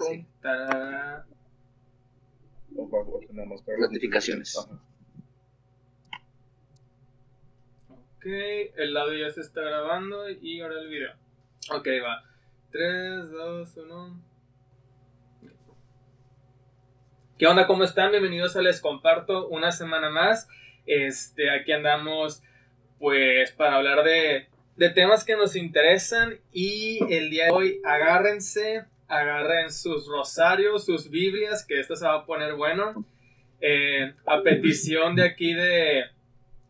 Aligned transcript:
sí. 0.00 0.26
O 2.76 3.14
las 3.66 3.90
Notificaciones. 3.90 4.56
Ajá. 4.58 4.80
Ok, 8.18 8.26
el 8.26 8.96
audio 8.96 9.26
ya 9.26 9.32
se 9.32 9.40
está 9.40 9.60
grabando 9.60 10.28
y 10.28 10.60
ahora 10.60 10.80
el 10.80 10.88
video. 10.88 11.12
Ok, 11.70 11.86
va. 12.04 12.24
3, 12.72 13.30
2, 13.30 13.76
1. 13.76 14.22
¿Qué 17.38 17.46
onda? 17.46 17.68
¿Cómo 17.68 17.84
están? 17.84 18.10
Bienvenidos 18.10 18.56
a 18.56 18.62
Les 18.62 18.80
Comparto 18.80 19.46
una 19.46 19.70
semana 19.70 20.10
más. 20.10 20.48
Este, 20.86 21.50
aquí 21.50 21.70
andamos 21.70 22.42
pues 22.98 23.52
para 23.52 23.76
hablar 23.76 24.02
de, 24.02 24.48
de 24.76 24.90
temas 24.90 25.24
que 25.24 25.36
nos 25.36 25.54
interesan 25.54 26.40
y 26.52 26.98
el 27.14 27.30
día 27.30 27.46
de 27.46 27.52
hoy 27.52 27.80
agárrense, 27.84 28.84
agarren 29.08 29.72
sus 29.72 30.06
rosarios, 30.06 30.84
sus 30.84 31.10
Biblias, 31.10 31.64
que 31.66 31.80
esto 31.80 31.96
se 31.96 32.06
va 32.06 32.14
a 32.14 32.26
poner 32.26 32.54
bueno. 32.54 33.04
Eh, 33.60 34.12
a 34.26 34.42
petición 34.42 35.16
de 35.16 35.24
aquí 35.24 35.52
de, 35.52 36.04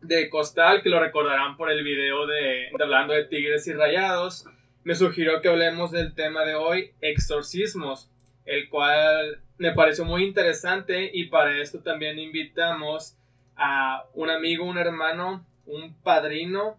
de 0.01 0.29
Costal, 0.29 0.81
que 0.81 0.89
lo 0.89 0.99
recordarán 0.99 1.55
por 1.55 1.69
el 1.69 1.83
video 1.83 2.25
de, 2.25 2.69
de 2.75 2.83
hablando 2.83 3.13
de 3.13 3.25
tigres 3.25 3.67
y 3.67 3.73
rayados, 3.73 4.45
me 4.83 4.95
sugirió 4.95 5.41
que 5.41 5.49
hablemos 5.49 5.91
del 5.91 6.15
tema 6.15 6.45
de 6.45 6.55
hoy, 6.55 6.91
exorcismos, 7.01 8.09
el 8.45 8.69
cual 8.69 9.39
me 9.59 9.73
pareció 9.73 10.05
muy 10.05 10.23
interesante 10.23 11.11
y 11.13 11.25
para 11.25 11.59
esto 11.61 11.79
también 11.79 12.17
invitamos 12.17 13.15
a 13.55 14.05
un 14.13 14.29
amigo, 14.29 14.65
un 14.65 14.77
hermano, 14.77 15.45
un 15.65 15.93
padrino, 16.01 16.77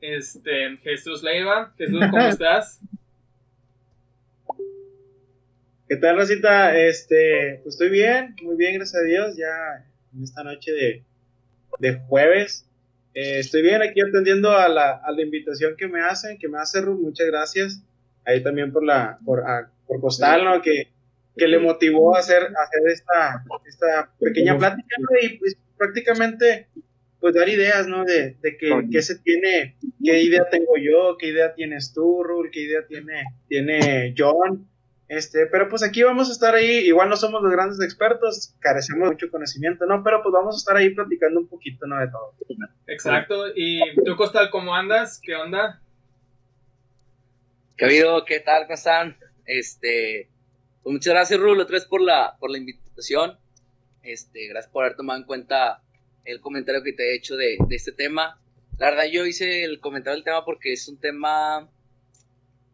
este, 0.00 0.76
Jesús 0.82 1.22
Leiva. 1.22 1.72
Jesús, 1.76 2.00
¿cómo 2.10 2.22
estás? 2.28 2.80
¿Qué 5.88 5.96
tal, 5.96 6.16
Rosita? 6.16 6.76
Este, 6.78 7.60
pues 7.62 7.74
estoy 7.74 7.90
bien, 7.90 8.34
muy 8.42 8.56
bien, 8.56 8.74
gracias 8.74 9.02
a 9.02 9.04
Dios, 9.04 9.36
ya 9.36 9.84
en 10.14 10.22
esta 10.22 10.42
noche 10.42 10.72
de, 10.72 11.04
de 11.78 11.94
jueves. 12.08 12.66
Eh, 13.12 13.38
estoy 13.40 13.62
bien 13.62 13.82
aquí 13.82 14.00
atendiendo 14.00 14.50
a 14.52 14.68
la, 14.68 14.92
a 14.96 15.12
la 15.12 15.22
invitación 15.22 15.76
que 15.76 15.86
me 15.86 16.00
hacen, 16.02 16.38
que 16.38 16.48
me 16.48 16.58
hace 16.58 16.80
Ruth, 16.80 17.00
muchas 17.00 17.26
gracias. 17.26 17.82
Ahí 18.24 18.42
también 18.42 18.72
por 18.72 18.84
la, 18.84 19.18
por, 19.24 19.40
a- 19.40 19.70
por 19.86 20.00
Costal, 20.00 20.44
¿no? 20.44 20.62
Que, 20.62 20.88
que 21.36 21.46
le 21.46 21.58
motivó 21.58 22.16
a 22.16 22.20
hacer, 22.20 22.42
a 22.42 22.62
hacer 22.62 22.82
esta, 22.90 23.44
esta 23.66 24.10
pequeña 24.18 24.56
plática. 24.58 24.96
Y 25.22 25.38
pues 25.38 25.56
prácticamente, 25.76 26.68
pues 27.20 27.34
dar 27.34 27.48
ideas, 27.48 27.86
¿no? 27.86 28.04
De, 28.04 28.36
de 28.40 28.56
que, 28.56 28.70
qué 28.90 29.02
se 29.02 29.18
tiene, 29.18 29.76
qué 30.02 30.22
idea 30.22 30.48
tengo 30.50 30.76
yo, 30.80 31.16
qué 31.18 31.28
idea 31.28 31.54
tienes 31.54 31.92
tú, 31.92 32.22
Ruth, 32.24 32.46
qué 32.50 32.60
idea 32.62 32.86
tiene, 32.86 33.22
tiene 33.48 34.14
John. 34.16 34.66
Este, 35.08 35.46
pero 35.46 35.68
pues 35.68 35.82
aquí 35.82 36.02
vamos 36.02 36.30
a 36.30 36.32
estar 36.32 36.54
ahí, 36.54 36.78
igual 36.86 37.10
no 37.10 37.16
somos 37.16 37.42
los 37.42 37.52
grandes 37.52 37.80
expertos, 37.82 38.54
carecemos 38.60 39.08
de 39.08 39.14
mucho 39.14 39.30
conocimiento, 39.30 39.84
¿no? 39.84 40.02
Pero 40.02 40.22
pues 40.22 40.32
vamos 40.32 40.54
a 40.54 40.58
estar 40.58 40.76
ahí 40.76 40.90
platicando 40.90 41.40
un 41.40 41.46
poquito, 41.46 41.86
¿no? 41.86 42.00
De 42.00 42.08
todo. 42.08 42.34
Exacto. 42.86 43.48
¿Y 43.54 43.80
tú, 44.02 44.16
Costal, 44.16 44.48
cómo 44.50 44.74
andas? 44.74 45.20
¿Qué 45.22 45.34
onda? 45.34 45.82
¿Qué 47.76 47.84
ha 47.84 47.88
habido? 47.88 48.24
¿Qué 48.24 48.40
tal? 48.40 48.62
¿Cómo 48.62 48.74
están? 48.74 49.16
Este, 49.44 50.30
pues 50.82 50.92
muchas 50.94 51.12
gracias, 51.12 51.38
Rulo, 51.38 51.64
otra 51.64 51.74
vez 51.74 51.84
por 51.84 52.00
la, 52.00 52.36
por 52.40 52.50
la 52.50 52.58
invitación. 52.58 53.38
Este, 54.02 54.48
gracias 54.48 54.72
por 54.72 54.84
haber 54.84 54.96
tomado 54.96 55.18
en 55.18 55.26
cuenta 55.26 55.82
el 56.24 56.40
comentario 56.40 56.82
que 56.82 56.94
te 56.94 57.10
he 57.10 57.16
hecho 57.16 57.36
de, 57.36 57.58
de 57.68 57.76
este 57.76 57.92
tema. 57.92 58.40
La 58.78 58.90
verdad, 58.90 59.04
yo 59.12 59.26
hice 59.26 59.64
el 59.64 59.80
comentario 59.80 60.16
del 60.16 60.24
tema 60.24 60.44
porque 60.46 60.72
es 60.72 60.88
un 60.88 60.98
tema 60.98 61.68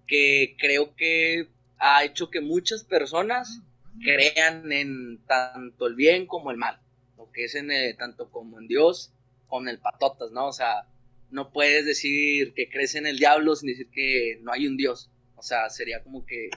que 0.06 0.56
creo 0.58 0.94
que 0.94 1.48
ha 1.80 2.04
hecho 2.04 2.30
que 2.30 2.40
muchas 2.40 2.84
personas 2.84 3.62
crean 4.02 4.70
en 4.70 5.18
tanto 5.26 5.86
el 5.86 5.94
bien 5.94 6.26
como 6.26 6.50
el 6.50 6.56
mal. 6.56 6.80
Lo 7.16 7.30
que 7.32 7.44
es 7.44 7.54
en 7.54 7.70
eh, 7.70 7.94
tanto 7.94 8.30
como 8.30 8.58
en 8.60 8.68
Dios, 8.68 9.12
como 9.48 9.62
en 9.62 9.70
el 9.70 9.78
patotas, 9.78 10.30
¿no? 10.30 10.46
O 10.46 10.52
sea, 10.52 10.86
no 11.30 11.52
puedes 11.52 11.84
decir 11.84 12.52
que 12.54 12.68
crees 12.68 12.94
en 12.94 13.06
el 13.06 13.18
diablo 13.18 13.56
sin 13.56 13.68
decir 13.68 13.88
que 13.90 14.38
no 14.42 14.52
hay 14.52 14.66
un 14.66 14.76
Dios. 14.76 15.10
O 15.36 15.42
sea, 15.42 15.70
sería 15.70 16.02
como 16.02 16.26
que, 16.26 16.50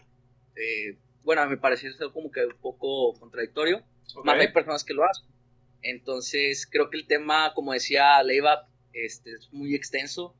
eh, 0.55 0.97
bueno, 1.23 1.47
me 1.47 1.57
parece 1.57 1.91
ser 1.93 2.11
como 2.11 2.31
que 2.31 2.45
un 2.45 2.57
poco 2.61 3.17
contradictorio. 3.19 3.83
Ok. 4.15 4.25
Más 4.25 4.39
hay 4.39 4.51
personas 4.51 4.83
que 4.83 4.93
lo 4.93 5.05
hacen. 5.05 5.27
Entonces, 5.81 6.67
creo 6.69 6.89
que 6.89 6.97
el 6.97 7.07
tema, 7.07 7.53
como 7.53 7.73
decía 7.73 8.21
Leiva, 8.23 8.67
este, 8.93 9.31
es 9.31 9.51
muy 9.51 9.75
extenso. 9.75 10.35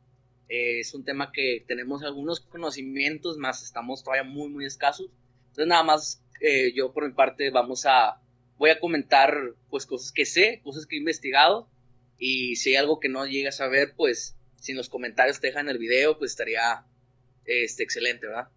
Eh, 0.53 0.80
es 0.81 0.94
un 0.94 1.03
tema 1.03 1.31
que 1.31 1.64
tenemos 1.68 2.03
algunos 2.03 2.40
conocimientos, 2.41 3.38
más 3.40 3.64
estamos 3.64 4.03
todavía 4.03 4.24
muy, 4.24 4.50
muy 4.50 4.66
escasos. 4.66 5.08
Entonces, 5.47 5.66
nada 5.68 5.81
más, 5.81 6.24
eh, 6.41 6.72
yo 6.75 6.94
por 6.94 7.08
mi 7.08 7.14
parte 7.14 7.50
vamos 7.50 7.88
a, 7.88 8.22
voy 8.58 8.69
a 8.69 8.80
comentar 8.80 9.34
pues 9.72 9.88
cosas 9.88 10.12
que 10.12 10.25
sé, 10.25 10.62
cosas 10.64 10.86
que 10.86 10.96
he 10.96 11.00
investigado. 11.00 11.68
Y 12.19 12.56
si 12.58 12.69
hay 12.69 12.75
algo 12.75 13.00
que 13.00 13.09
no 13.09 13.25
llegas 13.25 13.62
a 13.62 13.68
ver, 13.68 13.94
pues 13.97 14.38
si 14.58 14.74
los 14.74 14.90
comentarios 14.90 15.40
te 15.40 15.47
dejan 15.47 15.69
el 15.69 15.80
video, 15.80 16.19
pues 16.19 16.31
estaría 16.31 16.85
este, 17.46 17.81
excelente, 17.84 18.28
¿verdad? 18.28 18.50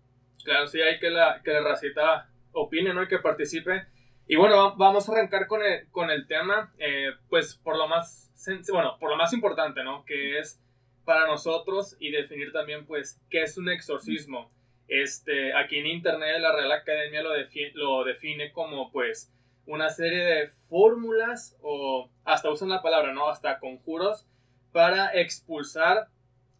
Claro, 0.44 0.66
sí, 0.66 0.80
hay 0.82 0.98
que 1.00 1.08
la, 1.08 1.40
que 1.42 1.50
la 1.50 1.60
racita 1.62 2.30
opine, 2.52 2.92
¿no? 2.92 3.04
Y 3.04 3.08
que 3.08 3.18
participe. 3.20 3.86
Y 4.28 4.36
bueno, 4.36 4.54
va- 4.56 4.74
vamos 4.76 5.08
a 5.08 5.12
arrancar 5.12 5.46
con 5.46 5.62
el, 5.62 5.88
con 5.90 6.10
el 6.10 6.26
tema, 6.26 6.74
eh, 6.78 7.08
pues 7.30 7.54
por 7.56 7.76
lo 7.78 7.88
más, 7.88 8.30
bueno, 8.70 8.98
por 9.00 9.08
lo 9.08 9.16
más 9.16 9.32
importante, 9.32 9.82
¿no? 9.82 10.04
Que 10.04 10.38
es 10.38 10.60
para 11.06 11.26
nosotros 11.26 11.96
y 11.98 12.10
definir 12.10 12.52
también, 12.52 12.84
pues, 12.84 13.18
qué 13.30 13.42
es 13.44 13.56
un 13.56 13.70
exorcismo. 13.70 14.50
Este, 14.88 15.54
aquí 15.54 15.78
en 15.78 15.86
internet 15.86 16.38
la 16.40 16.52
Real 16.54 16.70
Academia 16.72 17.22
lo, 17.22 17.34
defi- 17.34 17.72
lo 17.72 18.04
define 18.04 18.52
como, 18.52 18.92
pues, 18.92 19.32
una 19.64 19.88
serie 19.88 20.18
de 20.24 20.48
fórmulas 20.68 21.56
o 21.62 22.10
hasta 22.24 22.50
usan 22.50 22.68
la 22.68 22.82
palabra, 22.82 23.12
¿no? 23.14 23.28
Hasta 23.28 23.58
conjuros 23.58 24.26
para 24.72 25.10
expulsar 25.18 26.08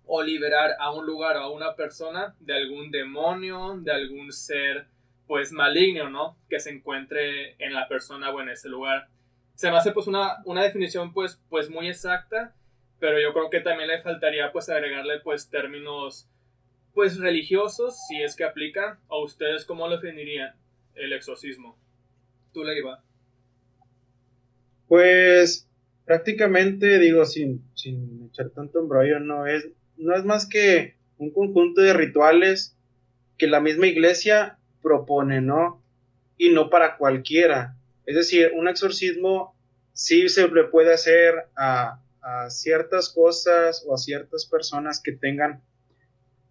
o 0.07 0.23
liberar 0.23 0.71
a 0.81 0.93
un 0.93 1.05
lugar 1.07 1.37
o 1.37 1.41
a 1.41 1.51
una 1.53 1.75
persona 1.77 2.35
de 2.41 2.55
algún 2.55 2.91
demonio, 2.91 3.77
de 3.79 3.93
algún 3.93 4.33
ser 4.33 4.87
pues 5.27 5.51
maligno, 5.53 6.09
¿no? 6.09 6.37
Que 6.49 6.61
se 6.61 6.71
encuentre 6.71 7.57
en 7.65 7.75
la 7.75 7.89
persona 7.89 8.31
o 8.31 8.41
en 8.41 8.49
ese 8.49 8.69
lugar. 8.69 9.09
Se 9.57 9.71
me 9.71 9.77
hace 9.77 9.91
pues 9.93 10.07
una, 10.07 10.37
una 10.45 10.63
definición 10.63 11.13
pues, 11.13 11.41
pues 11.49 11.69
muy 11.69 11.89
exacta, 11.89 12.55
pero 12.99 13.21
yo 13.21 13.33
creo 13.33 13.51
que 13.51 13.61
también 13.61 13.89
le 13.89 14.01
faltaría 14.01 14.53
pues 14.53 14.69
agregarle 14.69 15.21
pues 15.21 15.51
términos 15.51 16.29
pues 16.95 17.19
religiosos, 17.19 17.99
si 18.09 18.23
es 18.23 18.35
que 18.37 18.45
aplican, 18.45 18.99
a 19.09 19.19
ustedes 19.19 19.67
cómo 19.67 19.87
lo 19.87 19.99
definirían 19.99 20.55
el 20.95 21.13
exorcismo. 21.13 21.79
Tú 22.55 22.65
le 22.65 22.79
iba. 22.79 23.05
Pues 24.89 25.69
prácticamente, 26.07 26.99
digo, 26.99 27.27
sin, 27.27 27.63
sin 27.75 28.31
echar 28.31 28.49
tanto 28.51 28.81
embrollo, 28.81 29.21
no 29.21 29.47
es, 29.47 29.69
no 29.99 30.17
es 30.17 30.25
más 30.25 30.49
que 30.49 30.97
un 31.19 31.33
conjunto 31.33 31.83
de 31.83 31.93
rituales 31.93 32.77
que 33.37 33.47
la 33.47 33.61
misma 33.61 33.89
iglesia 33.89 34.59
propone, 34.81 35.43
¿no? 35.43 35.83
Y 36.39 36.51
no 36.51 36.71
para 36.71 36.97
cualquiera. 36.97 37.77
Es 38.07 38.17
decir, 38.17 38.53
un 38.55 38.69
exorcismo 38.69 39.55
sí 39.93 40.29
se 40.29 40.49
le 40.49 40.65
puede 40.65 40.95
hacer 40.95 41.35
a, 41.57 42.01
a 42.27 42.51
ciertas 42.51 43.11
cosas 43.11 43.85
o 43.87 43.95
a 43.95 43.99
ciertas 43.99 44.47
personas 44.47 45.01
que 45.01 45.13
tengan 45.13 45.63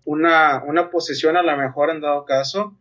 una, 0.05 0.63
una 0.63 0.89
posesión 0.89 1.35
a 1.35 1.43
lo 1.43 1.57
mejor 1.57 1.89
en 1.89 1.99
dado 1.99 2.23
caso. 2.23 2.79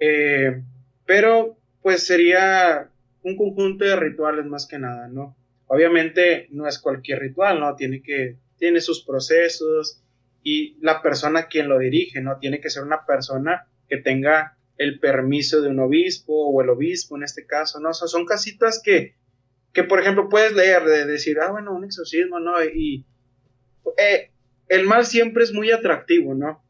Eh, 0.00 0.60
pero 1.06 1.56
pues 1.82 2.04
sería 2.04 2.90
un 3.22 3.36
conjunto 3.36 3.84
de 3.84 3.94
rituales 3.94 4.44
más 4.46 4.66
que 4.66 4.80
nada, 4.80 5.06
¿no? 5.06 5.36
Obviamente 5.68 6.48
no 6.50 6.66
es 6.66 6.80
cualquier 6.80 7.20
ritual, 7.20 7.60
¿no? 7.60 7.76
Tiene 7.76 8.02
que, 8.02 8.38
tiene 8.56 8.80
sus 8.80 9.04
procesos 9.04 10.02
y 10.42 10.76
la 10.80 11.00
persona 11.00 11.46
quien 11.46 11.68
lo 11.68 11.78
dirige, 11.78 12.20
¿no? 12.20 12.38
Tiene 12.38 12.60
que 12.60 12.70
ser 12.70 12.82
una 12.82 13.06
persona 13.06 13.68
que 13.88 13.98
tenga 13.98 14.58
el 14.78 14.98
permiso 14.98 15.62
de 15.62 15.68
un 15.68 15.78
obispo 15.78 16.48
o 16.48 16.60
el 16.60 16.70
obispo 16.70 17.16
en 17.16 17.22
este 17.22 17.46
caso, 17.46 17.78
¿no? 17.78 17.90
O 17.90 17.94
sea, 17.94 18.08
son 18.08 18.26
casitas 18.26 18.82
que, 18.84 19.14
que 19.72 19.84
por 19.84 20.00
ejemplo 20.00 20.28
puedes 20.28 20.52
leer 20.52 20.84
de 20.84 21.06
decir, 21.06 21.38
ah, 21.40 21.50
bueno, 21.50 21.74
un 21.74 21.84
exorcismo, 21.84 22.40
¿no? 22.40 22.62
Y 22.62 23.06
eh, 23.98 24.30
el 24.68 24.86
mal 24.86 25.06
siempre 25.06 25.44
es 25.44 25.52
muy 25.52 25.70
atractivo, 25.70 26.34
¿no? 26.34 26.62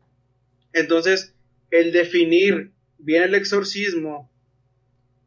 Entonces, 0.73 1.35
el 1.71 1.93
definir 1.93 2.73
bien 2.99 3.25
el 3.25 3.35
exorcismo, 3.35 4.31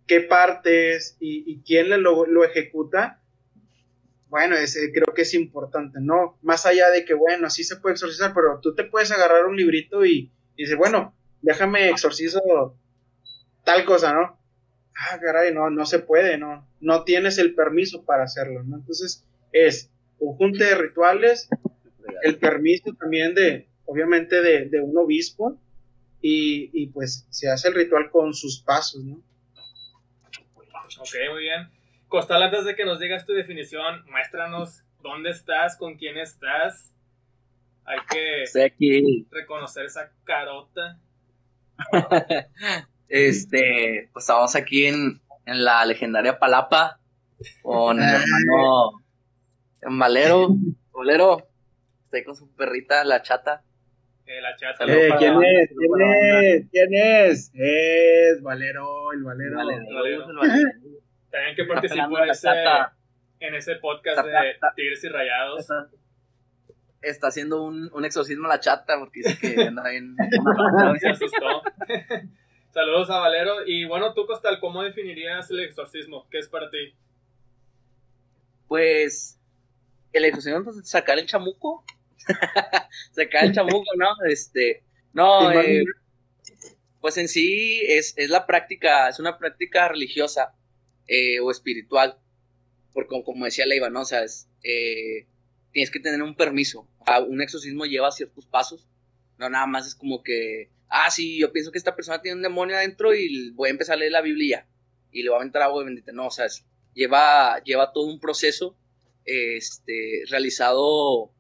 qué 0.07 0.21
partes 0.21 1.17
y, 1.19 1.43
y 1.51 1.61
quién 1.63 1.89
lo, 2.01 2.25
lo 2.25 2.43
ejecuta, 2.43 3.21
bueno, 4.27 4.55
ese 4.55 4.91
creo 4.91 5.13
que 5.13 5.21
es 5.21 5.33
importante, 5.33 5.99
¿no? 6.01 6.37
Más 6.41 6.65
allá 6.65 6.89
de 6.89 7.05
que, 7.05 7.13
bueno, 7.13 7.49
sí 7.49 7.63
se 7.63 7.77
puede 7.77 7.93
exorcizar, 7.93 8.33
pero 8.33 8.59
tú 8.61 8.73
te 8.73 8.83
puedes 8.83 9.11
agarrar 9.11 9.45
un 9.45 9.55
librito 9.55 10.05
y, 10.05 10.31
y 10.55 10.63
decir, 10.63 10.77
bueno, 10.77 11.15
déjame 11.41 11.89
exorcizo 11.89 12.77
tal 13.63 13.85
cosa, 13.85 14.13
¿no? 14.13 14.39
Ah, 14.97 15.19
caray, 15.19 15.53
no, 15.53 15.69
no 15.69 15.85
se 15.85 15.99
puede, 15.99 16.37
no, 16.37 16.67
no 16.79 17.03
tienes 17.03 17.37
el 17.37 17.53
permiso 17.53 18.05
para 18.05 18.23
hacerlo, 18.23 18.63
¿no? 18.63 18.77
Entonces, 18.77 19.25
es 19.51 19.91
conjunto 20.17 20.63
de 20.63 20.75
rituales, 20.75 21.49
el 22.23 22.37
permiso 22.37 22.93
también 22.97 23.35
de, 23.35 23.67
obviamente, 23.85 24.41
de, 24.41 24.69
de 24.69 24.81
un 24.81 24.97
obispo, 24.97 25.59
y, 26.21 26.69
y 26.73 26.87
pues 26.87 27.27
se 27.29 27.49
hace 27.51 27.67
el 27.67 27.75
ritual 27.75 28.09
con 28.09 28.33
sus 28.33 28.61
pasos, 28.61 29.03
¿no? 29.03 29.21
Ok, 30.99 31.15
muy 31.31 31.41
bien. 31.41 31.69
Costal, 32.07 32.41
antes 32.43 32.65
de 32.65 32.75
que 32.75 32.85
nos 32.85 32.99
digas 32.99 33.25
tu 33.25 33.33
definición, 33.33 34.05
muéstranos 34.09 34.83
dónde 35.01 35.31
estás, 35.31 35.77
con 35.77 35.97
quién 35.97 36.17
estás. 36.17 36.93
Hay 37.83 37.99
que 38.09 38.43
Estoy 38.43 38.61
aquí. 38.63 39.27
reconocer 39.29 39.85
esa 39.85 40.11
carota. 40.23 40.99
Este, 43.07 44.09
pues 44.13 44.23
estamos 44.23 44.55
aquí 44.55 44.87
en, 44.87 45.21
en 45.45 45.63
la 45.63 45.85
legendaria 45.85 46.39
Palapa 46.39 46.99
con 47.61 47.99
el 48.01 48.09
hermano 48.09 49.03
en 49.81 49.99
Valero. 49.99 50.49
Valero, 50.93 51.47
estoy 52.05 52.23
con 52.23 52.35
su 52.35 52.49
perrita, 52.55 53.03
la 53.03 53.21
chata. 53.21 53.61
Eh, 54.25 54.41
la 54.41 54.55
chata. 54.55 54.85
Eh, 54.85 55.09
para- 55.09 55.19
¿Quién 55.19 55.33
es? 55.43 55.69
¿Quién 55.69 56.01
es? 56.01 56.65
¿Quién 56.71 56.89
es? 56.93 57.51
Es 57.53 58.41
Valero, 58.41 59.11
el 59.13 59.23
Valero. 59.23 59.57
Valero, 59.57 59.83
Valero. 59.93 60.29
el 60.29 60.35
Valero. 60.35 60.67
También 61.29 61.55
que 61.55 61.65
participó 61.65 62.19
en 62.23 62.29
ese, 62.29 62.47
en 63.41 63.55
ese 63.55 63.75
podcast 63.75 64.19
Está- 64.25 64.41
de 64.41 64.51
está- 64.51 64.73
Tigres 64.75 65.03
y 65.03 65.09
Rayados. 65.09 65.59
Está, 65.59 65.87
está 67.01 67.27
haciendo 67.27 67.61
un, 67.63 67.91
un 67.93 68.05
exorcismo 68.05 68.45
a 68.47 68.49
la 68.55 68.59
chata 68.59 68.97
porque 68.97 69.19
dice 69.19 69.37
que 69.55 69.61
anda 69.67 69.87
bien. 69.89 70.15
Se 70.99 71.09
asustó. 71.09 71.61
Saludos 72.75 73.09
a 73.09 73.19
Valero. 73.19 73.65
Y 73.65 73.85
bueno, 73.85 74.13
tú, 74.13 74.25
Costal, 74.25 74.59
¿cómo 74.59 74.83
definirías 74.83 75.49
el 75.49 75.61
exorcismo? 75.61 76.27
¿Qué 76.29 76.39
es 76.39 76.49
para 76.49 76.69
ti? 76.69 76.93
Pues 78.67 79.39
el 80.11 80.25
exorcismo 80.25 80.61
pues, 80.61 80.85
sacar 80.85 81.17
el 81.17 81.25
chamuco. 81.25 81.85
sacar 83.13 83.45
el 83.45 83.53
chamuco, 83.53 83.95
¿no? 83.95 84.09
Este, 84.27 84.83
no, 85.13 85.53
eh, 85.53 85.85
pues 86.99 87.15
en 87.15 87.29
sí 87.29 87.81
es, 87.87 88.13
es 88.17 88.29
la 88.29 88.45
práctica, 88.45 89.07
es 89.07 89.21
una 89.21 89.37
práctica 89.37 89.87
religiosa 89.87 90.53
eh, 91.07 91.39
o 91.39 91.51
espiritual. 91.51 92.17
Porque 92.91 93.07
como, 93.07 93.23
como 93.23 93.45
decía 93.45 93.65
Leiva, 93.65 93.89
¿no? 93.89 94.01
O 94.01 94.05
sea, 94.05 94.25
es, 94.25 94.49
eh, 94.63 95.27
tienes 95.71 95.91
que 95.91 96.01
tener 96.01 96.21
un 96.21 96.35
permiso. 96.35 96.89
Ah, 97.05 97.21
un 97.21 97.41
exorcismo 97.41 97.85
lleva 97.85 98.11
ciertos 98.11 98.45
pasos. 98.45 98.85
No 99.37 99.49
nada 99.49 99.65
más 99.65 99.87
es 99.87 99.95
como 99.95 100.23
que, 100.23 100.74
ah, 100.89 101.09
sí, 101.11 101.39
yo 101.39 101.51
pienso 101.51 101.71
que 101.71 101.77
esta 101.77 101.95
persona 101.95 102.21
tiene 102.21 102.37
un 102.37 102.43
demonio 102.43 102.75
adentro 102.77 103.13
y 103.15 103.51
voy 103.51 103.69
a 103.69 103.71
empezar 103.71 103.95
a 103.95 103.99
leer 103.99 104.11
la 104.11 104.21
Biblia 104.21 104.67
y 105.11 105.23
le 105.23 105.29
voy 105.29 105.37
a 105.37 105.41
aventar 105.41 105.61
agua 105.61 105.83
bendita. 105.83 106.11
No, 106.11 106.27
o 106.27 106.31
sea, 106.31 106.47
lleva, 106.93 107.61
lleva 107.63 107.93
todo 107.93 108.05
un 108.05 108.19
proceso 108.19 108.77
este, 109.25 110.23
realizado 110.29 111.31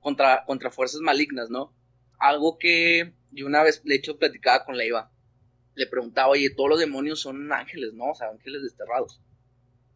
contra, 0.00 0.44
contra 0.46 0.70
fuerzas 0.70 1.00
malignas, 1.00 1.50
¿no? 1.50 1.74
Algo 2.18 2.58
que 2.58 3.14
yo 3.32 3.46
una 3.46 3.62
vez, 3.62 3.82
de 3.84 3.94
hecho, 3.94 4.18
platicaba 4.18 4.64
con 4.64 4.76
Leiva. 4.76 5.10
Le 5.74 5.86
preguntaba, 5.86 6.28
oye, 6.28 6.50
todos 6.50 6.70
los 6.70 6.80
demonios 6.80 7.20
son 7.20 7.52
ángeles, 7.52 7.92
¿no? 7.94 8.10
O 8.10 8.14
sea, 8.14 8.28
ángeles 8.28 8.62
desterrados. 8.62 9.20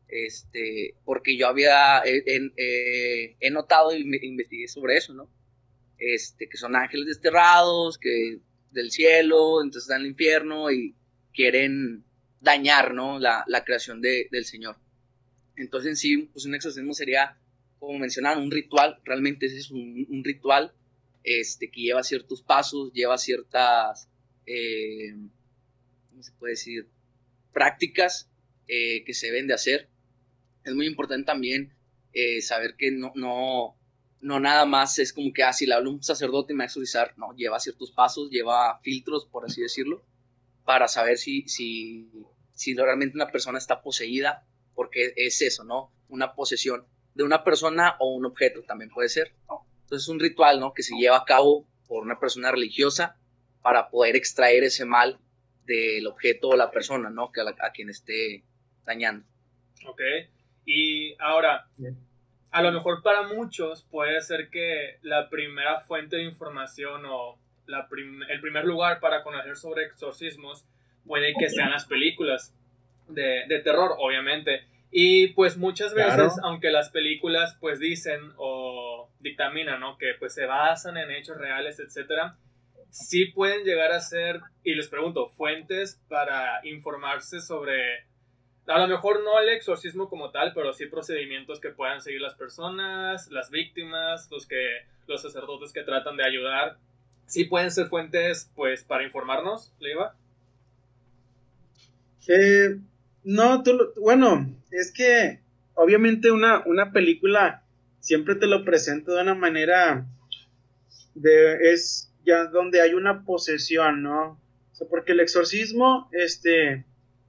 Este, 0.08 0.96
porque 1.04 1.36
yo 1.36 1.48
había, 1.48 2.02
he, 2.04 3.50
notado 3.50 3.94
y 3.94 4.04
me- 4.04 4.18
investigué 4.22 4.68
sobre 4.68 4.96
eso, 4.96 5.12
¿no? 5.14 5.28
Este, 5.98 6.48
que 6.48 6.56
son 6.56 6.76
ángeles 6.76 7.06
desterrados, 7.06 7.98
que 7.98 8.38
del 8.74 8.90
cielo, 8.90 9.62
entonces 9.62 9.84
están 9.84 10.00
en 10.00 10.06
el 10.06 10.10
infierno 10.12 10.70
y 10.70 10.94
quieren 11.32 12.04
dañar, 12.40 12.94
¿no? 12.94 13.18
La, 13.18 13.44
la 13.46 13.64
creación 13.64 14.00
de- 14.02 14.28
del 14.30 14.44
Señor. 14.44 14.76
Entonces, 15.56 15.90
en 15.90 15.96
sí, 15.96 16.16
pues 16.32 16.44
un 16.46 16.54
exorcismo 16.54 16.92
sería, 16.94 17.38
como 17.78 17.98
mencionaban, 17.98 18.42
un 18.42 18.50
ritual, 18.50 18.98
realmente 19.04 19.46
ese 19.46 19.58
es 19.58 19.70
un, 19.70 20.22
ritual 20.24 20.72
este, 21.22 21.70
que 21.70 21.80
lleva 21.80 22.02
ciertos 22.02 22.42
pasos, 22.42 22.92
lleva 22.92 23.16
ciertas, 23.18 24.08
eh, 24.46 25.14
¿cómo 26.10 26.22
se 26.22 26.32
puede 26.32 26.52
decir? 26.52 26.88
Prácticas 27.52 28.28
eh, 28.68 29.04
que 29.04 29.14
se 29.14 29.28
deben 29.28 29.46
de 29.46 29.54
hacer. 29.54 29.88
Es 30.64 30.74
muy 30.74 30.86
importante 30.86 31.24
también 31.26 31.72
eh, 32.12 32.40
saber 32.42 32.74
que 32.76 32.90
no, 32.90 33.76
no 34.24 34.40
nada 34.40 34.64
más 34.64 34.98
es 34.98 35.12
como 35.12 35.32
que, 35.32 35.42
ah, 35.44 35.52
si 35.52 35.66
le 35.66 35.74
hablo 35.74 35.90
a 35.90 35.92
un 35.94 36.02
sacerdote 36.02 36.52
y 36.52 36.56
me 36.56 36.60
va 36.60 36.64
a 36.64 36.66
exorcizar, 36.66 37.12
no, 37.16 37.34
lleva 37.36 37.60
ciertos 37.60 37.92
pasos, 37.92 38.30
lleva 38.30 38.78
filtros, 38.80 39.26
por 39.26 39.44
así 39.44 39.60
decirlo, 39.60 40.02
para 40.64 40.88
saber 40.88 41.18
si, 41.18 41.46
si, 41.48 42.08
si 42.54 42.74
realmente 42.74 43.16
una 43.16 43.30
persona 43.30 43.58
está 43.58 43.82
poseída, 43.82 44.44
porque 44.74 45.12
es 45.16 45.42
eso, 45.42 45.62
¿no? 45.64 45.92
Una 46.08 46.34
posesión 46.34 46.86
de 47.14 47.22
una 47.24 47.44
persona 47.44 47.96
o 48.00 48.14
un 48.14 48.24
objeto 48.26 48.62
también 48.62 48.90
puede 48.90 49.08
ser. 49.08 49.34
Entonces 49.82 50.04
es 50.04 50.08
un 50.08 50.18
ritual, 50.20 50.58
¿no? 50.58 50.72
Que 50.72 50.82
se 50.82 50.96
lleva 50.96 51.18
a 51.18 51.24
cabo 51.24 51.66
por 51.86 52.02
una 52.02 52.18
persona 52.18 52.50
religiosa 52.50 53.16
para 53.62 53.90
poder 53.90 54.16
extraer 54.16 54.64
ese 54.64 54.84
mal 54.86 55.18
del 55.66 56.06
objeto 56.06 56.48
o 56.48 56.56
la 56.56 56.70
persona, 56.70 57.10
¿no? 57.10 57.30
Que 57.30 57.42
a, 57.42 57.44
la- 57.44 57.56
a 57.60 57.70
quien 57.72 57.90
esté 57.90 58.42
dañando. 58.84 59.26
Ok. 59.86 60.00
Y 60.66 61.14
ahora, 61.20 61.68
Bien. 61.76 61.96
A 62.54 62.62
lo 62.62 62.72
mejor 62.72 63.02
para 63.02 63.22
muchos 63.22 63.82
puede 63.90 64.20
ser 64.22 64.48
que 64.48 64.98
la 65.02 65.28
primera 65.28 65.80
fuente 65.80 66.16
de 66.16 66.22
información 66.24 67.02
o 67.06 67.38
la 67.66 67.88
prim- 67.88 68.22
el 68.28 68.40
primer 68.40 68.64
lugar 68.64 69.00
para 69.00 69.22
conocer 69.22 69.56
sobre 69.56 69.84
exorcismos 69.84 70.64
puede 71.04 71.34
que 71.38 71.50
sean 71.50 71.70
las 71.70 71.84
películas 71.86 72.54
de, 73.08 73.44
de 73.48 73.58
terror, 73.60 73.96
obviamente. 73.98 74.64
Y 74.90 75.28
pues 75.34 75.56
muchas 75.56 75.92
veces, 75.94 76.14
Claro. 76.14 76.32
aunque 76.44 76.70
las 76.70 76.90
películas 76.90 77.56
pues 77.60 77.80
dicen 77.80 78.20
o 78.36 79.10
dictaminan, 79.18 79.80
¿no? 79.80 79.98
Que 79.98 80.12
pues 80.18 80.32
se 80.34 80.46
basan 80.46 80.96
en 80.96 81.10
hechos 81.10 81.36
reales, 81.36 81.80
etcétera, 81.80 82.36
sí 82.90 83.26
pueden 83.26 83.64
llegar 83.64 83.90
a 83.90 83.98
ser, 84.00 84.40
y 84.62 84.74
les 84.76 84.88
pregunto, 84.88 85.28
fuentes 85.30 86.00
para 86.08 86.60
informarse 86.64 87.40
sobre 87.40 88.06
a 88.66 88.78
lo 88.78 88.88
mejor 88.88 89.22
no 89.22 89.38
el 89.38 89.50
exorcismo 89.50 90.08
como 90.08 90.30
tal, 90.30 90.52
pero 90.54 90.72
sí 90.72 90.86
procedimientos 90.86 91.60
que 91.60 91.70
puedan 91.70 92.00
seguir 92.00 92.20
las 92.20 92.34
personas, 92.34 93.30
las 93.30 93.50
víctimas, 93.50 94.28
los 94.30 94.46
que 94.46 94.86
los 95.06 95.22
sacerdotes 95.22 95.72
que 95.72 95.82
tratan 95.82 96.16
de 96.16 96.24
ayudar. 96.24 96.78
Sí 97.26 97.44
pueden 97.44 97.70
ser 97.70 97.86
fuentes, 97.86 98.50
pues, 98.54 98.84
para 98.84 99.04
informarnos, 99.04 99.72
Leiva. 99.80 100.14
Eh, 102.28 102.78
no, 103.22 103.62
tú, 103.62 103.92
bueno, 104.00 104.54
es 104.70 104.92
que 104.92 105.40
obviamente 105.74 106.30
una, 106.30 106.62
una 106.66 106.92
película 106.92 107.62
siempre 108.00 108.34
te 108.34 108.46
lo 108.46 108.64
presenta 108.64 109.14
de 109.14 109.22
una 109.22 109.34
manera 109.34 110.06
de, 111.14 111.72
es 111.72 112.12
ya 112.24 112.44
donde 112.46 112.80
hay 112.80 112.94
una 112.94 113.24
posesión, 113.24 114.02
¿no? 114.02 114.40
O 114.72 114.74
sea, 114.74 114.88
porque 114.88 115.12
el 115.12 115.20
exorcismo, 115.20 116.08
este, 116.12 116.84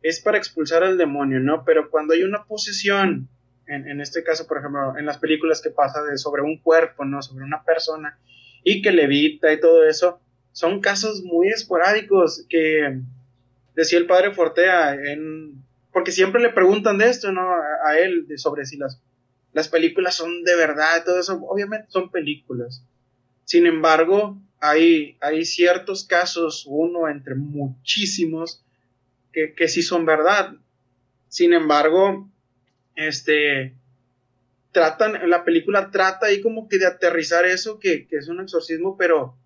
es 0.07 0.21
para 0.21 0.37
expulsar 0.37 0.83
al 0.83 0.97
demonio, 0.97 1.39
¿no? 1.39 1.63
Pero 1.65 1.89
cuando 1.89 2.13
hay 2.13 2.23
una 2.23 2.45
posesión, 2.45 3.27
en, 3.67 3.87
en 3.87 4.01
este 4.01 4.23
caso, 4.23 4.45
por 4.45 4.59
ejemplo, 4.59 4.97
en 4.97 5.05
las 5.05 5.17
películas 5.17 5.61
que 5.61 5.71
pasa 5.71 5.99
sobre 6.17 6.43
un 6.43 6.59
cuerpo, 6.59 7.05
¿no? 7.05 7.21
Sobre 7.21 7.43
una 7.43 7.63
persona 7.63 8.19
y 8.63 8.81
que 8.81 8.91
levita 8.91 9.51
y 9.51 9.59
todo 9.59 9.87
eso, 9.87 10.19
son 10.51 10.79
casos 10.79 11.23
muy 11.23 11.49
esporádicos 11.49 12.45
que 12.49 12.99
decía 13.75 13.99
el 13.99 14.07
padre 14.07 14.33
Fortea 14.33 14.97
porque 15.91 16.11
siempre 16.11 16.41
le 16.41 16.49
preguntan 16.49 16.97
de 16.97 17.09
esto, 17.09 17.31
¿no? 17.31 17.41
A, 17.85 17.97
él 17.97 18.27
sobre 18.37 18.65
si 18.65 18.77
las 18.77 19.01
las 19.55 19.69
películas 19.69 20.15
son 20.15 20.43
de 20.43 20.53
verdad, 20.57 21.05
todo 21.05 21.17
eso, 21.17 21.41
obviamente 21.47 21.87
son 21.89 22.11
películas. 22.11 22.85
Sin 23.45 23.65
embargo, 23.65 24.37
hay, 24.59 25.17
hay 25.21 25.45
ciertos 25.45 26.03
casos, 26.03 26.65
uno 26.67 27.07
entre 27.07 27.35
muchísimos, 27.35 28.64
que, 29.35 29.53
que 29.53 29.67
sí 29.67 29.83
son 29.83 30.05
verdad. 30.05 30.55
Sin 31.27 31.53
embargo, 31.53 32.31
este, 32.95 33.75
tratan, 34.71 35.29
la 35.29 35.43
película 35.43 35.91
trata 35.91 36.27
ahí 36.27 36.41
como 36.41 36.69
que 36.69 36.77
de 36.77 36.87
aterrizar 36.87 37.45
eso, 37.45 37.77
que, 37.77 38.07
que 38.07 38.15
es 38.15 38.29
un 38.29 38.39
exorcismo, 38.39 38.97
pero 38.97 39.37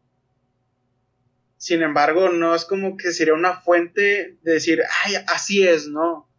sin 1.57 1.81
embargo, 1.81 2.29
no 2.29 2.53
es 2.53 2.65
como 2.65 2.97
que 2.97 3.11
sería 3.11 3.33
una 3.33 3.59
fuente 3.61 4.37
de 4.43 4.53
decir, 4.53 4.83
ay, 5.03 5.15
así 5.27 5.67
es, 5.67 5.87
¿no? 5.87 6.29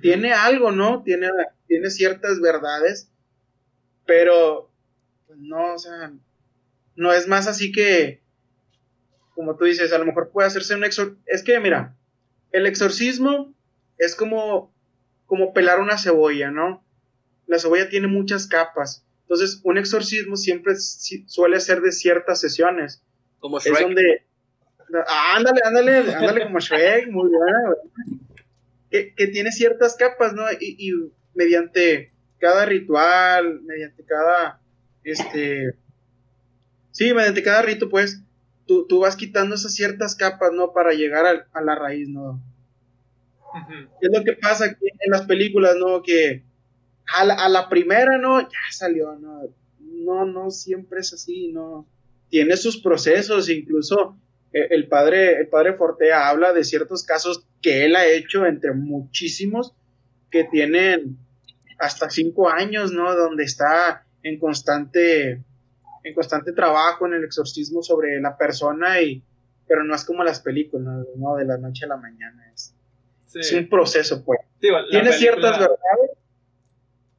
Tiene 0.00 0.32
algo, 0.32 0.70
¿no? 0.70 1.02
Tiene, 1.02 1.28
tiene 1.66 1.90
ciertas 1.90 2.40
verdades, 2.40 3.10
pero 4.06 4.70
pues, 5.26 5.38
no, 5.40 5.74
o 5.74 5.78
sea, 5.78 6.12
no 6.94 7.12
es 7.12 7.26
más 7.26 7.48
así 7.48 7.72
que, 7.72 8.22
como 9.34 9.56
tú 9.56 9.64
dices, 9.64 9.92
a 9.92 9.98
lo 9.98 10.06
mejor 10.06 10.30
puede 10.30 10.46
hacerse 10.46 10.76
un 10.76 10.84
exorcismo. 10.84 11.22
Es 11.26 11.42
que, 11.42 11.58
mira, 11.60 11.96
el 12.54 12.66
exorcismo 12.66 13.52
es 13.98 14.14
como, 14.14 14.72
como 15.26 15.52
pelar 15.52 15.80
una 15.80 15.98
cebolla, 15.98 16.50
¿no? 16.50 16.84
La 17.46 17.58
cebolla 17.58 17.88
tiene 17.88 18.06
muchas 18.06 18.46
capas. 18.46 19.04
Entonces, 19.22 19.60
un 19.64 19.76
exorcismo 19.78 20.36
siempre 20.36 20.76
si- 20.76 21.24
suele 21.28 21.58
ser 21.60 21.80
de 21.80 21.92
ciertas 21.92 22.40
sesiones. 22.40 23.02
Como 23.40 23.58
Es 23.58 23.64
Shrek. 23.64 23.80
donde. 23.82 24.22
Ah, 25.08 25.34
ándale, 25.36 25.60
ándale, 25.64 25.96
ándale 26.14 26.44
como 26.44 26.60
Shrek, 26.60 27.10
muy 27.10 27.28
buena, 27.28 27.58
güey. 27.66 28.18
que, 28.90 29.14
que 29.14 29.26
tiene 29.26 29.50
ciertas 29.50 29.96
capas, 29.96 30.34
¿no? 30.34 30.44
Y, 30.60 30.76
y 30.78 30.92
mediante 31.34 32.12
cada 32.38 32.64
ritual, 32.66 33.62
mediante 33.62 34.04
cada, 34.04 34.60
este, 35.02 35.74
sí, 36.92 37.12
mediante 37.12 37.42
cada 37.42 37.62
rito, 37.62 37.88
pues, 37.88 38.22
tú, 38.66 38.86
tú 38.86 39.00
vas 39.00 39.16
quitando 39.16 39.54
esas 39.54 39.74
ciertas 39.74 40.14
capas, 40.16 40.52
¿no? 40.52 40.72
Para 40.72 40.92
llegar 40.92 41.26
a, 41.26 41.46
a 41.52 41.62
la 41.62 41.74
raíz, 41.74 42.08
¿no? 42.08 42.42
Ujú. 43.54 43.88
Es 44.00 44.10
lo 44.12 44.24
que 44.24 44.32
pasa 44.34 44.66
aquí 44.66 44.86
en 44.86 45.10
las 45.10 45.22
películas, 45.22 45.76
¿no? 45.76 46.02
Que 46.02 46.42
a 47.06 47.24
la, 47.24 47.34
a 47.34 47.48
la 47.48 47.68
primera, 47.68 48.18
¿no? 48.18 48.40
Ya 48.40 48.58
salió, 48.70 49.14
¿no? 49.16 49.42
No, 49.78 50.24
no 50.24 50.50
siempre 50.50 51.00
es 51.00 51.12
así, 51.12 51.52
¿no? 51.52 51.86
Tiene 52.28 52.56
sus 52.56 52.80
procesos, 52.80 53.48
incluso 53.48 54.18
eh, 54.52 54.68
el 54.70 54.88
padre, 54.88 55.38
el 55.40 55.48
padre 55.48 55.74
Fortea 55.74 56.28
habla 56.28 56.52
de 56.52 56.64
ciertos 56.64 57.04
casos 57.04 57.46
que 57.60 57.84
él 57.84 57.96
ha 57.96 58.06
hecho, 58.06 58.46
entre 58.46 58.72
muchísimos, 58.72 59.74
que 60.30 60.44
tienen 60.44 61.18
hasta 61.78 62.10
cinco 62.10 62.48
años, 62.48 62.92
¿no? 62.92 63.14
Donde 63.14 63.44
está 63.44 64.06
en 64.22 64.38
constante, 64.38 65.42
en 66.04 66.14
constante 66.14 66.52
trabajo 66.52 67.06
en 67.06 67.14
el 67.14 67.24
exorcismo 67.24 67.82
sobre 67.82 68.20
la 68.20 68.36
persona 68.36 69.00
y, 69.00 69.22
pero 69.66 69.82
no 69.82 69.94
es 69.94 70.04
como 70.04 70.22
las 70.22 70.40
películas, 70.40 71.04
¿no? 71.16 71.34
De 71.36 71.44
la 71.44 71.56
noche 71.58 71.86
a 71.86 71.88
la 71.88 71.96
mañana, 71.96 72.50
es, 72.54 72.76
Sí. 73.26 73.40
es 73.40 73.52
un 73.52 73.68
proceso, 73.68 74.24
pues. 74.24 74.38
Digo, 74.60 74.76
Tiene 74.90 75.10
película- 75.10 75.12
ciertas 75.18 75.58
verdades, 75.58 76.10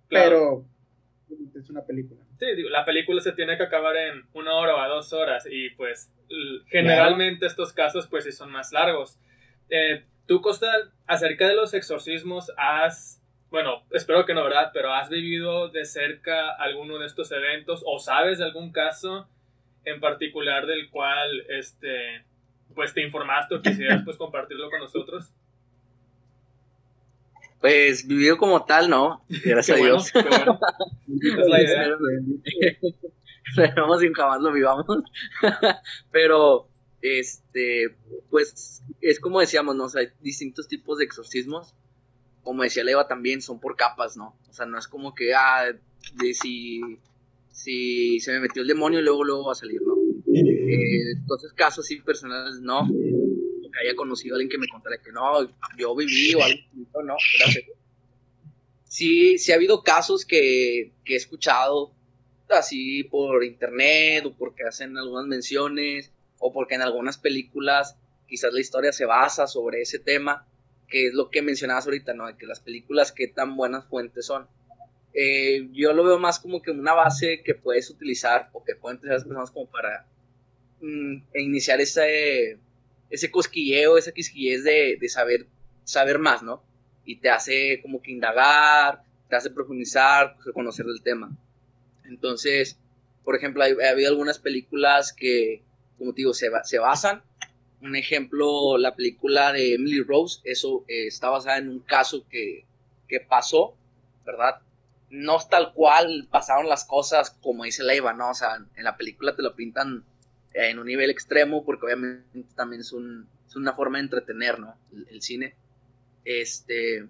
claro. 0.07 0.65
pero 1.27 1.59
es 1.59 1.69
una 1.69 1.83
película. 1.83 2.21
Sí, 2.39 2.45
digo, 2.55 2.69
la 2.69 2.85
película 2.85 3.21
se 3.21 3.31
tiene 3.33 3.57
que 3.57 3.63
acabar 3.63 3.95
en 3.97 4.23
una 4.33 4.53
hora 4.55 4.75
o 4.75 4.79
a 4.79 4.87
dos 4.87 5.11
horas 5.13 5.45
y 5.49 5.69
pues 5.71 6.11
generalmente 6.67 7.45
estos 7.45 7.73
casos 7.73 8.07
pues 8.07 8.23
sí 8.25 8.31
son 8.31 8.51
más 8.51 8.71
largos. 8.71 9.17
Eh, 9.69 10.05
Tú, 10.27 10.41
Costal, 10.41 10.91
acerca 11.05 11.47
de 11.47 11.53
los 11.55 11.75
exorcismos, 11.75 12.51
has, 12.57 13.21
bueno, 13.49 13.83
espero 13.91 14.25
que 14.25 14.33
no, 14.33 14.43
¿verdad? 14.43 14.71
Pero 14.73 14.93
has 14.93 15.09
vivido 15.09 15.69
de 15.69 15.85
cerca 15.85 16.51
alguno 16.55 16.97
de 16.99 17.05
estos 17.05 17.31
eventos 17.31 17.83
o 17.85 17.99
sabes 17.99 18.39
de 18.39 18.45
algún 18.45 18.71
caso 18.71 19.27
en 19.85 19.99
particular 19.99 20.65
del 20.65 20.89
cual, 20.89 21.45
este, 21.49 22.25
pues 22.73 22.93
te 22.93 23.03
informaste 23.03 23.55
o 23.55 23.61
quisieras 23.61 24.01
pues 24.03 24.17
compartirlo 24.17 24.69
con 24.69 24.79
nosotros. 24.79 25.31
Pues 27.61 28.05
vivido 28.05 28.37
como 28.37 28.65
tal, 28.65 28.89
¿no? 28.89 29.23
Gracias 29.27 29.65
Qué 29.67 29.73
a 29.73 29.77
bueno, 29.77 29.95
Dios. 29.95 30.11
bueno. 30.13 30.59
Es 31.41 31.47
la 31.47 31.61
idea. 31.63 31.97
Jamás 34.15 34.41
lo 34.41 34.51
vivamos. 34.51 34.85
Pero, 36.11 36.67
este, 37.01 37.95
pues, 38.29 38.83
es 39.01 39.19
como 39.19 39.39
decíamos, 39.39 39.75
¿no? 39.75 39.85
O 39.85 39.89
sea, 39.89 40.01
hay 40.01 40.09
distintos 40.21 40.67
tipos 40.67 40.97
de 40.97 41.05
exorcismos. 41.05 41.73
Como 42.45 42.63
decía 42.63 42.85
Leva 42.85 43.07
también, 43.07 43.41
son 43.41 43.59
por 43.59 43.75
capas, 43.75 44.15
¿no? 44.15 44.37
O 44.49 44.53
sea, 44.53 44.65
no 44.65 44.77
es 44.77 44.87
como 44.87 45.13
que, 45.13 45.33
ah, 45.33 45.65
de 46.13 46.33
si, 46.33 46.79
si 47.51 48.19
se 48.21 48.31
me 48.31 48.39
metió 48.39 48.61
el 48.61 48.67
demonio, 48.69 49.01
luego, 49.01 49.25
luego 49.25 49.47
va 49.47 49.51
a 49.51 49.55
salir, 49.55 49.81
¿no? 49.81 49.95
Eh, 50.33 51.11
entonces, 51.17 51.51
casos 51.53 51.87
sí 51.87 51.99
personales, 52.01 52.61
no. 52.61 52.87
Que 52.87 53.79
haya 53.85 53.95
conocido 53.97 54.35
a 54.35 54.37
alguien 54.37 54.49
que 54.49 54.57
me 54.57 54.67
contara 54.67 54.97
que 55.03 55.11
no, 55.11 55.43
yo 55.77 55.95
viví 55.95 56.33
o 56.35 56.43
algo, 56.43 57.03
no, 57.03 57.15
gracias. 57.39 57.65
Sí, 58.87 59.37
sí 59.39 59.51
ha 59.51 59.55
habido 59.55 59.83
casos 59.83 60.23
que, 60.23 60.93
que 61.03 61.13
he 61.13 61.17
escuchado 61.17 61.91
así 62.49 63.03
por 63.03 63.43
internet 63.43 64.25
o 64.25 64.37
porque 64.37 64.63
hacen 64.63 64.97
algunas 64.97 65.25
menciones 65.25 66.11
o 66.37 66.53
porque 66.53 66.75
en 66.75 66.83
algunas 66.83 67.17
películas 67.17 67.97
quizás 68.27 68.53
la 68.53 68.59
historia 68.59 68.93
se 68.93 69.05
basa 69.05 69.47
sobre 69.47 69.81
ese 69.81 69.99
tema, 69.99 70.47
que 70.87 71.07
es 71.07 71.13
lo 71.13 71.29
que 71.29 71.41
mencionabas 71.41 71.85
ahorita, 71.85 72.13
¿no? 72.13 72.27
De 72.27 72.37
que 72.37 72.45
las 72.45 72.59
películas 72.59 73.11
qué 73.11 73.27
tan 73.27 73.55
buenas 73.55 73.85
fuentes 73.85 74.25
son. 74.25 74.47
Eh, 75.13 75.69
yo 75.71 75.93
lo 75.93 76.03
veo 76.03 76.19
más 76.19 76.39
como 76.39 76.61
que 76.61 76.71
una 76.71 76.93
base 76.93 77.41
que 77.43 77.55
puedes 77.55 77.89
utilizar 77.89 78.49
o 78.53 78.63
que 78.63 78.75
pueden 78.75 78.97
utilizar 78.97 79.17
las 79.17 79.23
personas 79.23 79.51
como 79.51 79.69
para 79.69 80.05
mm, 80.81 81.17
iniciar 81.35 81.79
ese, 81.79 82.59
ese 83.09 83.31
cosquilleo, 83.31 83.97
esa 83.97 84.11
quisquillez 84.11 84.63
de, 84.63 84.97
de 84.99 85.09
saber, 85.09 85.47
saber 85.83 86.19
más, 86.19 86.43
¿no? 86.43 86.63
Y 87.05 87.17
te 87.17 87.29
hace 87.29 87.81
como 87.81 88.01
que 88.01 88.11
indagar, 88.11 89.03
te 89.29 89.35
hace 89.35 89.49
profundizar, 89.49 90.35
conocer 90.53 90.85
del 90.85 91.01
tema. 91.01 91.31
Entonces, 92.03 92.77
por 93.23 93.35
ejemplo, 93.35 93.63
ha 93.63 93.89
habido 93.89 94.09
algunas 94.09 94.39
películas 94.39 95.13
que, 95.13 95.63
como 95.97 96.13
te 96.13 96.17
digo, 96.21 96.33
se 96.33 96.79
basan. 96.79 97.23
Un 97.85 97.95
ejemplo, 97.95 98.77
la 98.77 98.95
película 98.95 99.53
de 99.53 99.75
Emily 99.75 100.01
Rose, 100.01 100.41
eso 100.43 100.83
eh, 100.87 101.07
está 101.07 101.29
basada 101.29 101.57
en 101.57 101.69
un 101.69 101.79
caso 101.79 102.25
que, 102.29 102.65
que 103.07 103.19
pasó, 103.19 103.75
¿verdad? 104.25 104.61
No 105.09 105.37
es 105.37 105.47
tal 105.49 105.73
cual 105.73 106.27
pasaron 106.29 106.67
las 106.67 106.85
cosas 106.85 107.29
como 107.41 107.63
dice 107.63 107.83
Leiva, 107.83 108.13
¿no? 108.13 108.31
O 108.31 108.33
sea, 108.33 108.55
en 108.75 108.83
la 108.83 108.97
película 108.97 109.35
te 109.35 109.43
lo 109.43 109.55
pintan 109.55 110.03
en 110.53 110.79
un 110.79 110.87
nivel 110.87 111.09
extremo 111.09 111.63
porque 111.63 111.85
obviamente 111.85 112.43
también 112.55 112.81
es, 112.81 112.91
un, 112.91 113.27
es 113.47 113.55
una 113.55 113.73
forma 113.73 113.99
de 113.99 114.05
entretener, 114.05 114.59
¿no? 114.59 114.75
El, 114.91 115.07
el 115.09 115.21
cine. 115.21 115.53
Este, 116.23 117.07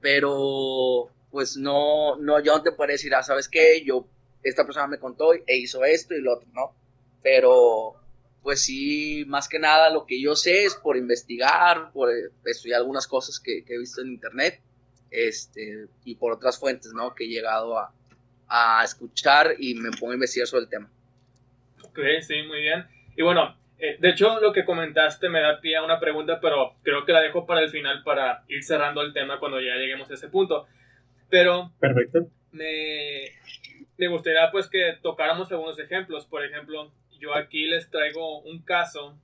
pero 0.00 1.10
pues 1.30 1.56
no, 1.56 2.16
no, 2.16 2.40
yo 2.40 2.56
no 2.56 2.62
te 2.62 2.72
puedo 2.72 2.90
decir, 2.90 3.14
ah, 3.14 3.22
¿sabes 3.22 3.48
qué? 3.48 3.84
Yo, 3.84 4.06
esta 4.42 4.64
persona 4.64 4.86
me 4.86 4.98
contó 4.98 5.32
e 5.34 5.56
hizo 5.56 5.84
esto 5.84 6.14
y 6.14 6.22
lo 6.22 6.34
otro, 6.34 6.48
¿no? 6.52 6.74
Pero, 7.22 7.94
pues 8.42 8.62
sí, 8.62 9.24
más 9.26 9.48
que 9.48 9.58
nada 9.58 9.90
lo 9.90 10.06
que 10.06 10.20
yo 10.20 10.34
sé 10.34 10.64
es 10.64 10.74
por 10.74 10.96
investigar, 10.96 11.92
por 11.92 12.10
eh, 12.10 12.30
estudiar 12.44 12.80
algunas 12.80 13.06
cosas 13.06 13.38
que, 13.38 13.64
que 13.64 13.74
he 13.74 13.78
visto 13.78 14.00
en 14.00 14.08
internet, 14.08 14.60
este, 15.10 15.86
y 16.04 16.14
por 16.14 16.32
otras 16.32 16.58
fuentes, 16.58 16.92
¿no? 16.92 17.14
Que 17.14 17.24
he 17.24 17.28
llegado 17.28 17.78
a, 17.78 17.92
a 18.48 18.82
escuchar 18.84 19.54
y 19.58 19.74
me 19.74 19.90
pongo 19.90 20.12
a 20.12 20.14
investigar 20.14 20.46
sobre 20.46 20.64
el 20.64 20.70
tema. 20.70 20.90
Ok, 21.82 21.98
sí, 22.22 22.42
muy 22.42 22.60
bien. 22.60 22.86
Y 23.16 23.22
bueno, 23.22 23.56
eh, 23.78 23.96
de 23.98 24.10
hecho 24.10 24.40
lo 24.40 24.52
que 24.52 24.64
comentaste 24.64 25.28
me 25.28 25.40
da 25.40 25.60
pie 25.60 25.76
a 25.76 25.82
una 25.82 25.98
pregunta, 25.98 26.40
pero 26.40 26.74
creo 26.82 27.04
que 27.04 27.12
la 27.12 27.20
dejo 27.20 27.46
para 27.46 27.62
el 27.62 27.70
final 27.70 28.02
para 28.02 28.44
ir 28.48 28.62
cerrando 28.62 29.00
el 29.02 29.12
tema 29.12 29.38
cuando 29.40 29.60
ya 29.60 29.74
lleguemos 29.76 30.10
a 30.10 30.14
ese 30.14 30.28
punto. 30.28 30.66
Pero 31.28 31.72
Perfecto. 31.80 32.28
me, 32.52 33.30
me 33.96 34.08
gustaría 34.08 34.50
pues 34.50 34.68
que 34.68 34.98
tocáramos 35.02 35.50
algunos 35.50 35.78
ejemplos. 35.78 36.26
Por 36.26 36.44
ejemplo, 36.44 36.92
yo 37.20 37.34
aquí 37.34 37.66
les 37.66 37.90
traigo 37.90 38.40
un 38.40 38.62
caso 38.62 39.18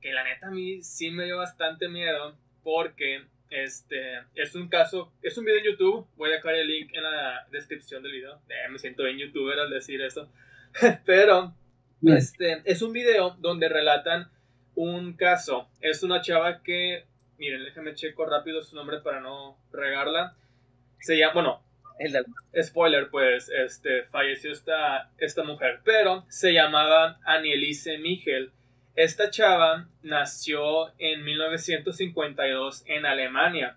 que 0.00 0.12
la 0.12 0.24
neta 0.24 0.48
a 0.48 0.50
mí 0.50 0.82
sí 0.82 1.10
me 1.10 1.24
dio 1.24 1.38
bastante 1.38 1.88
miedo 1.88 2.36
porque 2.62 3.24
este 3.50 4.20
es 4.34 4.54
un 4.54 4.68
caso, 4.68 5.12
es 5.22 5.36
un 5.38 5.44
video 5.44 5.58
en 5.58 5.64
YouTube, 5.64 6.06
voy 6.16 6.30
a 6.30 6.34
dejar 6.34 6.54
el 6.54 6.68
link 6.68 6.90
en 6.92 7.02
la 7.02 7.46
descripción 7.50 8.02
del 8.02 8.12
video. 8.12 8.40
Eh, 8.48 8.68
me 8.70 8.78
siento 8.78 9.04
bien 9.04 9.18
youtuber 9.18 9.58
al 9.58 9.70
decir 9.70 10.00
eso. 10.00 10.28
Pero 11.06 11.54
este 12.02 12.62
es 12.64 12.82
un 12.82 12.92
video 12.92 13.36
donde 13.38 13.68
relatan 13.68 14.28
un 14.74 15.14
caso. 15.14 15.68
Es 15.80 16.02
una 16.02 16.20
chava 16.20 16.62
que, 16.62 17.04
miren, 17.38 17.64
déjenme 17.64 17.94
checo 17.94 18.26
rápido 18.26 18.62
su 18.62 18.74
nombre 18.74 19.00
para 19.00 19.20
no 19.20 19.56
regarla. 19.72 20.34
Se 20.98 21.16
llama, 21.16 21.34
bueno, 21.34 21.62
Spoiler, 22.60 23.08
pues, 23.08 23.48
este, 23.48 24.04
falleció 24.04 24.52
esta, 24.52 25.10
esta 25.18 25.44
mujer, 25.44 25.80
pero 25.84 26.24
se 26.28 26.52
llamaba 26.52 27.20
Anielise 27.24 27.98
Miguel. 27.98 28.50
Esta 28.96 29.30
chava 29.30 29.88
nació 30.02 30.92
en 30.98 31.24
1952 31.24 32.84
en 32.86 33.06
Alemania 33.06 33.76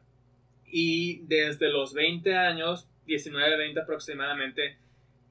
y 0.66 1.20
desde 1.28 1.70
los 1.70 1.94
20 1.94 2.36
años, 2.36 2.88
19, 3.06 3.58
20 3.58 3.80
aproximadamente, 3.80 4.78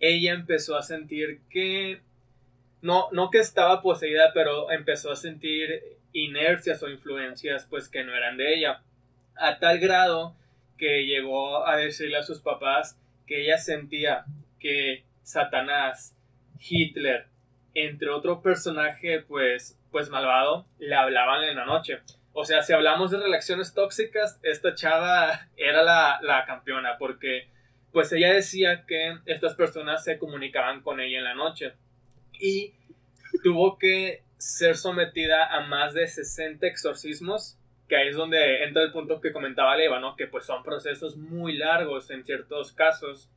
ella 0.00 0.33
empezó 0.33 0.76
a 0.76 0.83
sentir 0.83 1.40
que, 1.50 2.00
no, 2.83 3.09
no 3.12 3.31
que 3.31 3.38
estaba 3.38 3.83
poseída, 3.83 4.33
pero 4.33 4.71
empezó 4.71 5.11
a 5.11 5.16
sentir 5.16 5.83
inercias 6.12 6.83
o 6.83 6.88
influencias 6.88 7.66
pues 7.69 7.88
que 7.88 8.05
no 8.05 8.14
eran 8.14 8.37
de 8.37 8.55
ella, 8.55 8.83
a 9.37 9.59
tal 9.59 9.78
grado 9.78 10.35
que 10.76 11.06
llegó 11.06 11.66
a 11.66 11.76
decirle 11.76 12.18
a 12.18 12.23
sus 12.23 12.40
papás 12.40 12.99
que 13.26 13.42
ella 13.42 13.59
sentía 13.59 14.25
que 14.59 15.04
Satanás, 15.23 16.16
Hitler, 16.61 17.26
entre 17.75 18.11
otro 18.11 18.42
personaje 18.42 19.21
pues, 19.21 19.78
pues 19.90 20.09
malvado, 20.09 20.66
le 20.78 20.95
hablaban 20.95 21.45
en 21.45 21.56
la 21.56 21.66
noche. 21.66 22.00
O 22.33 22.45
sea, 22.45 22.62
si 22.62 22.73
hablamos 22.73 23.11
de 23.11 23.18
relaciones 23.18 23.75
tóxicas, 23.75 24.38
esta 24.42 24.75
chava 24.75 25.49
era 25.56 25.83
la, 25.83 26.18
la 26.23 26.45
campeona 26.45 26.99
porque 26.99 27.49
pues 27.92 28.12
ella 28.12 28.33
decía 28.33 28.85
que 28.87 29.18
estas 29.25 29.54
personas 29.54 30.04
se 30.04 30.18
comunicaban 30.18 30.83
con 30.83 31.00
ella 31.00 31.18
en 31.18 31.25
la 31.25 31.35
noche 31.35 31.73
y 32.38 32.75
tuvo 33.42 33.78
que 33.78 34.23
ser 34.38 34.76
sometida 34.76 35.47
a 35.47 35.62
más 35.66 35.95
de 35.95 36.06
60 36.06 36.66
exorcismos 36.66 37.59
que 37.88 37.97
ahí 37.97 38.09
es 38.09 38.16
donde 38.16 38.64
entra 38.64 38.83
el 38.83 38.93
punto 38.93 39.21
que 39.21 39.33
comentaba 39.33 39.76
Leva, 39.76 40.00
¿no? 40.00 40.16
Que 40.16 40.26
pues 40.26 40.45
son 40.45 40.62
procesos 40.62 41.16
muy 41.16 41.57
largos 41.57 42.11
en 42.11 42.25
ciertos 42.25 42.73
casos. 42.73 43.31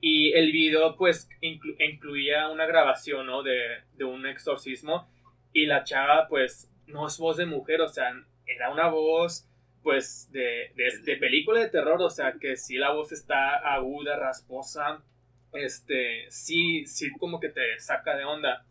Y 0.00 0.32
el 0.32 0.52
video 0.52 0.96
pues 0.96 1.28
inclu- 1.42 1.76
incluía 1.78 2.48
una 2.48 2.66
grabación, 2.66 3.26
¿no? 3.26 3.42
De, 3.42 3.82
de 3.94 4.04
un 4.04 4.26
exorcismo. 4.26 5.08
Y 5.52 5.66
la 5.66 5.84
chava 5.84 6.28
pues 6.28 6.70
no 6.86 7.06
es 7.06 7.18
voz 7.18 7.36
de 7.36 7.46
mujer, 7.46 7.80
o 7.80 7.88
sea, 7.88 8.12
era 8.46 8.70
una 8.70 8.88
voz 8.88 9.44
pues 9.82 10.28
de, 10.32 10.72
de, 10.74 10.98
de 11.02 11.16
película 11.16 11.60
de 11.60 11.68
terror, 11.68 12.00
o 12.02 12.10
sea, 12.10 12.34
que 12.40 12.56
sí 12.56 12.76
la 12.76 12.92
voz 12.92 13.12
está 13.12 13.56
aguda, 13.56 14.16
rasposa, 14.18 15.02
este, 15.52 16.30
sí, 16.30 16.84
sí 16.86 17.10
como 17.18 17.40
que 17.40 17.48
te 17.48 17.78
saca 17.78 18.16
de 18.16 18.24
onda. 18.24 18.66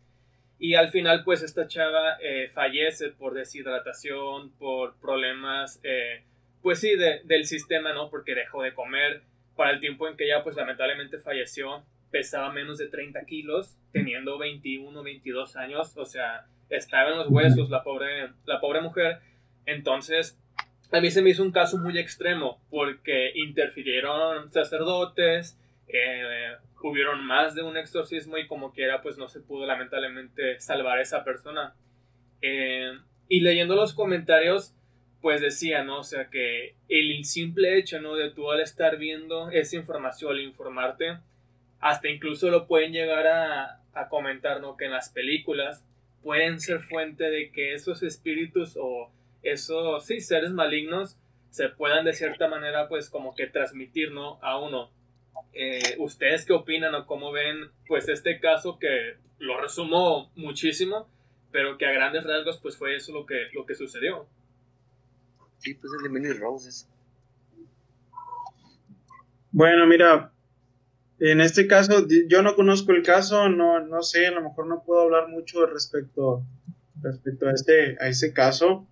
Y 0.59 0.75
al 0.75 0.89
final, 0.89 1.23
pues 1.23 1.43
esta 1.43 1.67
chava 1.67 2.17
eh, 2.21 2.49
fallece 2.49 3.09
por 3.09 3.33
deshidratación, 3.33 4.51
por 4.57 4.99
problemas, 4.99 5.79
eh, 5.83 6.23
pues 6.61 6.79
sí, 6.79 6.95
del 6.95 7.45
sistema, 7.45 7.93
¿no? 7.93 8.09
Porque 8.09 8.35
dejó 8.35 8.63
de 8.63 8.73
comer. 8.73 9.21
Para 9.55 9.71
el 9.71 9.79
tiempo 9.79 10.07
en 10.07 10.15
que 10.15 10.25
ella, 10.25 10.43
pues 10.43 10.55
lamentablemente 10.55 11.17
falleció, 11.17 11.83
pesaba 12.11 12.51
menos 12.51 12.77
de 12.77 12.87
30 12.87 13.25
kilos, 13.25 13.75
teniendo 13.91 14.37
21, 14.37 15.01
22 15.01 15.55
años, 15.55 15.97
o 15.97 16.05
sea, 16.05 16.45
estaba 16.69 17.11
en 17.11 17.17
los 17.17 17.29
huesos 17.29 17.69
la 17.69 17.83
pobre, 17.83 18.29
la 18.45 18.59
pobre 18.59 18.81
mujer. 18.81 19.19
Entonces, 19.65 20.39
a 20.91 21.01
mí 21.01 21.11
se 21.11 21.21
me 21.21 21.31
hizo 21.31 21.43
un 21.43 21.51
caso 21.51 21.77
muy 21.77 21.97
extremo, 21.97 22.61
porque 22.69 23.31
interfirieron 23.35 24.49
sacerdotes, 24.51 25.57
eh, 25.87 26.55
hubieron 26.83 27.25
más 27.25 27.55
de 27.55 27.63
un 27.63 27.77
exorcismo 27.77 28.37
y 28.37 28.47
como 28.47 28.71
quiera 28.71 29.01
pues 29.01 29.17
no 29.17 29.27
se 29.27 29.39
pudo 29.39 29.65
lamentablemente 29.65 30.59
salvar 30.59 30.99
a 30.99 31.01
esa 31.01 31.23
persona. 31.23 31.75
Eh, 32.41 32.91
y 33.29 33.41
leyendo 33.41 33.75
los 33.75 33.93
comentarios 33.93 34.73
pues 35.21 35.41
decía, 35.41 35.83
¿no? 35.83 35.99
O 35.99 36.03
sea 36.03 36.29
que 36.29 36.75
el 36.89 37.25
simple 37.25 37.77
hecho, 37.77 37.99
¿no? 37.99 38.15
De 38.15 38.29
tú 38.29 38.51
al 38.51 38.61
estar 38.61 38.97
viendo 38.97 39.49
esa 39.49 39.75
información, 39.75 40.31
al 40.31 40.41
informarte, 40.41 41.17
hasta 41.79 42.07
incluso 42.07 42.49
lo 42.49 42.67
pueden 42.67 42.93
llegar 42.93 43.27
a, 43.27 43.81
a 43.93 44.09
comentar, 44.09 44.61
¿no? 44.61 44.77
Que 44.77 44.85
en 44.85 44.91
las 44.91 45.09
películas 45.09 45.83
pueden 46.23 46.59
ser 46.59 46.81
fuente 46.81 47.29
de 47.29 47.51
que 47.51 47.73
esos 47.73 48.03
espíritus 48.03 48.77
o 48.79 49.11
esos, 49.43 50.05
sí, 50.05 50.21
seres 50.21 50.51
malignos 50.51 51.17
se 51.49 51.69
puedan 51.69 52.05
de 52.05 52.13
cierta 52.13 52.47
manera 52.47 52.87
pues 52.87 53.09
como 53.09 53.33
que 53.33 53.47
transmitir, 53.47 54.11
¿no? 54.11 54.39
A 54.41 54.59
uno. 54.59 54.91
Eh, 55.53 55.95
¿Ustedes 55.99 56.45
qué 56.45 56.53
opinan 56.53 56.93
o 56.95 57.05
cómo 57.05 57.31
ven 57.31 57.71
pues 57.87 58.07
este 58.09 58.39
caso 58.39 58.77
que 58.79 59.15
lo 59.39 59.59
resumo 59.59 60.31
muchísimo, 60.35 61.09
pero 61.51 61.77
que 61.77 61.85
a 61.85 61.91
grandes 61.91 62.23
rasgos 62.25 62.59
pues 62.61 62.77
fue 62.77 62.95
eso 62.95 63.11
lo 63.11 63.25
que, 63.25 63.47
lo 63.53 63.65
que 63.65 63.75
sucedió? 63.75 64.27
Sí, 65.59 65.73
pues 65.73 65.91
el 65.97 66.03
de 66.03 66.09
Mini 66.09 66.33
Roses. 66.33 66.87
Bueno, 69.51 69.87
mira, 69.87 70.31
en 71.19 71.41
este 71.41 71.65
caso 71.65 72.05
yo 72.27 72.43
no 72.43 72.55
conozco 72.55 72.91
el 72.91 73.01
caso, 73.01 73.49
no, 73.49 73.79
no 73.79 74.03
sé, 74.03 74.27
a 74.27 74.31
lo 74.31 74.41
mejor 74.41 74.67
no 74.67 74.83
puedo 74.83 75.01
hablar 75.01 75.29
mucho 75.29 75.65
respecto, 75.65 76.43
respecto 77.01 77.47
a, 77.47 77.53
este, 77.53 77.97
a 77.99 78.07
ese 78.07 78.33
caso, 78.33 78.85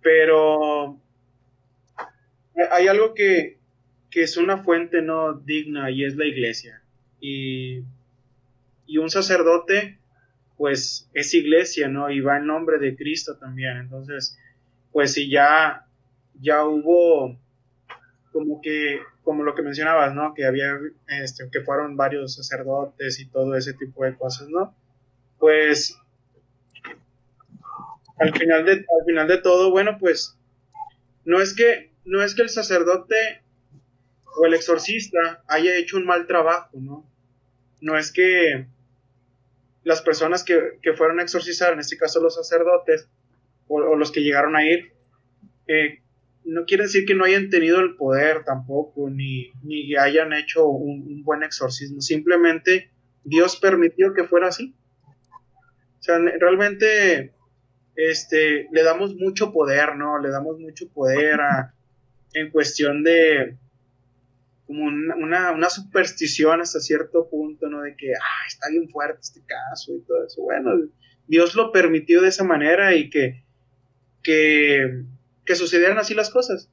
pero 0.00 0.98
hay 2.70 2.88
algo 2.88 3.12
que, 3.12 3.55
que 4.16 4.22
es 4.22 4.38
una 4.38 4.64
fuente 4.64 5.02
no 5.02 5.34
digna 5.34 5.90
y 5.90 6.02
es 6.02 6.16
la 6.16 6.24
iglesia. 6.24 6.82
Y, 7.20 7.82
y 8.86 8.96
un 8.96 9.10
sacerdote, 9.10 9.98
pues 10.56 11.10
es 11.12 11.34
iglesia, 11.34 11.88
¿no? 11.88 12.10
Y 12.10 12.20
va 12.20 12.38
en 12.38 12.46
nombre 12.46 12.78
de 12.78 12.96
Cristo 12.96 13.36
también. 13.36 13.76
Entonces, 13.76 14.38
pues 14.90 15.12
si 15.12 15.28
ya, 15.28 15.86
ya 16.40 16.64
hubo 16.64 17.38
como 18.32 18.62
que, 18.62 19.00
como 19.22 19.42
lo 19.42 19.54
que 19.54 19.60
mencionabas, 19.60 20.14
¿no? 20.14 20.32
Que 20.32 20.46
había, 20.46 20.78
este, 21.08 21.50
que 21.52 21.60
fueron 21.60 21.98
varios 21.98 22.36
sacerdotes 22.36 23.20
y 23.20 23.26
todo 23.26 23.54
ese 23.54 23.74
tipo 23.74 24.02
de 24.02 24.16
cosas, 24.16 24.48
¿no? 24.48 24.74
Pues 25.38 25.94
al 28.18 28.32
final 28.32 28.64
de, 28.64 28.72
al 28.72 29.04
final 29.04 29.28
de 29.28 29.42
todo, 29.42 29.70
bueno, 29.70 29.98
pues 30.00 30.38
no 31.26 31.42
es 31.42 31.54
que, 31.54 31.92
no 32.06 32.22
es 32.22 32.34
que 32.34 32.40
el 32.40 32.48
sacerdote 32.48 33.42
o 34.36 34.46
el 34.46 34.54
exorcista 34.54 35.42
haya 35.48 35.76
hecho 35.76 35.96
un 35.96 36.06
mal 36.06 36.26
trabajo, 36.26 36.78
¿no? 36.80 37.10
No 37.80 37.98
es 37.98 38.12
que 38.12 38.66
las 39.82 40.02
personas 40.02 40.44
que, 40.44 40.80
fueron 40.96 41.20
a 41.20 41.22
exorcizar, 41.22 41.72
en 41.72 41.80
este 41.80 41.96
caso 41.96 42.20
los 42.20 42.34
sacerdotes, 42.34 43.08
o, 43.68 43.96
los 43.96 44.10
que 44.10 44.22
llegaron 44.22 44.56
a 44.56 44.64
ir, 44.64 44.92
eh, 45.68 46.00
no 46.44 46.64
quiere 46.64 46.84
decir 46.84 47.04
que 47.06 47.14
no 47.14 47.24
hayan 47.24 47.50
tenido 47.50 47.80
el 47.80 47.96
poder 47.96 48.44
tampoco, 48.44 49.10
ni, 49.10 49.52
ni 49.62 49.96
hayan 49.96 50.32
hecho 50.32 50.66
un, 50.66 51.22
buen 51.24 51.42
exorcismo, 51.42 52.00
simplemente 52.00 52.90
Dios 53.24 53.56
permitió 53.56 54.12
que 54.12 54.24
fuera 54.24 54.48
así. 54.48 54.74
O 55.98 56.02
sea, 56.02 56.18
realmente 56.18 57.34
este, 57.96 58.68
le 58.70 58.82
damos 58.82 59.16
mucho 59.16 59.52
poder, 59.52 59.96
¿no? 59.96 60.20
Le 60.20 60.30
damos 60.30 60.58
mucho 60.58 60.88
poder 60.88 61.40
a, 61.40 61.74
en 62.32 62.50
cuestión 62.50 63.02
de, 63.02 63.56
como 64.66 64.84
una, 64.84 65.52
una, 65.52 65.70
superstición 65.70 66.60
hasta 66.60 66.80
cierto 66.80 67.28
punto, 67.28 67.68
¿no? 67.68 67.82
De 67.82 67.96
que, 67.96 68.12
ah, 68.14 68.46
está 68.48 68.68
bien 68.70 68.88
fuerte 68.88 69.20
este 69.22 69.42
caso 69.46 69.94
y 69.94 70.00
todo 70.00 70.26
eso. 70.26 70.42
Bueno, 70.42 70.72
Dios 71.28 71.54
lo 71.54 71.72
permitió 71.72 72.20
de 72.20 72.28
esa 72.28 72.44
manera 72.44 72.94
y 72.94 73.08
que, 73.08 73.44
que, 74.22 75.04
que 75.44 75.54
sucedieran 75.54 75.98
así 75.98 76.14
las 76.14 76.30
cosas. 76.30 76.70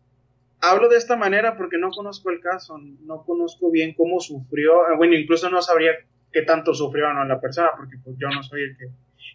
Hablo 0.60 0.90
de 0.90 0.98
esta 0.98 1.18
manera 1.18 1.56
porque 1.56 1.78
no 1.78 1.92
conozco 1.92 2.32
el 2.32 2.40
caso, 2.40 2.78
no 2.78 3.24
conozco 3.24 3.70
bien 3.70 3.94
cómo 3.94 4.20
sufrió, 4.20 4.84
ah, 4.88 4.96
bueno, 4.98 5.16
incluso 5.16 5.50
no 5.50 5.62
sabría 5.62 5.92
qué 6.32 6.42
tanto 6.42 6.74
sufrió 6.74 7.14
no 7.14 7.26
la 7.26 7.40
persona, 7.40 7.70
porque 7.78 7.98
pues 8.04 8.16
yo 8.18 8.30
no 8.30 8.42
soy 8.42 8.64
el 8.64 8.78
que, 8.78 8.86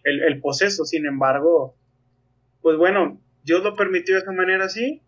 el, 0.03 0.23
el 0.23 0.41
poseso, 0.41 0.83
sin 0.85 1.05
embargo, 1.05 1.75
pues 2.61 2.77
bueno, 2.77 3.21
Dios 3.43 3.63
lo 3.63 3.75
permitió 3.75 4.15
de 4.15 4.21
esa 4.21 4.31
manera 4.31 4.65
así, 4.65 5.01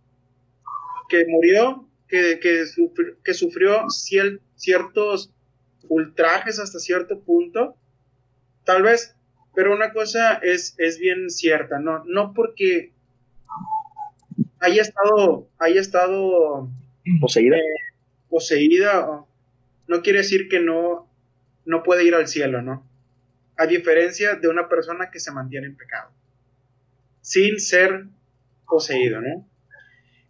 que 1.09 1.25
murió, 1.27 1.87
que, 2.12 3.34
sufrió, 3.34 3.89
ciertos 4.56 5.34
ultrajes 5.88 6.60
hasta 6.60 6.80
cierto 6.80 7.21
punto, 7.21 7.76
tal 8.65 8.84
vez, 8.84 9.15
pero 9.56 9.74
una 9.74 9.93
cosa 9.93 10.36
es, 10.36 10.76
es 10.78 11.00
bien 11.00 11.30
cierta, 11.30 11.80
no, 11.80 12.04
no 12.06 12.34
porque 12.34 12.91
haya 14.60 14.82
estado, 14.82 15.50
haya 15.58 15.82
estado 15.82 16.69
poseída, 17.19 17.58
eh, 17.58 17.62
poseída 18.30 19.26
no 19.88 20.02
quiere 20.02 20.19
decir 20.19 20.47
que 20.50 20.60
no, 20.60 21.10
no 21.65 21.84
puede 21.84 22.06
ir 22.06 22.15
al 22.15 22.28
cielo, 22.28 22.62
¿no? 22.62 22.88
A 23.58 23.65
diferencia 23.65 24.36
de 24.36 24.47
una 24.47 24.69
persona 24.69 25.10
que 25.12 25.19
se 25.19 25.32
mantiene 25.32 25.67
en 25.67 25.76
pecado, 25.76 26.12
sin 27.21 27.60
ser 27.60 28.06
poseído, 28.67 29.21
¿no? 29.21 29.47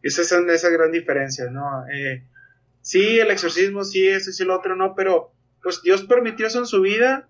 Esas 0.04 0.28
son 0.28 0.50
esas 0.50 0.72
gran 0.72 0.92
diferencias, 0.92 1.52
¿no? 1.52 1.86
Eh, 1.94 2.24
sí, 2.82 3.20
el 3.20 3.32
exorcismo, 3.32 3.84
sí, 3.84 4.08
eso 4.08 4.32
y 4.38 4.46
lo 4.46 4.58
otro, 4.58 4.76
no, 4.76 4.96
pero 4.96 5.32
pues 5.62 5.82
Dios 5.84 6.04
permitió 6.04 6.48
eso 6.48 6.60
en 6.60 6.66
su 6.66 6.82
vida, 6.82 7.28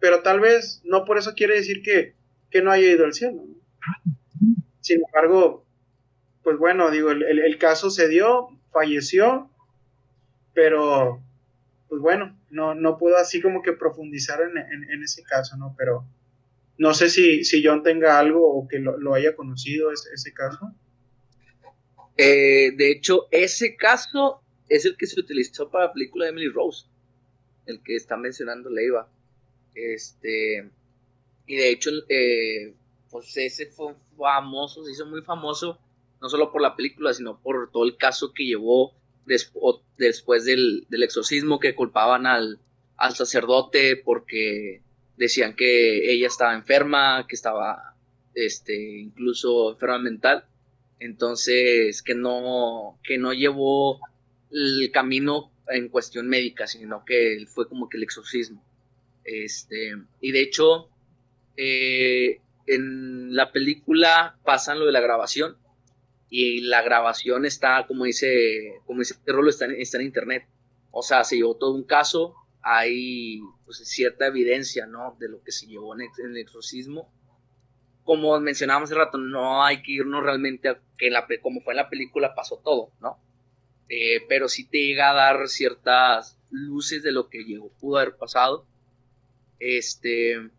pero 0.00 0.22
tal 0.22 0.40
vez 0.40 0.80
no 0.84 1.04
por 1.04 1.18
eso 1.18 1.34
quiere 1.34 1.54
decir 1.54 1.82
que, 1.82 2.14
no 2.62 2.70
haya 2.70 2.88
ido 2.88 3.04
al 3.04 3.14
cielo. 3.14 3.42
Sin 4.80 5.02
embargo, 5.04 5.66
pues 6.44 6.56
bueno, 6.56 6.90
digo, 6.92 7.10
el, 7.10 7.58
caso 7.58 7.90
se 7.90 8.06
dio, 8.06 8.48
falleció, 8.72 9.50
pero 10.52 11.20
pues 11.88 12.00
bueno, 12.00 12.38
no, 12.50 12.76
no 12.76 12.96
puedo 12.96 13.16
así 13.16 13.40
como 13.40 13.60
que 13.62 13.72
profundizar 13.72 14.40
en, 14.42 15.02
ese 15.02 15.24
caso, 15.24 15.56
¿no? 15.56 15.74
Pero 15.76 16.04
no 16.78 16.94
sé 16.94 17.08
si, 17.08 17.44
si 17.44 17.64
John 17.64 17.82
tenga 17.82 18.20
algo 18.20 18.46
o 18.46 18.68
que 18.68 18.78
lo, 18.78 19.14
haya 19.14 19.34
conocido 19.34 19.90
ese, 19.90 20.10
ese 20.14 20.32
caso. 20.32 20.72
Eh, 22.16 22.72
de 22.76 22.90
hecho, 22.90 23.26
ese 23.30 23.76
caso 23.76 24.40
es 24.68 24.84
el 24.84 24.96
que 24.96 25.06
se 25.06 25.20
utilizó 25.20 25.68
para 25.68 25.86
la 25.86 25.92
película 25.92 26.24
de 26.24 26.30
Emily 26.30 26.48
Rose, 26.48 26.86
el 27.66 27.82
que 27.82 27.96
está 27.96 28.16
mencionando 28.16 28.70
Leiva. 28.70 29.08
Este, 29.74 30.70
y 31.46 31.56
de 31.56 31.70
hecho, 31.70 31.90
eh, 32.08 32.74
pues 33.10 33.36
ese 33.36 33.66
fue 33.66 33.94
famoso, 34.16 34.84
se 34.84 34.92
hizo 34.92 35.06
muy 35.06 35.22
famoso, 35.22 35.78
no 36.20 36.28
solo 36.28 36.52
por 36.52 36.62
la 36.62 36.76
película, 36.76 37.12
sino 37.12 37.40
por 37.40 37.70
todo 37.70 37.84
el 37.84 37.96
caso 37.96 38.32
que 38.32 38.44
llevó 38.44 38.94
después 39.26 40.44
del, 40.44 40.86
exorcismo 40.90 41.58
que 41.58 41.74
culpaban 41.74 42.26
al, 42.26 42.60
al 42.96 43.14
sacerdote 43.14 43.96
porque 43.96 44.82
decían 45.16 45.54
que 45.56 46.12
ella 46.12 46.28
estaba 46.28 46.54
enferma, 46.54 47.26
que 47.26 47.34
estaba 47.34 47.94
este, 48.34 48.98
incluso 48.98 49.72
enferma 49.72 49.98
mental 49.98 50.44
entonces 50.98 52.02
que 52.02 52.14
no, 52.14 52.98
que 53.02 53.18
no 53.18 53.32
llevó 53.32 54.00
el 54.50 54.90
camino 54.92 55.52
en 55.68 55.88
cuestión 55.88 56.28
médica, 56.28 56.66
sino 56.66 57.04
que 57.04 57.44
fue 57.48 57.68
como 57.68 57.88
que 57.88 57.96
el 57.96 58.04
exorcismo. 58.04 58.64
Este, 59.24 59.92
y 60.20 60.32
de 60.32 60.42
hecho, 60.42 60.90
eh, 61.56 62.40
en 62.66 63.34
la 63.34 63.52
película 63.52 64.38
pasan 64.44 64.78
lo 64.78 64.86
de 64.86 64.92
la 64.92 65.00
grabación 65.00 65.56
y 66.30 66.60
la 66.62 66.82
grabación 66.82 67.44
está, 67.46 67.86
como 67.86 68.04
dice, 68.04 68.80
como 68.86 69.00
dice 69.00 69.16
Rolo, 69.26 69.50
está, 69.50 69.66
está 69.66 69.98
en 69.98 70.04
internet. 70.04 70.46
O 70.90 71.02
sea, 71.02 71.24
se 71.24 71.36
llevó 71.36 71.56
todo 71.56 71.74
un 71.74 71.84
caso, 71.84 72.34
hay 72.62 73.40
pues, 73.64 73.78
cierta 73.78 74.26
evidencia, 74.26 74.86
¿no? 74.86 75.16
De 75.18 75.28
lo 75.28 75.42
que 75.42 75.52
se 75.52 75.66
llevó 75.66 75.94
en 75.94 76.08
el 76.24 76.36
exorcismo 76.36 77.12
como 78.04 78.38
mencionábamos 78.40 78.90
hace 78.90 78.98
rato, 78.98 79.18
no 79.18 79.64
hay 79.64 79.82
que 79.82 79.92
irnos 79.92 80.22
realmente 80.22 80.68
a 80.68 80.80
que 80.98 81.10
la, 81.10 81.26
como 81.42 81.60
fue 81.62 81.72
en 81.74 81.78
la 81.78 81.90
película 81.90 82.34
pasó 82.34 82.58
todo, 82.62 82.92
¿no? 83.00 83.18
Eh, 83.88 84.22
pero 84.28 84.48
sí 84.48 84.68
te 84.68 84.78
llega 84.78 85.10
a 85.10 85.14
dar 85.14 85.48
ciertas 85.48 86.38
luces 86.50 87.02
de 87.02 87.12
lo 87.12 87.28
que 87.28 87.44
llegó, 87.44 87.70
pudo 87.80 87.98
haber 87.98 88.16
pasado. 88.16 88.66
Este, 89.58 90.50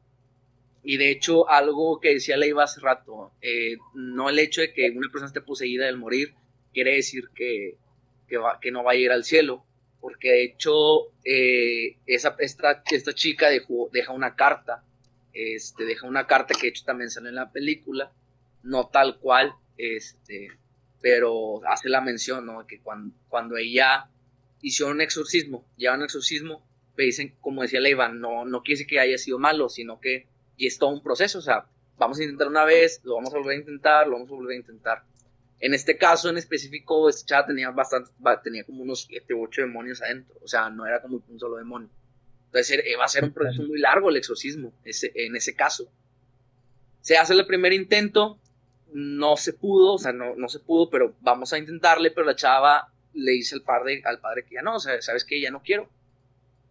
Y 0.84 0.98
de 0.98 1.10
hecho, 1.12 1.50
algo 1.50 2.00
que 2.00 2.14
decía 2.14 2.38
Leiva 2.38 2.64
hace 2.64 2.80
rato, 2.82 3.32
eh, 3.42 3.78
no 3.96 4.30
el 4.30 4.40
hecho 4.40 4.62
de 4.62 4.72
que 4.74 4.90
una 4.92 5.10
persona 5.10 5.28
esté 5.28 5.42
poseída 5.42 5.86
del 5.88 5.98
morir, 5.98 6.36
quiere 6.74 6.96
decir 6.96 7.30
que, 7.36 7.78
que, 8.28 8.38
va, 8.38 8.60
que 8.60 8.72
no 8.72 8.84
va 8.84 8.92
a 8.92 8.96
ir 8.96 9.12
al 9.12 9.24
cielo, 9.24 9.66
porque 10.00 10.30
de 10.30 10.44
hecho 10.44 11.12
eh, 11.24 11.98
esa, 12.06 12.36
esta, 12.40 12.84
esta 12.92 13.14
chica 13.14 13.50
deja 13.92 14.14
una 14.14 14.36
carta, 14.36 14.84
este, 15.36 15.86
deja 15.86 16.08
una 16.08 16.26
carta 16.26 16.56
que 16.56 16.68
de 16.68 16.70
hecho 16.70 16.86
también 16.86 17.12
sale 17.12 17.30
en 17.30 17.36
la 17.36 17.52
película, 17.52 18.12
no 18.64 18.88
tal 18.88 19.20
cual, 19.20 19.54
este, 19.78 20.50
pero 21.02 21.62
hace 21.68 21.90
la 21.90 22.02
mención, 22.02 22.46
¿no? 22.46 22.66
Que 22.66 22.80
cuando, 22.80 23.14
cuando 23.28 23.58
ella 23.58 24.10
hizo 24.62 24.88
un 24.88 25.02
exorcismo, 25.02 25.66
lleva 25.78 25.96
un 25.96 26.04
exorcismo, 26.04 26.66
me 26.98 27.04
dicen, 27.04 27.36
como 27.42 27.62
decía 27.62 27.82
Leiva, 27.82 28.08
no, 28.08 28.46
no 28.46 28.64
quiere 28.64 28.88
que 28.88 29.00
haya 29.00 29.18
sido 29.18 29.38
malo, 29.38 29.70
sino 29.70 30.00
que 30.00 30.28
y 30.58 30.68
es 30.68 30.80
todo 30.80 30.90
un 30.92 31.04
proceso, 31.04 31.40
o 31.40 31.42
sea, 31.42 31.66
vamos 31.98 32.20
a 32.20 32.24
intentar 32.24 32.48
una 32.48 32.64
vez, 32.64 33.02
lo 33.04 33.16
vamos 33.16 33.34
a 33.34 33.38
volver 33.38 33.58
a 33.58 33.60
intentar, 33.60 34.08
lo 34.08 34.14
vamos 34.14 34.30
a 34.30 34.36
volver 34.36 34.56
a 34.56 34.60
intentar. 34.60 35.04
En 35.60 35.74
este 35.74 35.98
caso 35.98 36.30
en 36.30 36.38
específico, 36.38 37.10
esta 37.10 37.26
chava 37.26 37.48
tenía 37.48 37.72
bastante, 37.72 38.12
tenía 38.44 38.64
como 38.64 38.84
unos 38.84 39.06
7 39.10 39.34
u 39.34 39.44
8 39.44 39.62
demonios 39.62 40.02
adentro, 40.02 40.36
o 40.42 40.48
sea, 40.48 40.70
no 40.70 40.86
era 40.86 41.02
como 41.02 41.22
un 41.28 41.40
solo 41.40 41.58
demonio. 41.58 41.90
Entonces 42.56 42.86
eh, 42.86 42.96
va 42.96 43.04
a 43.04 43.10
ser 43.10 43.26
un 43.26 43.34
proceso 43.34 43.64
muy 43.64 43.80
largo 43.80 44.10
el 44.10 44.16
exorcismo, 44.16 44.72
ese, 44.86 45.12
en 45.14 45.36
ese 45.36 45.56
caso. 45.56 45.92
Se 47.02 47.18
hace 47.18 47.34
el 47.34 47.46
primer 47.46 47.74
intento, 47.74 48.40
no 48.94 49.36
se 49.36 49.52
pudo, 49.52 49.96
o 49.96 49.98
sea, 49.98 50.14
no, 50.14 50.36
no 50.38 50.48
se 50.48 50.60
pudo, 50.60 50.90
pero 50.90 51.16
vamos 51.20 51.52
a 51.52 51.58
intentarle, 51.58 52.12
pero 52.12 52.26
la 52.26 52.36
chava 52.38 52.94
le 53.14 53.34
dice 53.34 53.56
al 53.56 53.62
padre, 53.62 54.02
al 54.06 54.22
padre 54.22 54.46
que 54.46 54.56
ya 54.56 54.62
no, 54.62 54.76
o 54.76 54.80
sea, 54.80 55.02
sabes 55.02 55.26
que 55.26 55.42
ya 55.42 55.52
no 55.52 55.62
quiero. 55.64 55.90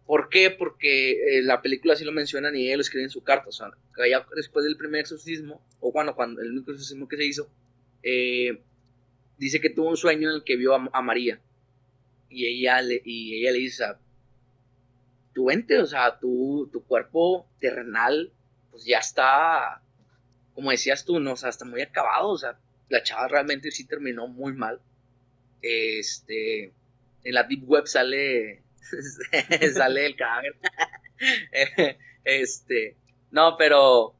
¿Por 0.07 0.29
qué? 0.29 0.49
Porque 0.49 1.11
eh, 1.11 1.43
la 1.43 1.61
película 1.61 1.95
sí 1.95 2.03
lo 2.03 2.11
mencionan 2.11 2.55
y 2.55 2.71
él 2.71 2.77
lo 2.77 2.81
escribe 2.81 3.03
en 3.03 3.11
su 3.11 3.23
carta. 3.23 3.49
O 3.49 3.51
sea, 3.51 3.69
ya 4.09 4.25
después 4.35 4.65
del 4.65 4.77
primer 4.77 5.01
exorcismo, 5.01 5.61
o 5.81 5.91
bueno, 5.91 6.15
cuando 6.15 6.41
el 6.41 6.51
único 6.51 6.71
exorcismo 6.71 7.07
que 7.07 7.17
se 7.17 7.25
hizo, 7.25 7.47
eh, 8.01 8.59
dice 9.37 9.61
que 9.61 9.69
tuvo 9.69 9.89
un 9.89 9.97
sueño 9.97 10.29
en 10.29 10.37
el 10.37 10.43
que 10.43 10.55
vio 10.55 10.73
a, 10.73 11.01
María. 11.03 11.39
Y 12.27 12.47
ella 12.47 12.81
le, 12.81 13.03
y 13.05 13.35
ella 13.39 13.51
le 13.51 13.59
dice, 13.59 13.83
o 13.83 13.87
sea, 13.87 13.99
tu 15.35 15.51
ente, 15.51 15.77
o 15.79 15.85
sea, 15.85 16.17
tu, 16.17 16.69
tu 16.71 16.83
cuerpo 16.85 17.47
terrenal, 17.59 18.31
pues 18.71 18.85
ya 18.85 18.99
está, 18.99 19.81
como 20.53 20.71
decías 20.71 21.03
tú, 21.03 21.19
¿no? 21.19 21.33
O 21.33 21.35
sea, 21.35 21.49
está 21.49 21.65
muy 21.65 21.81
acabado. 21.81 22.29
O 22.29 22.37
sea, 22.37 22.57
la 22.89 23.03
chava 23.03 23.27
realmente 23.27 23.69
sí 23.69 23.85
terminó 23.85 24.27
muy 24.27 24.53
mal. 24.53 24.79
Este, 25.61 26.73
en 27.23 27.33
la 27.33 27.43
Deep 27.43 27.69
Web 27.69 27.87
sale 27.87 28.63
sale 29.73 30.05
el 30.05 30.15
cadáver. 30.15 30.55
este, 32.23 32.95
no, 33.31 33.57
pero 33.57 34.15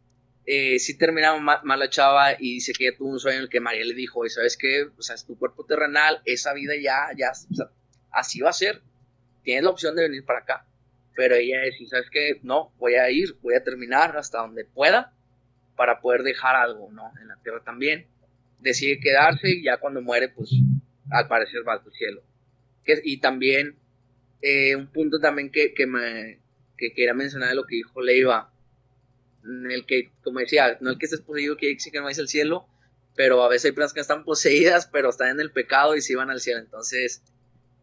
eh, 0.45 0.79
sí 0.79 0.97
terminaba 0.97 1.39
mal, 1.39 1.79
la 1.79 1.89
chava 1.89 2.33
y 2.33 2.55
dice 2.55 2.73
que 2.73 2.91
tuvo 2.91 3.09
un 3.09 3.19
sueño 3.19 3.37
en 3.37 3.43
el 3.43 3.49
que 3.49 3.61
María 3.61 3.85
le 3.85 3.93
dijo, 3.93 4.27
¿sabes 4.27 4.57
qué? 4.57 4.89
O 4.97 5.01
sea, 5.01 5.15
es 5.15 5.25
tu 5.25 5.37
cuerpo 5.37 5.65
terrenal, 5.65 6.21
esa 6.25 6.53
vida 6.53 6.73
ya, 6.81 7.07
ya, 7.15 7.31
así 8.11 8.41
va 8.41 8.49
a 8.49 8.53
ser. 8.53 8.81
Tienes 9.43 9.63
la 9.63 9.69
opción 9.69 9.95
de 9.95 10.03
venir 10.03 10.25
para 10.25 10.39
acá. 10.39 10.65
Pero 11.15 11.35
ella 11.35 11.61
dice, 11.61 11.87
¿sabes 11.87 12.09
qué? 12.11 12.39
No, 12.43 12.73
voy 12.77 12.95
a 12.95 13.09
ir, 13.09 13.37
voy 13.41 13.55
a 13.55 13.63
terminar 13.63 14.17
hasta 14.17 14.39
donde 14.39 14.65
pueda 14.65 15.13
para 15.75 16.01
poder 16.01 16.23
dejar 16.23 16.55
algo, 16.55 16.91
¿no? 16.91 17.11
En 17.21 17.27
la 17.27 17.37
tierra 17.37 17.61
también. 17.63 18.07
Decide 18.59 18.99
quedarse 18.99 19.49
y 19.49 19.63
ya 19.63 19.77
cuando 19.77 20.01
muere, 20.01 20.29
pues 20.29 20.49
al 21.11 21.27
parecer 21.27 21.67
va 21.67 21.73
al 21.73 21.93
cielo. 21.93 22.21
y 23.03 23.17
también 23.17 23.77
eh, 24.41 24.75
un 24.75 24.87
punto 24.87 25.19
también 25.19 25.51
que, 25.51 25.73
que 25.73 25.87
me 25.87 26.39
que 26.77 26.93
quería 26.93 27.13
mencionar 27.13 27.49
de 27.49 27.55
lo 27.55 27.65
que 27.65 27.75
dijo 27.75 28.01
Leiva, 28.01 28.51
en 29.43 29.71
el 29.71 29.85
que, 29.85 30.11
como 30.23 30.39
decía, 30.39 30.77
no 30.81 30.89
el 30.89 30.97
que 30.97 31.05
estés 31.05 31.21
poseído 31.21 31.57
quiere 31.57 31.75
decir 31.75 31.91
que 31.91 31.99
no 31.99 32.09
es 32.09 32.17
el 32.17 32.27
cielo, 32.27 32.67
pero 33.15 33.43
a 33.43 33.49
veces 33.49 33.65
hay 33.65 33.71
personas 33.71 33.93
que 33.93 34.01
están 34.01 34.23
poseídas, 34.23 34.87
pero 34.87 35.09
están 35.09 35.29
en 35.29 35.39
el 35.39 35.51
pecado 35.51 35.95
y 35.95 36.01
sí 36.01 36.15
van 36.15 36.29
al 36.29 36.41
cielo. 36.41 36.59
Entonces, 36.59 37.23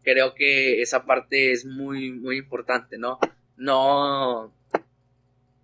creo 0.03 0.35
que 0.35 0.81
esa 0.81 1.05
parte 1.05 1.51
es 1.51 1.65
muy, 1.65 2.11
muy 2.11 2.37
importante, 2.37 2.97
¿no? 2.97 3.19
No, 3.57 4.53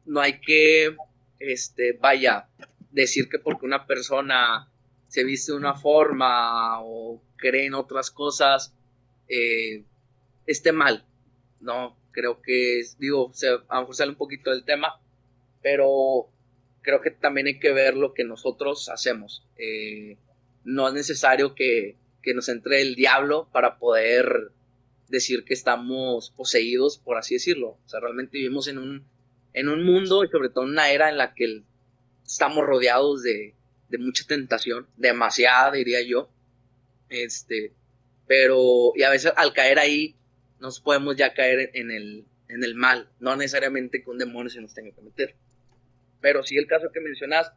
no 0.06 0.22
hay 0.22 0.40
que, 0.40 0.96
este, 1.40 1.94
vaya, 1.94 2.48
decir 2.92 3.30
que 3.30 3.40
porque 3.40 3.66
una 3.66 3.86
persona 3.86 4.72
se 5.08 5.24
viste 5.24 5.52
de 5.52 5.58
una 5.58 5.76
forma 5.76 6.82
o 6.82 7.22
cree 7.36 7.66
en 7.66 7.74
otras 7.74 8.12
cosas, 8.12 8.74
eh, 9.28 9.84
esté 10.46 10.72
mal. 10.72 11.06
No, 11.60 11.98
creo 12.12 12.42
que, 12.42 12.82
digo, 12.98 13.32
se, 13.34 13.48
a 13.68 13.82
lo 13.82 13.88
un 13.88 14.16
poquito 14.16 14.52
del 14.52 14.66
tema, 14.66 15.00
pero 15.62 16.30
creo 16.82 17.02
que 17.02 17.12
también 17.12 17.48
hay 17.48 17.60
que 17.60 17.74
ver 17.74 17.96
lo 17.96 18.14
que 18.14 18.24
nosotros 18.24 18.90
hacemos. 18.90 19.46
Eh, 19.58 20.18
no 20.64 20.88
es 20.88 20.94
necesario 20.94 21.56
que, 21.56 21.98
que, 22.22 22.34
nos 22.34 22.50
entre 22.50 22.82
el 22.82 22.96
diablo 22.96 23.50
para 23.52 23.78
poder 23.78 24.52
decir 25.08 25.44
que 25.44 25.54
estamos 25.54 26.32
poseídos, 26.32 26.98
por 26.98 27.18
así 27.18 27.36
decirlo. 27.36 27.78
O 27.86 27.90
sea, 27.90 28.00
realmente 28.00 28.38
vivimos 28.38 28.68
en 28.68 28.78
un, 28.78 29.06
en 29.54 29.70
un 29.70 29.84
mundo 29.84 30.24
y 30.24 30.30
sobre 30.30 30.50
todo 30.50 30.66
en 30.66 30.72
una 30.72 30.92
era 30.92 31.10
en 31.10 31.18
la 31.18 31.34
que 31.34 31.64
estamos 32.26 32.66
rodeados 32.66 33.24
de, 33.24 33.56
de 33.90 33.98
mucha 33.98 34.26
tentación, 34.28 34.88
demasiada 34.98 35.72
diría 35.72 36.02
yo. 36.02 36.30
Este, 37.10 37.74
pero, 38.28 38.92
y 38.96 39.04
a 39.04 39.10
veces 39.10 39.34
al 39.36 39.54
caer 39.54 39.80
ahí, 39.80 40.16
nos 40.60 40.80
podemos 40.80 41.16
ya 41.16 41.34
caer 41.34 41.72
en 41.74 41.90
el, 41.90 42.26
en 42.48 42.64
el 42.64 42.76
mal, 42.76 43.10
no 43.20 43.36
necesariamente 43.36 44.04
que 44.04 44.10
un 44.10 44.18
demonio 44.18 44.50
se 44.50 44.62
nos 44.62 44.74
tenga 44.74 44.94
que 44.94 45.02
meter. 45.02 45.36
Pero 46.22 46.44
sí 46.44 46.58
el 46.58 46.68
caso 46.68 46.92
que 46.94 47.00
mencionas, 47.00 47.52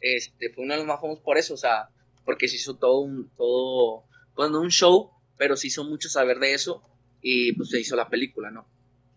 este, 0.00 0.50
fue 0.50 0.64
uno 0.64 0.74
de 0.74 0.78
los 0.78 0.86
más 0.86 1.00
famosos 1.00 1.22
por 1.22 1.38
eso, 1.38 1.54
o 1.54 1.58
sea, 1.58 1.90
porque 2.28 2.46
se 2.46 2.56
hizo 2.56 2.76
todo 2.76 3.00
un, 3.00 3.30
todo, 3.38 4.04
pues 4.34 4.50
un 4.50 4.68
show, 4.68 5.10
pero 5.38 5.56
se 5.56 5.68
hizo 5.68 5.82
mucho 5.84 6.10
saber 6.10 6.38
de 6.40 6.52
eso 6.52 6.82
y 7.22 7.52
pues 7.52 7.70
se 7.70 7.80
hizo 7.80 7.96
la 7.96 8.10
película, 8.10 8.50
¿no? 8.50 8.68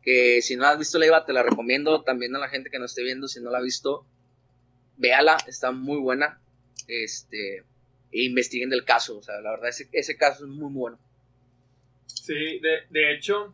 Que 0.02 0.41
si 0.41 0.56
no 0.56 0.65
has 0.65 0.80
visto 0.80 0.97
la 0.97 1.08
IVA, 1.08 1.26
te 1.26 1.34
la 1.34 1.43
recomiendo 1.43 2.04
también 2.04 2.34
a 2.38 2.39
la 2.39 2.47
gente 2.47 2.69
que 2.69 2.80
no 2.80 2.86
esté 2.86 3.04
viendo, 3.04 3.28
si 3.28 3.41
no 3.41 3.52
la 3.52 3.58
ha 3.58 3.62
visto, 3.62 4.06
véala, 4.95 5.36
está 5.45 5.74
muy 5.74 6.00
buena, 6.00 6.39
este, 6.88 7.65
e 8.13 8.24
investiguen 8.24 8.69
del 8.69 8.86
caso, 8.86 9.17
o 9.17 9.24
sea, 9.24 9.41
la 9.41 9.52
verdad 9.52 9.67
ese, 9.67 9.89
ese 9.91 10.15
caso 10.15 10.45
es 10.45 10.50
muy 10.50 10.71
bueno. 10.71 10.97
Sí, 12.06 12.60
de, 12.60 12.84
de 12.91 13.13
hecho, 13.13 13.54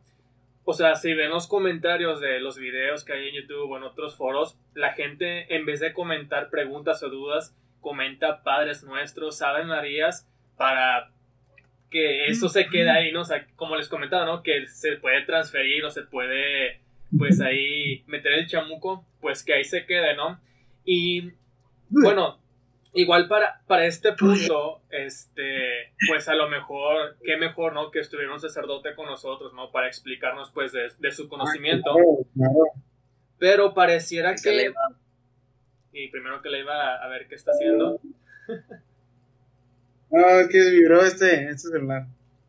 o 0.66 0.74
sea, 0.74 0.94
si 0.94 1.16
ven 1.16 1.32
los 1.32 1.48
comentarios 1.48 2.22
de 2.22 2.40
los 2.42 2.60
videos 2.60 3.04
que 3.04 3.14
hay 3.14 3.30
en 3.30 3.42
YouTube 3.42 3.72
o 3.72 3.78
en 3.78 3.86
otros 3.86 4.18
foros, 4.18 4.56
la 4.76 4.94
gente 4.94 5.52
en 5.56 5.66
vez 5.66 5.80
de 5.80 5.94
comentar 5.94 6.52
preguntas 6.52 7.02
o 7.02 7.10
dudas, 7.10 7.56
comenta 7.82 8.44
Padres 8.44 8.84
Nuestros, 8.84 9.38
saben 9.38 9.68
Marías, 9.68 10.28
para 10.58 11.12
que 11.90 12.28
eso 12.28 12.50
se 12.50 12.68
quede 12.68 12.90
ahí, 12.90 13.12
¿no? 13.12 13.22
O 13.22 13.26
sea, 13.26 13.46
como 13.56 13.76
les 13.76 13.90
comentaba, 13.90 14.26
¿no? 14.26 14.44
Que 14.44 14.68
se 14.68 14.98
puede 14.98 15.24
transferir 15.24 15.86
o 15.86 15.92
se 15.92 16.04
puede, 16.04 16.82
pues 17.18 17.40
ahí 17.42 18.04
meter 18.08 18.34
el 18.34 18.48
chamuco, 18.48 19.06
pues 19.22 19.44
que 19.44 19.54
ahí 19.54 19.64
se 19.64 19.86
quede, 19.86 20.16
¿no? 20.16 20.40
Y 20.84 21.32
bueno, 21.90 22.40
Igual 22.98 23.28
para, 23.28 23.62
para 23.68 23.86
este 23.86 24.14
punto, 24.14 24.82
este, 24.90 25.94
pues 26.08 26.28
a 26.30 26.34
lo 26.34 26.50
mejor, 26.50 27.16
qué 27.24 27.38
mejor, 27.38 27.74
¿no? 27.74 27.92
Que 27.92 28.00
estuviera 28.00 28.34
un 28.34 28.40
sacerdote 28.40 28.96
con 28.96 29.06
nosotros, 29.06 29.54
¿no? 29.54 29.72
Para 29.72 29.86
explicarnos, 29.86 30.50
pues, 30.52 30.72
de, 30.72 31.12
su 31.12 31.30
conocimiento. 31.30 31.94
Pero 33.38 33.76
pareciera 33.76 34.34
que... 34.34 34.74
Y 36.00 36.10
primero 36.10 36.42
que 36.44 36.50
le 36.50 36.60
iba 36.60 36.96
a, 36.96 37.08
ver 37.08 37.28
qué 37.28 37.36
está 37.36 37.52
haciendo. 37.52 38.00
No, 40.10 40.26
es 40.40 40.48
que 40.48 40.62
vibró 40.72 41.02
este, 41.04 41.50
este 41.50 41.68
celular. 41.68 42.06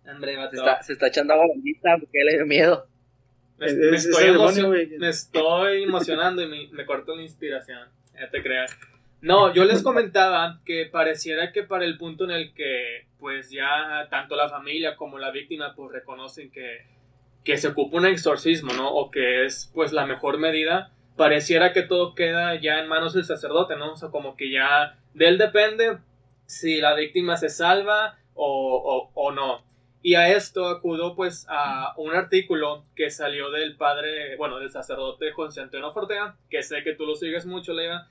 Hombre, 0.08 0.36
se, 0.48 0.56
está, 0.56 0.80
se 0.80 0.92
está 0.92 1.08
echando 1.08 1.34
agua 1.34 1.46
porque 1.48 2.24
le 2.24 2.36
dio 2.36 2.46
miedo. 2.46 2.86
Me, 3.58 3.66
estoy, 3.66 4.30
me 4.96 5.08
estoy 5.08 5.82
emocionando 5.82 6.40
y 6.40 6.46
me, 6.46 6.68
me 6.68 6.86
cortó 6.86 7.16
la 7.16 7.22
inspiración. 7.22 7.88
Ya 8.14 8.30
te 8.30 8.44
creas. 8.44 8.78
No, 9.20 9.52
yo 9.52 9.64
les 9.64 9.82
comentaba 9.82 10.60
que 10.64 10.86
pareciera 10.86 11.50
que 11.50 11.64
para 11.64 11.84
el 11.84 11.98
punto 11.98 12.22
en 12.24 12.30
el 12.30 12.54
que 12.54 13.06
pues 13.18 13.50
ya 13.50 14.06
tanto 14.08 14.36
la 14.36 14.48
familia 14.48 14.94
como 14.94 15.18
la 15.18 15.32
víctima 15.32 15.74
pues 15.74 15.90
reconocen 15.90 16.52
que, 16.52 16.82
que 17.42 17.56
se 17.56 17.66
ocupa 17.66 17.96
un 17.96 18.06
exorcismo, 18.06 18.72
¿no? 18.72 18.88
O 18.88 19.10
que 19.10 19.44
es 19.44 19.68
pues 19.74 19.92
la 19.92 20.06
mejor 20.06 20.38
medida, 20.38 20.92
pareciera 21.18 21.74
que 21.74 21.82
todo 21.82 22.14
queda 22.14 22.58
ya 22.58 22.78
en 22.78 22.88
manos 22.88 23.12
del 23.12 23.26
sacerdote, 23.26 23.76
¿no? 23.76 23.92
O 23.92 23.96
sea, 23.96 24.08
como 24.08 24.36
que 24.36 24.50
ya 24.50 24.98
de 25.12 25.28
él 25.28 25.36
depende 25.36 25.98
si 26.46 26.80
la 26.80 26.94
víctima 26.94 27.36
se 27.36 27.50
salva 27.50 28.18
o, 28.34 29.10
o, 29.12 29.32
no. 29.32 29.62
Y 30.00 30.14
a 30.14 30.30
esto 30.30 30.68
acudo 30.68 31.14
pues 31.14 31.44
a 31.50 31.92
un 31.98 32.14
artículo 32.14 32.84
que 32.94 33.10
salió 33.10 33.50
del 33.50 33.76
padre, 33.76 34.36
bueno, 34.36 34.58
del 34.58 34.70
sacerdote 34.70 35.32
José 35.32 35.60
Antonio 35.60 35.90
Fortea, 35.90 36.36
que 36.48 36.62
sé 36.62 36.82
que 36.82 36.94
tú 36.94 37.04
lo 37.04 37.16
sigues 37.16 37.44
mucho, 37.44 37.74
Leiva, 37.74 38.08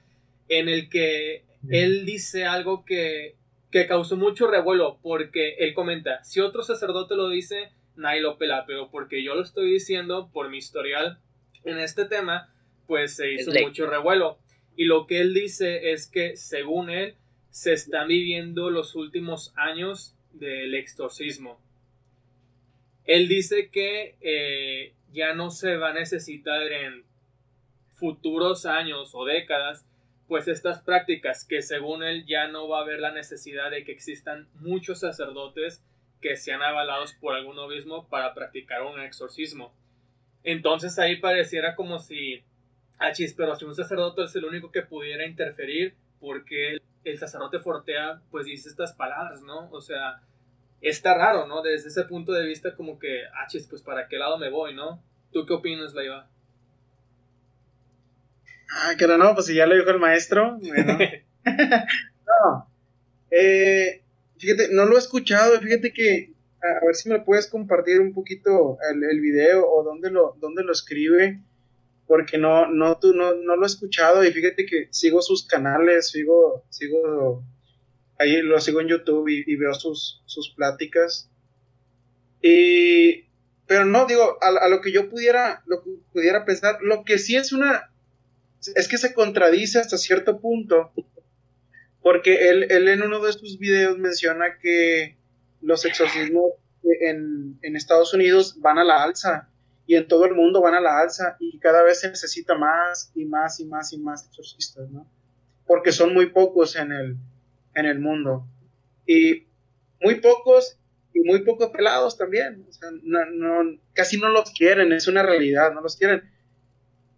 en 0.50 0.70
el 0.70 0.90
que 0.90 1.46
él 1.70 2.06
dice 2.06 2.46
algo 2.46 2.86
que, 2.86 3.38
que 3.72 3.88
causó 3.88 4.18
mucho 4.18 4.48
revuelo, 4.48 5.00
porque 5.02 5.56
él 5.60 5.74
comenta, 5.74 6.24
si 6.24 6.42
otro 6.42 6.62
sacerdote 6.62 7.16
lo 7.16 7.30
dice, 7.30 7.72
nadie 7.96 8.22
lo 8.22 8.38
pela, 8.38 8.66
pero 8.68 8.92
porque 8.92 9.24
yo 9.24 9.34
lo 9.34 9.42
estoy 9.42 9.72
diciendo 9.72 10.30
por 10.32 10.50
mi 10.50 10.58
historial 10.58 11.20
en 11.64 11.80
este 11.80 12.06
tema, 12.06 12.54
pues 12.88 13.16
se 13.16 13.34
hizo 13.34 13.52
mucho 13.52 13.86
revuelo. 13.86 14.40
Y 14.76 14.86
lo 14.86 15.08
que 15.08 15.20
él 15.20 15.34
dice 15.34 15.92
es 15.92 16.08
que, 16.08 16.36
según 16.38 16.90
él, 16.90 17.16
se 17.50 17.74
están 17.74 18.08
viviendo 18.08 18.70
los 18.70 18.96
últimos 18.96 19.54
años 19.56 20.16
del 20.34 20.76
exorcismo. 20.76 21.60
Él 23.06 23.28
dice 23.28 23.70
que 23.70 24.16
eh, 24.22 24.94
ya 25.12 25.34
no 25.34 25.50
se 25.50 25.78
va 25.78 25.90
a 25.90 25.94
necesitar 25.94 26.62
en 26.72 27.04
futuros 27.92 28.66
años 28.66 29.12
o 29.14 29.26
décadas, 29.26 29.86
pues 30.28 30.48
estas 30.48 30.82
prácticas 30.84 31.46
que 31.46 31.62
según 31.62 32.04
él 32.04 32.26
ya 32.28 32.48
no 32.48 32.68
va 32.68 32.80
a 32.80 32.82
haber 32.82 33.00
la 33.00 33.12
necesidad 33.12 33.72
de 33.72 33.84
que 33.84 33.94
existan 33.94 34.48
muchos 34.60 35.00
sacerdotes 35.00 35.82
que 36.22 36.36
sean 36.36 36.62
avalados 36.62 37.14
por 37.14 37.34
algún 37.36 37.58
obispo 37.58 38.08
para 38.10 38.34
practicar 38.34 38.84
un 38.84 39.00
exorcismo. 39.00 39.74
Entonces 40.44 41.00
ahí 41.00 41.18
pareciera 41.18 41.76
como 41.76 42.00
si, 42.00 42.44
ah, 43.00 43.12
chis, 43.12 43.34
pero 43.34 43.56
si 43.56 43.66
un 43.66 43.76
sacerdote 43.76 44.24
es 44.24 44.36
el 44.36 44.46
único 44.46 44.72
que 44.72 44.82
pudiera 44.82 45.26
interferir, 45.26 45.96
porque 46.20 46.78
el, 47.04 47.18
sacerdote 47.18 47.60
fortea, 47.60 48.22
pues 48.32 48.46
dice 48.46 48.70
estas 48.70 48.94
palabras, 48.94 49.42
¿no? 49.42 49.70
O 49.72 49.82
sea, 49.82 50.22
está 50.82 51.16
raro, 51.16 51.48
¿no? 51.48 51.62
Desde 51.62 51.90
ese 51.90 52.04
punto 52.04 52.34
de 52.34 52.46
vista 52.46 52.76
como 52.76 53.00
que, 53.00 53.24
ah, 53.26 53.48
chis, 53.48 53.68
pues 53.68 53.82
para 53.82 54.08
qué 54.08 54.18
lado 54.18 54.38
me 54.38 54.50
voy, 54.50 54.74
¿no? 54.74 55.02
¿Tú 55.32 55.46
qué 55.46 55.54
opinas, 55.54 55.94
Laiva? 55.94 56.28
Ah, 58.70 58.96
que 58.98 59.08
no, 59.08 59.34
pues 59.34 59.46
si 59.46 59.56
ya 59.56 59.66
lo 59.66 59.76
dijo 59.76 59.90
el 59.90 60.00
maestro. 60.00 60.58
Bueno. 60.60 60.98
no. 61.46 62.70
Eh, 63.32 64.02
fíjate, 64.38 64.70
no 64.72 64.86
lo 64.86 64.96
he 64.96 65.00
escuchado. 65.00 65.60
Fíjate 65.60 65.94
que, 65.94 66.34
a, 66.62 66.86
ver 66.86 66.96
si 66.96 67.10
me 67.10 67.22
puedes 67.22 67.48
compartir 67.48 68.02
un 68.02 68.14
poquito 68.14 68.78
el, 68.92 69.04
el 69.04 69.22
video 69.22 69.66
o 69.70 69.84
dónde 69.84 70.12
lo, 70.12 70.36
dónde 70.40 70.64
lo 70.64 70.72
escribe. 70.72 71.42
Porque 72.08 72.38
no, 72.38 72.68
no, 72.68 72.98
tú, 73.00 73.14
no, 73.14 73.36
no 73.36 73.56
lo 73.56 73.64
he 73.64 73.68
escuchado. 73.68 74.24
Y 74.24 74.32
fíjate 74.32 74.66
que 74.66 74.88
sigo 74.92 75.22
sus 75.22 75.46
canales, 75.46 76.10
sigo, 76.10 76.66
sigo, 76.70 77.44
ahí 78.18 78.42
lo 78.42 78.60
sigo 78.62 78.82
en 78.82 78.88
YouTube 78.88 79.28
y, 79.28 79.56
veo 79.56 79.74
sus, 79.74 80.24
sus 80.26 80.54
pláticas. 80.56 81.30
Y, 82.42 83.26
pero 83.68 83.86
no, 83.86 84.06
digo, 84.06 84.38
a, 84.42 84.70
lo 84.70 84.82
que 84.82 84.92
yo 84.92 85.10
pudiera, 85.10 85.64
lo 85.66 85.84
pudiera 86.14 86.46
pensar, 86.46 86.78
lo 86.82 87.04
que 87.04 87.18
sí 87.18 87.36
es 87.36 87.52
una, 87.52 87.92
es 88.76 88.88
que 88.88 88.98
se 88.98 89.14
contradice 89.14 89.80
hasta 89.80 89.98
cierto 89.98 90.40
punto, 90.40 90.94
porque 92.02 92.50
él, 92.50 92.72
él 92.72 92.88
en 92.88 93.02
uno 93.02 93.20
de 93.20 93.34
sus 93.34 93.60
videos 93.60 93.98
menciona 93.98 94.58
que 94.62 95.18
los 95.62 95.84
exorcismos 95.84 96.54
en, 97.02 97.60
en, 97.62 97.76
Estados 97.76 98.14
Unidos 98.14 98.62
van 98.62 98.78
a 98.78 98.86
la 98.86 99.04
alza 99.04 99.50
y 99.88 99.96
en 99.96 100.08
todo 100.08 100.26
el 100.26 100.36
mundo 100.36 100.62
van 100.62 100.76
a 100.76 100.82
la 100.82 101.00
alza 101.00 101.38
y 101.40 101.58
cada 101.60 101.82
vez 101.82 102.02
se 102.02 102.10
necesita 102.10 102.56
más 102.56 103.12
y 103.16 103.26
más 103.26 103.60
y 103.60 103.66
más 103.66 103.94
y 103.94 103.98
más 103.98 104.28
exorcistas, 104.28 104.90
¿no? 104.92 105.10
Porque 105.66 105.92
son 105.92 106.14
muy 106.14 106.28
pocos 106.28 106.76
en 106.76 106.92
el, 106.92 107.18
en 107.74 107.86
el 107.86 108.00
mundo. 108.00 108.46
Y 109.06 109.48
muy 110.02 110.16
pocos 110.16 110.78
y 111.14 111.22
muy 111.22 111.44
poco 111.44 111.72
pelados 111.72 112.18
también. 112.18 112.66
O 112.70 112.72
sea, 112.72 112.90
casi 113.94 114.20
no 114.20 114.30
los 114.30 114.52
quieren, 114.52 114.92
es 114.92 115.08
una 115.08 115.24
realidad, 115.24 115.74
no 115.74 115.82
los 115.82 115.96
quieren 115.96 116.24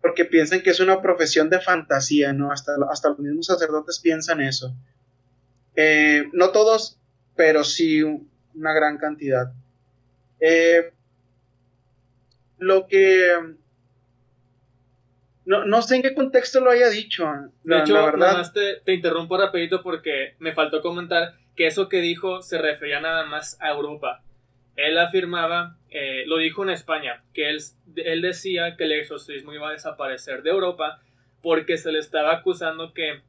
porque 0.01 0.25
piensan 0.25 0.62
que 0.62 0.69
es 0.69 0.79
una 0.79 1.01
profesión 1.01 1.49
de 1.49 1.60
fantasía, 1.60 2.34
¿no? 2.34 2.51
Hasta, 2.51 2.73
hasta 2.89 3.10
los 3.10 3.19
mismos 3.19 3.47
sacerdotes 3.47 3.99
piensan 3.99 4.41
eso. 4.41 4.73
Eh, 5.75 6.25
no 6.34 6.51
todos, 6.51 6.99
pero 7.36 7.63
sí 7.63 8.01
una 8.03 8.73
gran 8.73 8.97
cantidad. 8.97 9.51
Eh, 10.39 10.93
lo 12.60 12.88
que... 12.88 13.56
No, 15.45 15.65
no, 15.65 15.82
sé 15.82 15.95
en 15.95 16.04
qué 16.04 16.13
contexto 16.13 16.60
lo 16.60 16.69
haya 16.69 16.89
dicho. 16.89 17.26
de 17.63 17.80
hecho, 17.80 17.93
verdad. 17.95 18.17
nada 18.17 18.38
más 18.38 18.54
te, 18.54 18.76
te, 18.86 18.93
interrumpo 18.93 19.36
rapidito 19.36 19.82
porque 19.82 20.36
me 20.38 20.54
faltó 20.54 20.82
comentar 20.82 21.34
que 21.56 21.65
eso 21.65 21.89
que 21.89 22.02
dijo 22.02 22.43
se 22.43 22.60
refería 22.60 23.02
nada 23.02 23.26
más 23.26 23.60
a 23.60 23.72
Europa. 23.72 24.22
Él 24.76 24.98
afirmaba 25.00 25.80
eh, 25.91 26.24
lo 26.28 26.38
dijo 26.38 26.63
en 26.63 26.69
España, 26.69 27.24
que 27.34 27.50
él, 27.50 27.60
él 27.95 28.22
decía 28.22 28.76
que 28.76 28.84
el 28.84 28.91
exorcismo 28.91 29.54
iba 29.54 29.69
a 29.69 29.74
desaparecer 29.74 30.43
de 30.43 30.52
Europa 30.52 31.02
porque 31.41 31.78
se 31.78 31.91
le 31.91 32.00
estaba 32.00 32.32
acusando 32.34 32.93
que, 32.93 33.22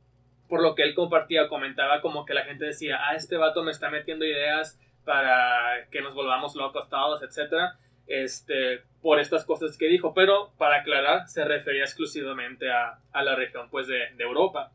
por 0.49 0.63
lo 0.63 0.75
que 0.75 0.83
él 0.83 0.95
compartía, 0.95 1.49
comentaba 1.49 2.03
como 2.03 2.27
que 2.27 2.35
la 2.35 2.45
gente 2.45 2.67
decía, 2.67 2.99
ah, 3.01 3.15
este 3.15 3.39
vato 3.39 3.63
me 3.63 3.71
está 3.71 3.89
metiendo 3.89 4.27
ideas 4.27 4.79
para 5.05 5.87
que 5.91 6.03
nos 6.03 6.15
volvamos 6.15 6.55
locos 6.55 6.91
todos, 6.91 7.23
etcétera, 7.23 7.79
este, 8.11 8.83
por 9.01 9.21
estas 9.21 9.45
cosas 9.45 9.79
que 9.79 9.87
dijo, 9.87 10.13
pero 10.13 10.53
para 10.59 10.81
aclarar, 10.81 11.29
se 11.29 11.45
refería 11.45 11.85
exclusivamente 11.85 12.67
a, 12.71 12.99
la 13.23 13.37
región 13.37 13.69
pues 13.71 13.87
de, 13.87 14.01
Europa. 14.19 14.73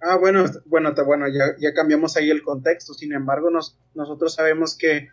Ah, 0.00 0.16
bueno, 0.16 0.44
bueno, 0.66 0.92
bueno 1.06 1.26
ya, 1.28 1.56
ya, 1.58 1.72
cambiamos 1.72 2.16
ahí 2.16 2.30
el 2.30 2.42
contexto. 2.42 2.92
Sin 2.92 3.12
embargo, 3.12 3.50
nos, 3.50 3.78
nosotros 3.94 4.34
sabemos 4.34 4.76
que 4.76 5.08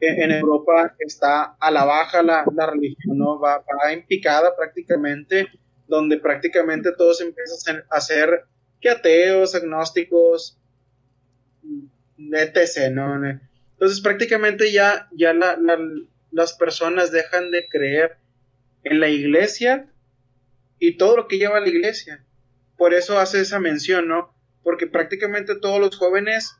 en 0.00 0.30
Europa 0.32 0.94
está 0.98 1.56
a 1.58 1.70
la 1.70 1.84
baja 1.84 2.22
la, 2.22 2.44
religión, 2.44 3.16
¿no? 3.16 3.38
Va, 3.38 3.58
va, 3.58 3.92
en 3.92 4.04
picada 4.06 4.54
prácticamente, 4.56 5.46
donde 5.86 6.18
prácticamente 6.18 6.92
todos 6.92 7.20
empiezan 7.20 7.84
a 7.90 8.00
ser 8.00 8.44
que 8.80 8.90
ateos, 8.90 9.54
agnósticos, 9.54 10.58
etc., 12.18 12.92
¿no? 12.92 13.18
Entonces 13.84 14.02
prácticamente 14.02 14.72
ya, 14.72 15.08
ya 15.12 15.34
la, 15.34 15.58
la, 15.60 15.78
las 16.30 16.54
personas 16.54 17.12
dejan 17.12 17.50
de 17.50 17.68
creer 17.68 18.16
en 18.82 18.98
la 18.98 19.10
iglesia 19.10 19.92
y 20.78 20.96
todo 20.96 21.18
lo 21.18 21.28
que 21.28 21.36
lleva 21.36 21.58
a 21.58 21.60
la 21.60 21.68
iglesia 21.68 22.24
por 22.76 22.94
eso 22.94 23.18
hace 23.18 23.40
esa 23.40 23.60
mención, 23.60 24.08
¿no? 24.08 24.34
Porque 24.62 24.86
prácticamente 24.86 25.54
todos 25.56 25.80
los 25.80 25.96
jóvenes 25.96 26.56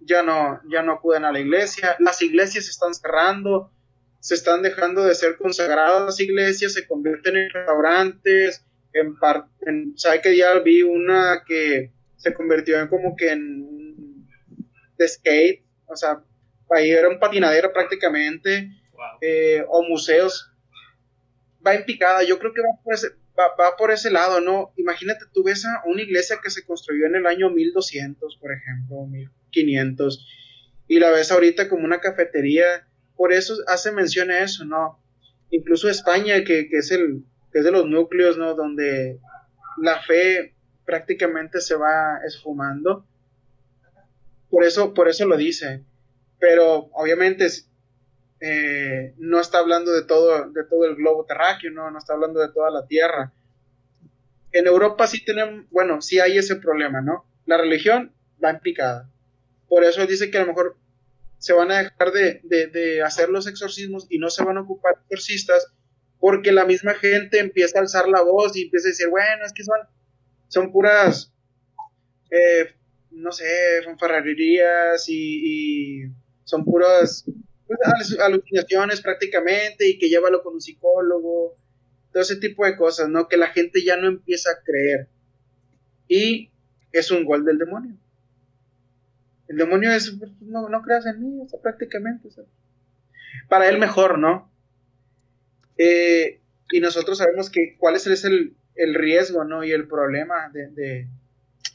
ya 0.00 0.22
no, 0.22 0.60
ya 0.70 0.82
no 0.82 0.92
acuden 0.92 1.24
a 1.24 1.32
la 1.32 1.40
iglesia, 1.40 1.96
las 1.98 2.22
iglesias 2.22 2.66
se 2.66 2.70
están 2.70 2.94
cerrando, 2.94 3.72
se 4.20 4.34
están 4.34 4.62
dejando 4.62 5.04
de 5.04 5.14
ser 5.14 5.36
consagradas 5.36 6.04
las 6.04 6.20
iglesias, 6.20 6.72
se 6.72 6.86
convierten 6.86 7.36
en 7.36 7.50
restaurantes, 7.50 8.64
en, 8.92 9.16
en 9.62 9.98
¿sabe 9.98 10.20
que 10.20 10.36
ya 10.36 10.56
vi 10.60 10.82
una 10.82 11.42
que 11.44 11.92
se 12.16 12.32
convirtió 12.32 12.78
en 12.78 12.88
como 12.88 13.16
que 13.16 13.30
en 13.30 14.26
skate, 15.04 15.64
o 15.86 15.96
sea, 15.96 16.22
ahí 16.70 16.90
era 16.90 17.08
un 17.08 17.18
patinadero 17.18 17.72
prácticamente, 17.72 18.70
eh, 19.20 19.64
o 19.68 19.82
museos, 19.82 20.52
va 21.66 21.74
en 21.74 21.84
picada, 21.84 22.22
yo 22.22 22.38
creo 22.38 22.52
que 22.52 22.60
va 22.60 22.82
por 22.82 22.94
ese, 22.94 23.08
va, 23.38 23.76
por 23.76 23.90
ese 23.90 24.10
lado, 24.10 24.40
¿no? 24.40 24.72
Imagínate, 24.76 25.24
tú 25.32 25.44
ves 25.44 25.64
a 25.64 25.82
una 25.86 26.02
iglesia 26.02 26.40
que 26.42 26.50
se 26.50 26.64
construyó 26.64 27.06
en 27.06 27.16
el 27.16 27.26
año 27.26 27.50
1200, 27.50 28.36
por 28.36 28.52
ejemplo, 28.52 29.06
1500, 29.06 30.26
y 30.88 30.98
la 30.98 31.10
ves 31.10 31.30
ahorita 31.30 31.68
como 31.68 31.84
una 31.84 32.00
cafetería, 32.00 32.88
por 33.16 33.32
eso 33.32 33.54
hace 33.66 33.92
mención 33.92 34.30
a 34.30 34.40
eso, 34.40 34.64
¿no? 34.64 35.02
Incluso 35.50 35.88
España, 35.88 36.44
que, 36.44 36.68
que 36.68 36.78
es 36.78 36.90
el 36.90 37.24
que 37.52 37.60
es 37.60 37.64
de 37.64 37.70
los 37.70 37.86
núcleos, 37.86 38.36
¿no? 38.36 38.54
Donde 38.54 39.20
la 39.78 40.00
fe 40.02 40.54
prácticamente 40.84 41.60
se 41.60 41.74
va 41.74 42.18
esfumando. 42.26 43.06
Por 44.50 44.64
eso, 44.64 44.94
por 44.94 45.08
eso 45.08 45.26
lo 45.26 45.36
dice. 45.36 45.84
Pero 46.38 46.90
obviamente 46.92 47.48
eh, 48.40 49.14
no 49.18 49.40
está 49.40 49.58
hablando 49.58 49.92
de 49.92 50.04
todo, 50.04 50.50
de 50.50 50.64
todo 50.64 50.84
el 50.84 50.94
globo 50.94 51.24
terráqueo, 51.24 51.70
¿no? 51.72 51.90
no 51.90 51.98
está 51.98 52.14
hablando 52.14 52.40
de 52.40 52.52
toda 52.52 52.70
la 52.70 52.86
Tierra. 52.86 53.32
En 54.52 54.66
Europa 54.66 55.06
sí 55.06 55.24
tenemos, 55.24 55.68
bueno, 55.70 56.00
sí 56.00 56.20
hay 56.20 56.38
ese 56.38 56.56
problema, 56.56 57.00
¿no? 57.00 57.26
La 57.44 57.58
religión 57.58 58.14
va 58.42 58.50
en 58.50 58.60
picada. 58.60 59.10
Por 59.68 59.84
eso 59.84 60.06
dice 60.06 60.30
que 60.30 60.38
a 60.38 60.42
lo 60.42 60.48
mejor 60.48 60.78
se 61.38 61.52
van 61.52 61.70
a 61.70 61.82
dejar 61.82 62.12
de, 62.12 62.40
de, 62.44 63.02
hacer 63.02 63.28
los 63.28 63.46
exorcismos 63.46 64.06
y 64.08 64.18
no 64.18 64.30
se 64.30 64.44
van 64.44 64.56
a 64.56 64.62
ocupar 64.62 64.94
exorcistas 65.08 65.72
porque 66.18 66.50
la 66.50 66.64
misma 66.64 66.94
gente 66.94 67.38
empieza 67.38 67.78
a 67.78 67.82
alzar 67.82 68.08
la 68.08 68.22
voz 68.22 68.56
y 68.56 68.62
empieza 68.62 68.88
a 68.88 68.90
decir, 68.90 69.08
bueno, 69.08 69.44
es 69.44 69.52
que 69.52 69.62
son, 69.62 69.78
son 70.48 70.72
puras, 70.72 71.32
eh, 72.30 72.74
no 73.10 73.30
sé, 73.30 73.82
fanfarrerías 73.84 75.08
y, 75.08 76.02
y 76.04 76.12
son 76.48 76.64
puras 76.64 77.26
pues, 77.66 78.18
alucinaciones 78.18 79.02
prácticamente 79.02 79.86
y 79.86 79.98
que 79.98 80.08
llévalo 80.08 80.42
con 80.42 80.54
un 80.54 80.62
psicólogo, 80.62 81.54
todo 82.10 82.22
ese 82.22 82.36
tipo 82.36 82.64
de 82.64 82.74
cosas, 82.74 83.10
¿no? 83.10 83.28
Que 83.28 83.36
la 83.36 83.48
gente 83.48 83.84
ya 83.84 83.98
no 83.98 84.08
empieza 84.08 84.50
a 84.50 84.64
creer. 84.64 85.08
Y 86.08 86.50
es 86.90 87.10
un 87.10 87.26
gol 87.26 87.44
del 87.44 87.58
demonio. 87.58 87.98
El 89.46 89.58
demonio 89.58 89.92
es, 89.92 90.10
pues, 90.18 90.30
no, 90.40 90.70
no 90.70 90.80
creas 90.80 91.04
en 91.04 91.20
mí, 91.20 91.38
o 91.38 91.60
prácticamente. 91.60 92.30
para 93.50 93.68
él 93.68 93.78
mejor, 93.78 94.18
¿no? 94.18 94.50
Eh, 95.76 96.40
y 96.70 96.80
nosotros 96.80 97.18
sabemos 97.18 97.50
que 97.50 97.76
cuál 97.76 97.96
es 97.96 98.24
el, 98.24 98.54
riesgo, 98.94 99.44
¿no? 99.44 99.64
Y 99.64 99.72
el 99.72 99.86
problema 99.86 100.48
de, 100.50 100.68
de, 100.68 101.08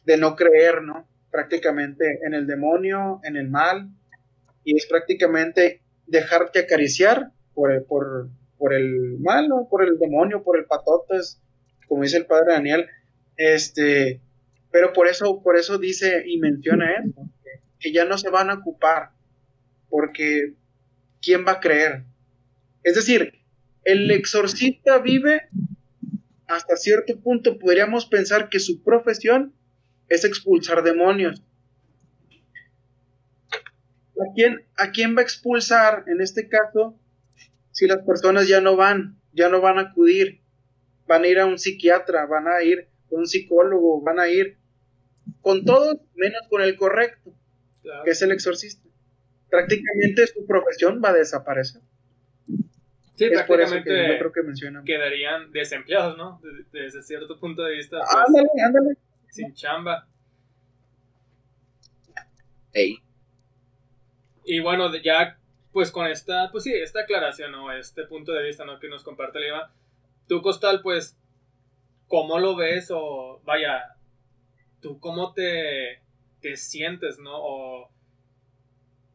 de 0.03 0.17
no 0.17 0.35
creer, 0.35 0.81
¿no? 0.81 1.07
Prácticamente 1.29 2.21
en 2.23 2.33
el 2.33 2.47
demonio, 2.47 3.21
en 3.23 3.37
el 3.37 3.51
mal, 3.51 3.91
y 4.63 4.77
es 4.77 4.85
prácticamente 4.85 5.81
dejarte 6.07 6.59
acariciar 6.59 7.31
por 7.53 7.71
el, 7.71 7.83
por, 7.83 8.29
por 8.57 8.73
el 8.73 9.17
mal, 9.19 9.49
por 9.69 9.83
el 9.83 9.97
demonio, 9.99 10.43
por 10.43 10.57
el 10.57 10.65
patotes, 10.65 11.41
como 11.87 12.03
dice 12.03 12.17
el 12.17 12.25
padre 12.25 12.53
Daniel, 12.53 12.87
este, 13.37 14.21
pero 14.71 14.93
por 14.93 15.07
eso, 15.07 15.41
por 15.41 15.57
eso 15.57 15.77
dice 15.77 16.23
y 16.25 16.39
menciona 16.39 16.93
eso, 16.95 17.29
que 17.79 17.91
ya 17.91 18.05
no 18.05 18.17
se 18.17 18.29
van 18.29 18.49
a 18.49 18.55
ocupar, 18.55 19.11
porque 19.89 20.53
¿quién 21.21 21.45
va 21.45 21.53
a 21.53 21.59
creer? 21.59 22.03
Es 22.83 22.95
decir, 22.95 23.33
el 23.83 24.09
exorcista 24.11 24.99
vive 24.99 25.49
hasta 26.47 26.75
cierto 26.75 27.19
punto, 27.19 27.57
podríamos 27.57 28.05
pensar 28.05 28.49
que 28.49 28.59
su 28.59 28.83
profesión 28.83 29.53
es 30.09 30.25
expulsar 30.25 30.83
demonios. 30.83 31.41
¿A 34.23 34.33
quién, 34.33 34.65
¿A 34.77 34.91
quién 34.91 35.15
va 35.15 35.21
a 35.21 35.23
expulsar 35.23 36.05
en 36.07 36.21
este 36.21 36.47
caso 36.47 36.97
si 37.71 37.87
las 37.87 38.03
personas 38.03 38.47
ya 38.47 38.61
no 38.61 38.75
van, 38.75 39.19
ya 39.33 39.49
no 39.49 39.61
van 39.61 39.77
a 39.77 39.81
acudir? 39.81 40.41
Van 41.07 41.23
a 41.23 41.27
ir 41.27 41.39
a 41.39 41.45
un 41.45 41.59
psiquiatra, 41.59 42.25
van 42.25 42.47
a 42.47 42.63
ir 42.63 42.87
a 43.11 43.15
un 43.15 43.27
psicólogo, 43.27 44.01
van 44.01 44.19
a 44.19 44.29
ir 44.29 44.57
con 45.41 45.65
todos 45.65 45.97
menos 46.15 46.41
con 46.49 46.61
el 46.61 46.75
correcto, 46.77 47.33
que 48.05 48.11
es 48.11 48.21
el 48.21 48.31
exorcista. 48.31 48.87
Prácticamente 49.49 50.25
su 50.27 50.45
profesión 50.45 51.01
va 51.03 51.09
a 51.09 51.13
desaparecer. 51.13 51.81
Sí, 53.15 53.29
prácticamente 53.29 54.07
yo 54.07 54.17
creo 54.17 54.31
que 54.31 54.83
quedarían 54.85 55.51
desempleados, 55.51 56.17
¿no? 56.17 56.41
Desde, 56.71 57.03
cierto 57.03 57.39
punto 57.39 57.63
de 57.63 57.75
vista. 57.75 57.97
Pues, 57.97 58.25
ándale, 58.27 58.49
ándale. 58.65 58.97
Sin 59.29 59.53
chamba. 59.53 60.07
Ey. 62.73 62.99
Y 64.45 64.59
bueno, 64.59 64.93
ya 64.97 65.37
pues 65.73 65.91
con 65.91 66.05
esta, 66.05 66.49
pues 66.51 66.63
sí, 66.63 66.71
esta 66.71 67.01
aclaración 67.01 67.53
o 67.55 67.71
este 67.71 68.03
punto 68.05 68.31
de 68.31 68.43
vista, 68.43 68.63
¿no? 68.63 68.79
Que 68.79 68.87
nos 68.87 69.03
comparte 69.03 69.39
Leva. 69.39 69.71
Tú, 70.27 70.41
Costal, 70.41 70.81
pues, 70.83 71.17
¿cómo 72.07 72.39
lo 72.39 72.55
ves? 72.55 72.89
O 72.91 73.41
vaya, 73.43 73.95
¿tú 74.81 74.99
cómo 74.99 75.33
te, 75.33 75.99
te 76.41 76.55
sientes, 76.55 77.17
no? 77.17 77.31
O, 77.35 77.89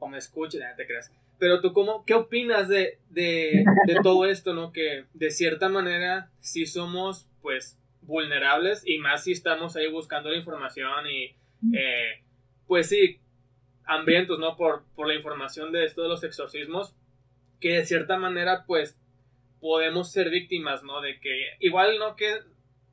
o 0.01 0.09
me 0.09 0.19
escuchas, 0.19 0.77
te 0.77 0.87
creas. 0.87 1.13
Pero 1.39 1.61
tú, 1.61 1.73
cómo, 1.73 2.05
¿qué 2.05 2.15
opinas 2.15 2.69
de, 2.69 2.99
de, 3.09 3.65
de 3.87 3.95
todo 4.03 4.27
esto, 4.27 4.53
no? 4.53 4.73
Que 4.73 5.05
de 5.15 5.31
cierta 5.31 5.69
manera 5.69 6.29
sí 6.41 6.67
somos, 6.67 7.29
pues, 7.41 7.79
vulnerables 8.03 8.83
y 8.85 8.99
más 8.99 9.25
si 9.25 9.33
estamos 9.33 9.77
ahí 9.77 9.89
buscando 9.89 10.31
la 10.31 10.39
información 10.39 11.07
y, 11.07 11.37
eh, 11.77 12.23
pues 12.67 12.89
sí, 12.89 13.21
hambrientos, 13.89 14.39
¿no? 14.39 14.57
Por, 14.57 14.85
por 14.95 15.09
la 15.09 15.15
información 15.15 15.73
de 15.73 15.85
esto 15.85 16.03
de 16.03 16.09
los 16.09 16.23
exorcismos, 16.23 16.95
que 17.59 17.79
de 17.79 17.87
cierta 17.87 18.17
manera, 18.17 18.65
pues, 18.67 18.97
podemos 19.61 20.13
ser 20.13 20.31
víctimas, 20.31 20.85
¿no? 20.85 21.01
De 21.01 21.19
que, 21.19 21.57
igual 21.59 21.99
no 21.99 22.15
que 22.15 22.43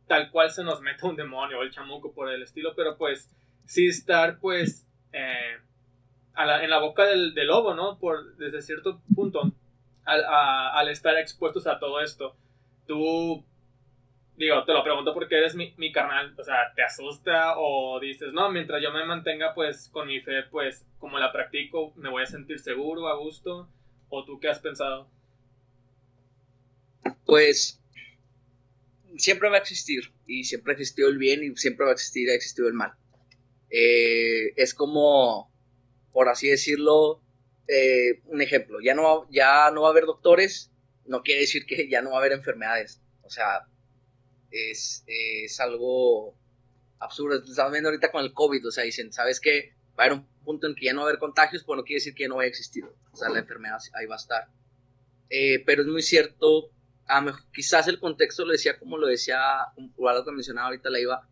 tal 0.07 0.31
cual 0.31 0.49
se 0.51 0.63
nos 0.63 0.81
meta 0.81 1.07
un 1.07 1.15
demonio 1.15 1.59
o 1.59 1.63
el 1.63 1.71
chamuco 1.71 2.13
por 2.13 2.31
el 2.31 2.41
estilo, 2.43 2.73
pero 2.75 2.97
pues 2.97 3.29
sí 3.65 3.87
estar, 3.87 4.39
pues, 4.39 4.87
eh, 5.13 5.57
en 6.37 6.69
la 6.69 6.79
boca 6.79 7.05
del, 7.05 7.33
lobo, 7.47 7.73
¿no? 7.73 7.97
Por, 7.99 8.35
desde 8.37 8.61
cierto 8.61 9.01
punto, 9.15 9.51
al, 10.05 10.89
estar 10.89 11.17
expuestos 11.17 11.67
a 11.67 11.79
todo 11.79 12.01
esto. 12.01 12.35
Tú, 12.87 13.43
digo, 14.37 14.63
te 14.65 14.73
lo 14.73 14.83
pregunto 14.83 15.13
porque 15.13 15.37
eres 15.37 15.55
mi, 15.55 15.73
mi 15.77 15.91
carnal, 15.91 16.33
o 16.37 16.43
sea, 16.43 16.73
¿te 16.75 16.83
asusta 16.83 17.57
o 17.57 17.99
dices, 17.99 18.33
no, 18.33 18.51
mientras 18.51 18.81
yo 18.81 18.91
me 18.91 19.05
mantenga 19.05 19.53
pues 19.53 19.89
con 19.89 20.07
mi 20.07 20.19
fe, 20.21 20.43
pues 20.51 20.85
como 20.99 21.19
la 21.19 21.31
practico, 21.31 21.93
me 21.95 22.09
voy 22.09 22.23
a 22.23 22.27
sentir 22.27 22.59
seguro, 22.59 23.07
a 23.07 23.17
gusto? 23.17 23.69
¿O 24.09 24.25
tú 24.25 24.39
qué 24.39 24.49
has 24.49 24.59
pensado? 24.59 25.09
Pues 27.25 27.81
siempre 29.17 29.49
va 29.49 29.55
a 29.55 29.59
existir 29.59 30.13
y 30.27 30.43
siempre 30.43 30.71
ha 30.71 30.75
existido 30.75 31.09
el 31.09 31.17
bien 31.17 31.43
y 31.43 31.55
siempre 31.55 31.85
va 31.85 31.91
a 31.91 31.93
existir, 31.93 32.29
ha 32.29 32.35
existido 32.35 32.67
el 32.67 32.73
mal. 32.73 32.93
Eh, 33.69 34.53
es 34.55 34.73
como 34.73 35.51
por 36.15 36.29
así 36.29 36.47
decirlo, 36.47 37.21
eh, 37.67 38.21
un 38.27 38.41
ejemplo, 38.41 38.79
ya 38.81 38.93
no, 38.93 39.27
ya 39.29 39.69
no 39.71 39.81
va 39.81 39.89
a 39.89 39.91
haber 39.91 40.05
doctores, 40.05 40.71
no 41.05 41.23
quiere 41.23 41.41
decir 41.41 41.65
que 41.65 41.89
ya 41.89 42.01
no 42.01 42.11
va 42.11 42.15
a 42.15 42.19
haber 42.19 42.31
enfermedades. 42.31 43.01
O 43.21 43.29
sea, 43.29 43.67
es, 44.55 45.59
algo 45.59 46.35
absurdo. 46.99 47.43
Estamos 47.43 47.71
viendo 47.71 47.89
ahorita 47.89 48.11
con 48.11 48.23
el 48.23 48.33
COVID, 48.33 48.67
o 48.67 48.71
sea, 48.71 48.83
dicen, 48.83 49.11
¿sabes 49.11 49.39
qué? 49.39 49.73
Va 49.97 50.03
a 50.03 50.07
haber 50.07 50.19
un 50.19 50.27
punto 50.43 50.67
en 50.67 50.75
que 50.75 50.85
ya 50.85 50.93
no 50.93 51.01
va 51.01 51.07
a 51.07 51.09
haber 51.09 51.19
contagios, 51.19 51.63
pues 51.63 51.77
no 51.77 51.83
quiere 51.83 51.97
decir 51.99 52.13
que 52.13 52.23
ya 52.23 52.29
no 52.29 52.35
vaya 52.35 52.47
a 52.47 52.49
existir. 52.49 52.85
O 53.11 53.15
sea, 53.15 53.29
la 53.29 53.39
enfermedad 53.39 53.79
ahí 53.93 54.05
va 54.05 54.15
a 54.15 54.17
estar. 54.17 54.47
Eh, 55.29 55.63
pero 55.65 55.81
es 55.81 55.87
muy 55.87 56.01
cierto, 56.01 56.71
quizás 57.51 57.87
el 57.87 57.99
contexto 57.99 58.45
lo 58.45 58.51
decía 58.51 58.77
como 58.77 58.97
lo 58.97 59.07
decía, 59.07 59.39
por 59.95 60.09
algo 60.09 60.25
que 60.25 60.31
mencionaba 60.31 60.67
ahorita 60.67 60.89
la 60.89 60.99
iba, 60.99 61.27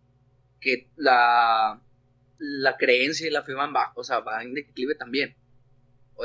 que 0.60 0.90
la, 0.96 1.82
la 2.40 2.78
creencia 2.78 3.28
y 3.28 3.32
la 3.32 3.44
fe 3.44 3.54
van 3.54 3.74
bajo, 3.74 4.02
o 4.02 4.04
sea, 4.04 4.20
van 4.20 4.48
en 4.48 4.54
declive 4.54 4.96
también. 4.96 5.36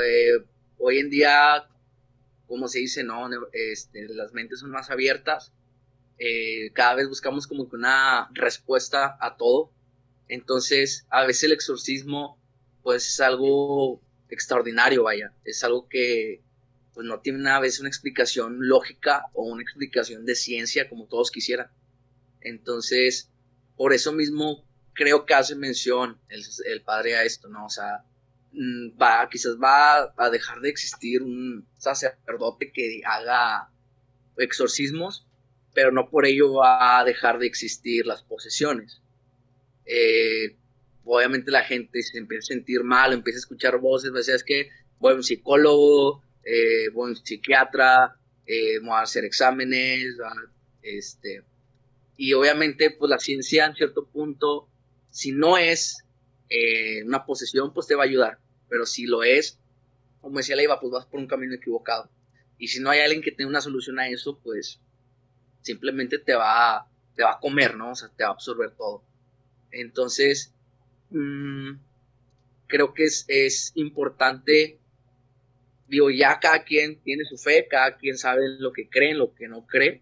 Eh, 0.02 0.44
hoy 0.78 0.98
en 0.98 1.11
día, 1.11 1.68
como 2.46 2.68
se 2.68 2.80
dice, 2.80 3.04
no, 3.04 3.28
este, 3.52 4.08
las 4.08 4.32
mentes 4.32 4.61
son 4.61 4.70
más 4.70 4.90
abiertas. 4.90 5.52
Eh, 6.18 6.70
cada 6.72 6.94
vez 6.94 7.09
buscamos 7.09 7.46
como 7.46 7.68
que 7.68 7.76
una 7.76 8.28
respuesta 8.33 9.16
a 9.20 9.37
todo. 9.37 9.72
Entonces, 10.28 11.07
a 11.11 11.24
veces 11.24 11.44
el 11.44 11.52
exorcismo, 11.52 12.38
pues 12.83 13.07
es 13.07 13.20
algo 13.20 14.00
extraordinario, 14.28 15.04
vaya. 15.04 15.33
Es 15.44 15.64
algo 15.64 15.88
que 15.88 16.42
pues 16.98 17.07
no 17.07 17.20
tiene 17.20 17.48
a 17.48 17.61
veces 17.61 17.78
una 17.78 17.88
explicación 17.88 18.57
lógica 18.66 19.26
o 19.33 19.44
una 19.44 19.62
explicación 19.62 20.26
de 20.26 20.35
ciencia 20.35 20.88
como 20.88 21.07
todos 21.07 21.31
quisieran. 21.31 21.70
Entonces, 22.40 23.31
por 23.76 23.92
eso 23.92 24.12
mismo 24.12 24.64
creo 24.94 25.24
que 25.24 25.35
hace 25.35 25.54
mención 25.54 26.18
el, 26.28 26.83
padre 26.83 27.16
a 27.16 27.22
esto, 27.22 27.48
¿no? 27.48 27.66
O 27.66 27.70
sea, 27.70 28.04
mm, 28.50 29.00
va, 29.00 29.28
quizás 29.31 29.57
va 29.62 30.12
a 30.16 30.31
dejar 30.31 30.61
de 30.61 30.70
existir 30.70 31.22
un 31.22 31.68
sacerdote 31.78 32.72
que 32.72 33.00
haga 33.04 33.70
exorcismos, 34.37 35.28
pero 35.74 35.92
no 35.92 36.09
por 36.11 36.26
ello 36.26 36.54
va 36.54 36.98
a 36.98 37.04
dejar 37.04 37.38
de 37.38 37.46
existir 37.46 38.07
las 38.07 38.22
posesiones. 38.22 39.00
Eh, 39.87 40.57
obviamente 41.04 41.50
la 41.50 41.64
gente 41.64 42.02
se 42.02 42.18
empieza 42.18 42.52
a 42.52 42.54
sentir 42.54 42.83
mal, 42.85 43.12
empieza 43.12 43.38
a 43.38 43.40
escuchar 43.40 43.78
voces, 43.78 44.11
o 44.11 44.22
sea, 44.22 44.35
es 44.35 44.44
que 44.44 44.70
voy 44.98 45.12
a 45.12 45.16
un 45.16 45.22
psicólogo, 45.22 46.22
eh, 46.44 46.88
voy 46.92 47.09
a 47.09 47.11
un 47.11 47.16
psiquiatra, 47.16 48.16
eh, 48.46 48.78
voy 48.81 48.92
a 48.92 49.00
hacer 49.00 49.24
exámenes, 49.24 50.16
este, 50.83 51.42
y 52.16 52.33
obviamente 52.33 52.90
pues 52.90 53.11
la 53.11 53.18
ciencia 53.18 53.66
en 53.66 53.74
cierto 53.74 54.07
punto 54.07 54.68
si 55.11 55.33
no 55.33 55.59
es 55.59 56.04
eh, 56.48 57.02
una 57.04 57.24
posesión, 57.26 57.72
pues 57.72 57.87
te 57.87 57.94
va 57.94 58.04
a 58.04 58.07
ayudar. 58.07 58.38
Pero 58.68 58.87
si 58.87 59.07
lo 59.07 59.22
es, 59.22 59.59
como 60.20 60.38
decía 60.38 60.57
Leiva, 60.57 60.81
pues 60.81 60.92
vas 60.92 61.07
por 61.07 61.20
un 61.20 61.26
camino 61.26 61.54
equivocado. 61.54 62.11
Y 62.59 62.68
si 62.68 62.81
no 62.81 62.90
hay 62.90 63.00
alguien 63.00 63.22
que 63.22 63.33
tenga 63.33 63.50
una 63.50 63.61
solución 63.61 63.98
a 63.98 64.09
eso, 64.09 64.38
pues 64.42 64.81
simplemente 65.68 66.18
te 66.18 66.35
va, 66.35 66.88
te 67.14 67.22
va 67.22 67.33
a 67.33 67.40
comer, 67.40 67.76
¿no? 67.76 67.90
O 67.90 67.94
sea, 67.94 68.09
te 68.09 68.24
va 68.24 68.31
a 68.31 68.33
absorber 68.33 68.70
todo. 68.70 69.02
Entonces, 69.70 70.54
mm, 71.11 71.72
creo 72.66 72.94
que 72.94 73.04
es, 73.04 73.26
es 73.28 73.72
importante, 73.74 74.78
digo, 75.87 76.11
ya 76.11 76.40
cada 76.40 76.64
quien 76.64 77.01
tiene 77.03 77.24
su 77.24 77.36
fe, 77.36 77.66
cada 77.68 77.97
quien 77.99 78.16
sabe 78.16 78.49
lo 78.59 78.72
que 78.72 78.88
cree, 78.88 79.14
lo 79.14 79.34
que 79.34 79.47
no 79.49 79.66
cree, 79.66 80.01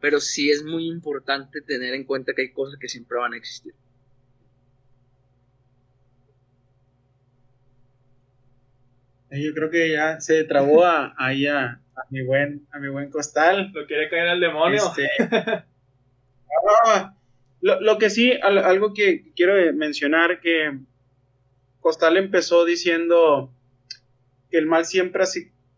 pero 0.00 0.20
sí 0.20 0.50
es 0.50 0.62
muy 0.62 0.88
importante 0.88 1.62
tener 1.62 1.94
en 1.94 2.04
cuenta 2.04 2.34
que 2.34 2.42
hay 2.42 2.52
cosas 2.52 2.78
que 2.78 2.88
siempre 2.88 3.18
van 3.18 3.32
a 3.32 3.38
existir. 3.38 3.74
Yo 9.30 9.54
creo 9.54 9.70
que 9.70 9.90
ya 9.90 10.20
se 10.20 10.44
trabó 10.44 10.84
a, 10.84 11.14
ahí 11.16 11.46
a, 11.46 11.81
mi 12.10 12.22
buen, 12.22 12.66
a 12.72 12.78
mi 12.78 12.88
buen 12.88 13.10
costal. 13.10 13.70
Lo 13.72 13.86
quiere 13.86 14.08
caer 14.08 14.28
al 14.28 14.40
demonio. 14.40 14.82
Este, 14.96 15.08
lo, 17.60 17.98
que 17.98 18.10
sí, 18.10 18.32
algo 18.42 18.94
que 18.94 19.32
quiero 19.34 19.54
mencionar, 19.74 20.40
que 20.40 20.78
Costal 21.80 22.16
empezó 22.16 22.64
diciendo 22.64 23.52
que 24.50 24.58
el 24.58 24.66
mal 24.66 24.84
siempre 24.84 25.24
ha, 25.24 25.26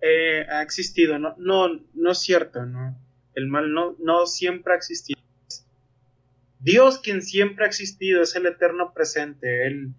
eh, 0.01 0.47
ha 0.49 0.63
existido. 0.63 1.19
No, 1.19 1.35
no, 1.39 1.81
no 1.95 2.11
es 2.11 2.19
cierto, 2.19 2.65
¿no? 2.67 2.99
El 3.35 3.49
mal 3.49 3.73
no, 3.73 3.97
no 3.99 4.27
siempre 4.27 4.75
ha 4.75 4.77
existido. 4.77 5.21
Dios 6.61 6.99
quien 6.99 7.23
siempre 7.23 7.65
ha 7.65 7.69
existido, 7.69 8.23
es 8.23 8.35
el 8.37 8.47
eterno 8.47 8.93
presente. 8.95 9.67
Él 9.67 9.95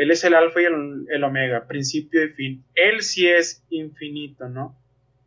él 0.00 0.10
es 0.10 0.24
el 0.24 0.32
alfa 0.32 0.62
y 0.62 0.64
el, 0.64 1.24
omega, 1.24 1.66
principio 1.66 2.24
y 2.24 2.30
fin. 2.30 2.64
Él 2.74 3.02
sí 3.02 3.28
es 3.28 3.62
infinito, 3.68 4.48
¿no? 4.48 4.79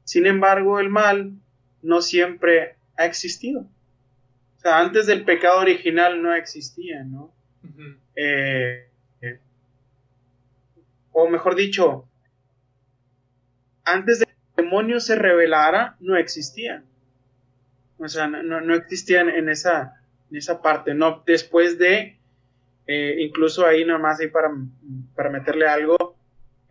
Sin 0.04 0.26
embargo, 0.26 0.80
el 0.80 0.90
mal 0.90 1.34
no 1.82 2.02
siempre 2.02 2.76
ha 2.98 3.06
existido. 3.06 3.62
O 4.58 4.60
sea, 4.60 4.80
antes 4.80 5.06
del 5.08 5.26
pecado 5.26 5.60
original 5.60 6.22
no 6.22 6.34
existía, 6.34 7.04
¿no? 7.04 7.34
Eh, 8.16 8.90
eh, 9.22 9.40
o 11.12 11.30
mejor 11.30 11.56
dicho, 11.56 12.08
antes 13.84 14.20
de 14.20 14.26
que 14.26 14.32
el 14.32 14.66
demonio 14.66 15.00
se 15.00 15.16
revelara, 15.16 15.98
no 16.00 16.16
existía. 16.16 16.84
O 17.98 18.08
sea, 18.08 18.28
no, 18.28 18.62
no 18.62 18.76
existían 18.76 19.30
en 19.30 19.50
esa, 19.50 20.02
en 20.30 20.38
esa 20.38 20.62
parte, 20.62 20.94
¿no? 20.94 21.24
Después 21.26 21.78
de, 21.78 22.18
eh, 22.88 23.16
incluso 23.20 23.66
ahí 23.66 23.86
nomás, 23.86 24.20
ahí 24.20 24.28
para, 24.28 24.50
para 25.16 25.30
meterle 25.30 25.68
algo, 25.68 25.96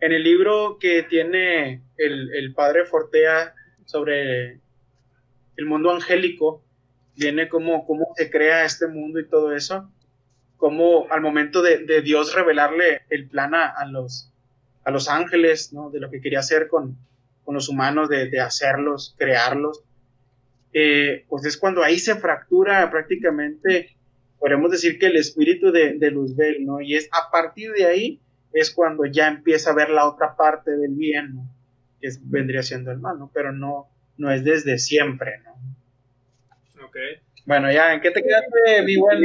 en 0.03 0.11
el 0.11 0.21
libro 0.21 0.79
que 0.81 1.03
tiene 1.03 1.81
el, 1.95 2.53
padre 2.53 2.83
Fortea 2.83 3.55
sobre 3.85 4.59
el 5.55 5.65
mundo 5.65 5.91
angélico, 5.91 6.61
viene 7.15 7.47
como 7.47 7.87
cómo 7.87 8.09
se 8.17 8.29
crea 8.29 8.65
este 8.65 8.87
mundo 8.87 9.21
y 9.21 9.29
todo 9.29 9.55
eso, 9.55 9.89
como 10.57 11.09
al 11.09 11.21
momento 11.21 11.61
de, 11.61 12.01
Dios 12.01 12.35
revelarle 12.35 13.03
el 13.09 13.29
plan 13.29 13.55
a, 13.55 13.85
los, 13.85 14.29
ángeles, 15.07 15.71
¿no? 15.71 15.89
De 15.89 16.01
lo 16.01 16.11
que 16.11 16.19
quería 16.19 16.39
hacer 16.39 16.67
con, 16.67 16.97
los 17.47 17.69
humanos, 17.69 18.09
de, 18.09 18.29
de 18.29 18.41
hacerlos, 18.41 19.15
crearlos, 19.17 19.85
eh, 20.73 21.23
pues 21.29 21.45
es 21.45 21.55
cuando 21.55 21.81
ahí 21.81 21.97
se 21.97 22.15
fractura 22.15 22.91
prácticamente, 22.91 23.95
podemos 24.37 24.69
decir 24.69 24.99
que 24.99 25.05
el 25.05 25.15
espíritu 25.15 25.71
de, 25.71 25.93
de 25.93 26.11
Luzbel, 26.11 26.65
¿no? 26.65 26.81
Y 26.81 26.95
es 26.95 27.07
a 27.13 27.31
partir 27.31 27.71
de 27.71 27.85
ahí 27.85 28.19
es 28.53 28.71
cuando 28.71 29.05
ya 29.05 29.27
empieza 29.27 29.71
a 29.71 29.75
ver 29.75 29.89
la 29.89 30.07
otra 30.07 30.35
parte 30.35 30.71
del 30.71 30.93
bien, 30.93 31.35
¿no? 31.35 31.49
Que 31.99 32.07
es, 32.07 32.29
vendría 32.29 32.63
siendo 32.63 32.91
el 32.91 32.99
mal, 32.99 33.17
¿no? 33.17 33.31
Pero 33.33 33.51
no, 33.51 33.89
no 34.17 34.31
es 34.31 34.43
desde 34.43 34.77
siempre, 34.77 35.39
¿no? 35.43 35.53
Ok. 36.85 36.97
Bueno, 37.45 37.71
ya, 37.71 37.93
¿en 37.93 38.01
qué 38.01 38.11
te 38.11 38.23
quedaste, 38.23 38.83
mi 38.83 38.95
buen? 38.95 39.19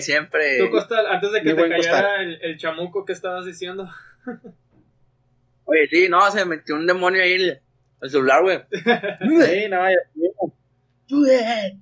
Siempre. 0.00 0.58
Tú, 0.58 0.70
Costal, 0.70 1.06
antes 1.06 1.32
de 1.32 1.42
que 1.42 1.54
te 1.54 1.68
cayera 1.68 2.22
el, 2.22 2.38
el 2.42 2.56
chamuco 2.56 3.04
que 3.04 3.12
estabas 3.12 3.46
diciendo. 3.46 3.88
Oye, 5.64 5.86
sí, 5.88 6.08
no, 6.08 6.30
se 6.30 6.44
metió 6.44 6.76
un 6.76 6.86
demonio 6.86 7.22
ahí 7.22 7.32
en 7.32 7.40
el, 7.40 7.60
el 8.02 8.10
celular, 8.10 8.42
güey. 8.42 8.60
Sí, 8.70 9.68
no, 9.68 9.84
ya, 9.90 11.72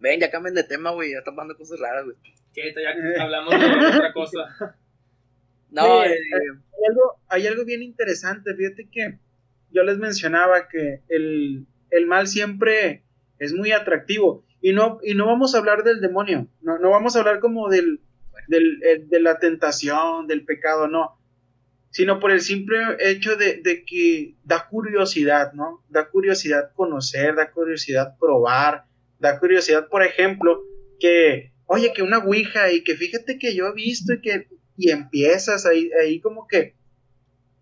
Ven, 0.00 0.20
ya 0.20 0.30
cambien 0.30 0.54
de 0.54 0.64
tema, 0.64 0.90
güey, 0.90 1.12
ya 1.12 1.18
están 1.18 1.34
pasando 1.34 1.56
cosas 1.56 1.80
raras, 1.80 2.04
güey. 2.04 2.16
Que 2.52 2.72
ya 2.72 3.22
hablamos 3.22 3.58
de 3.58 3.96
otra 3.96 4.12
cosa. 4.12 4.76
No, 5.74 6.02
Sí, 6.04 6.12
eh, 6.12 6.18
hay 6.36 6.86
algo, 6.90 7.02
hay 7.28 7.46
algo 7.46 7.64
bien 7.64 7.82
interesante, 7.82 8.54
fíjate 8.54 8.88
que 8.90 9.18
yo 9.72 9.82
les 9.82 9.98
mencionaba 9.98 10.68
que 10.68 11.00
el, 11.08 11.66
el 11.90 12.06
mal 12.06 12.26
siempre 12.28 13.02
es 13.38 13.52
muy 13.52 13.72
atractivo. 13.72 14.44
Y 14.60 14.72
no, 14.72 14.98
y 15.02 15.14
no 15.14 15.26
vamos 15.26 15.54
a 15.54 15.58
hablar 15.58 15.82
del 15.84 16.00
demonio, 16.00 16.48
no, 16.62 16.78
no 16.78 16.90
vamos 16.90 17.16
a 17.16 17.18
hablar 17.20 17.40
como 17.40 17.68
del, 17.68 18.00
del, 18.48 18.82
el- 18.82 19.08
de 19.08 19.20
la 19.20 19.38
tentación, 19.38 20.26
del 20.26 20.44
pecado, 20.46 20.88
no, 20.88 21.18
sino 21.90 22.18
por 22.18 22.30
el 22.30 22.40
simple 22.40 22.78
hecho 23.00 23.36
de, 23.36 23.60
de 23.62 23.84
que 23.84 24.34
da 24.42 24.66
curiosidad, 24.68 25.52
¿no? 25.52 25.84
Da 25.90 26.08
curiosidad 26.08 26.72
conocer, 26.74 27.34
da 27.34 27.50
curiosidad 27.50 28.16
probar, 28.18 28.84
da 29.18 29.38
curiosidad, 29.38 29.88
por 29.88 30.02
ejemplo, 30.02 30.62
que, 30.98 31.52
oye, 31.66 31.92
que 31.92 32.02
una 32.02 32.18
ouija 32.18 32.72
y 32.72 32.82
que 32.84 32.94
fíjate 32.96 33.38
que 33.38 33.54
yo 33.54 33.66
he 33.68 33.74
visto 33.74 34.14
y 34.14 34.20
que, 34.22 34.48
y 34.76 34.90
empiezas 34.90 35.66
ahí, 35.66 35.90
ahí 36.00 36.20
como 36.20 36.46
que, 36.48 36.74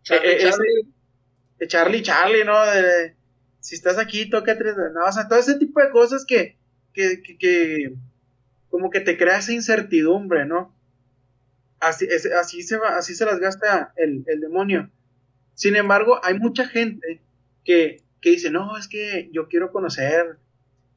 Charlie, 0.03 0.31
eh, 0.31 0.37
eh, 0.37 0.51
Charlie. 0.51 0.93
de 1.59 1.69
Charlie 1.69 2.03
Charlie, 2.03 2.45
¿no? 2.45 2.65
De- 2.67 3.17
si 3.61 3.77
estás 3.77 3.99
aquí, 3.99 4.29
toca 4.29 4.59
tres, 4.59 4.75
no, 4.77 5.05
o 5.07 5.13
sea, 5.13 5.29
todo 5.29 5.39
ese 5.39 5.57
tipo 5.59 5.81
de 5.81 5.91
cosas 5.91 6.25
que, 6.25 6.59
que, 6.93 7.23
que, 7.23 7.39
que 7.39 7.95
como 8.71 8.91
que 8.91 9.01
te 9.01 9.17
crea 9.17 9.39
esa 9.39 9.53
incertidumbre, 9.53 10.47
¿no? 10.47 10.75
Así, 11.81 12.07
es- 12.11 12.27
así 12.27 12.63
se 12.63 12.77
va, 12.79 12.97
así 12.97 13.15
se 13.15 13.25
las 13.25 13.39
gasta 13.41 13.93
el, 13.97 14.25
el 14.27 14.41
demonio. 14.41 14.91
Sin 15.55 15.77
embargo, 15.77 16.21
hay 16.25 16.39
mucha 16.39 16.67
gente 16.67 17.21
que, 17.65 18.03
que 18.21 18.31
dice, 18.31 18.51
no, 18.51 18.77
es 18.79 18.89
que 18.89 19.29
yo 19.33 19.49
quiero 19.49 19.71
conocer 19.71 20.39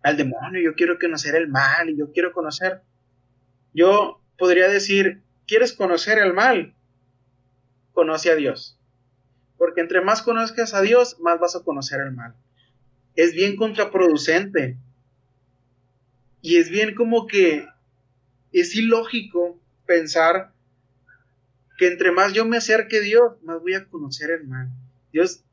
al 0.02 0.18
demonio, 0.18 0.62
yo 0.62 0.76
quiero 0.76 0.98
conocer 1.00 1.36
el 1.36 1.48
mal, 1.48 1.90
y 1.90 1.98
yo 1.98 2.12
quiero 2.14 2.32
conocer. 2.32 2.82
Yo 3.74 4.22
podría 4.38 4.68
decir, 4.70 5.22
¿quieres 5.48 5.74
conocer 5.74 6.20
el 6.20 6.34
mal? 6.34 6.76
Conoce 7.94 8.32
a 8.32 8.36
Dios. 8.36 8.80
Porque 9.58 9.82
entre 9.82 10.02
más 10.02 10.22
conozcas 10.22 10.74
a 10.74 10.82
Dios, 10.82 11.20
más 11.20 11.40
vas 11.40 11.56
a 11.56 11.64
conocer 11.64 12.02
el 12.02 12.12
mal. 12.12 12.36
Es 13.16 13.34
bien 13.34 13.56
contraproducente. 13.56 14.78
Y 16.42 16.58
es 16.58 16.70
bien 16.70 16.96
como 16.96 17.26
que 17.28 17.68
es 18.52 18.76
ilógico 18.76 19.60
pensar 19.86 20.54
que 21.78 21.88
entre 21.88 22.12
más 22.12 22.34
yo 22.34 22.46
me 22.46 22.58
acerque 22.58 22.98
a 22.98 23.02
Dios, 23.02 23.42
más 23.44 23.62
voy 23.62 23.74
a 23.74 23.86
conocer 23.86 24.32
el 24.32 24.48
mal. 24.48 24.70
Dios, 25.12 25.44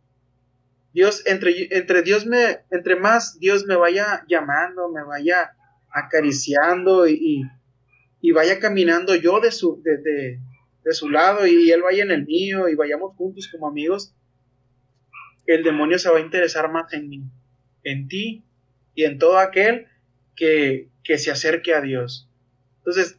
Dios, 0.92 1.22
entre, 1.26 1.68
entre 1.76 2.02
Dios 2.02 2.26
me, 2.26 2.60
entre 2.70 2.96
más 2.96 3.38
Dios 3.38 3.64
me 3.66 3.76
vaya 3.76 4.24
llamando, 4.28 4.88
me 4.88 5.02
vaya 5.02 5.56
acariciando 5.90 7.06
y, 7.06 7.14
y, 7.14 7.42
y 8.22 8.30
vaya 8.30 8.60
caminando 8.60 9.14
yo 9.16 9.40
de 9.40 9.50
su, 9.50 9.82
de, 9.82 9.98
de, 9.98 10.92
su 10.94 11.10
lado 11.10 11.46
y 11.46 11.70
él 11.72 11.82
vaya 11.82 12.04
en 12.04 12.12
el 12.12 12.24
mío 12.24 12.68
y 12.68 12.76
vayamos 12.76 13.16
juntos 13.16 13.48
como 13.50 13.68
amigos, 13.68 14.14
el 15.46 15.64
demonio 15.64 15.98
se 15.98 16.08
va 16.08 16.18
a 16.18 16.22
interesar 16.22 16.70
más 16.70 16.90
en 16.92 17.08
mí, 17.08 17.24
en 17.82 18.06
ti 18.06 18.44
y 18.94 19.04
en 19.04 19.18
todo 19.18 19.38
aquel 19.38 19.88
que, 20.36 20.88
que 21.02 21.18
se 21.18 21.32
acerque 21.32 21.74
a 21.74 21.80
Dios. 21.80 22.28
Entonces, 22.78 23.18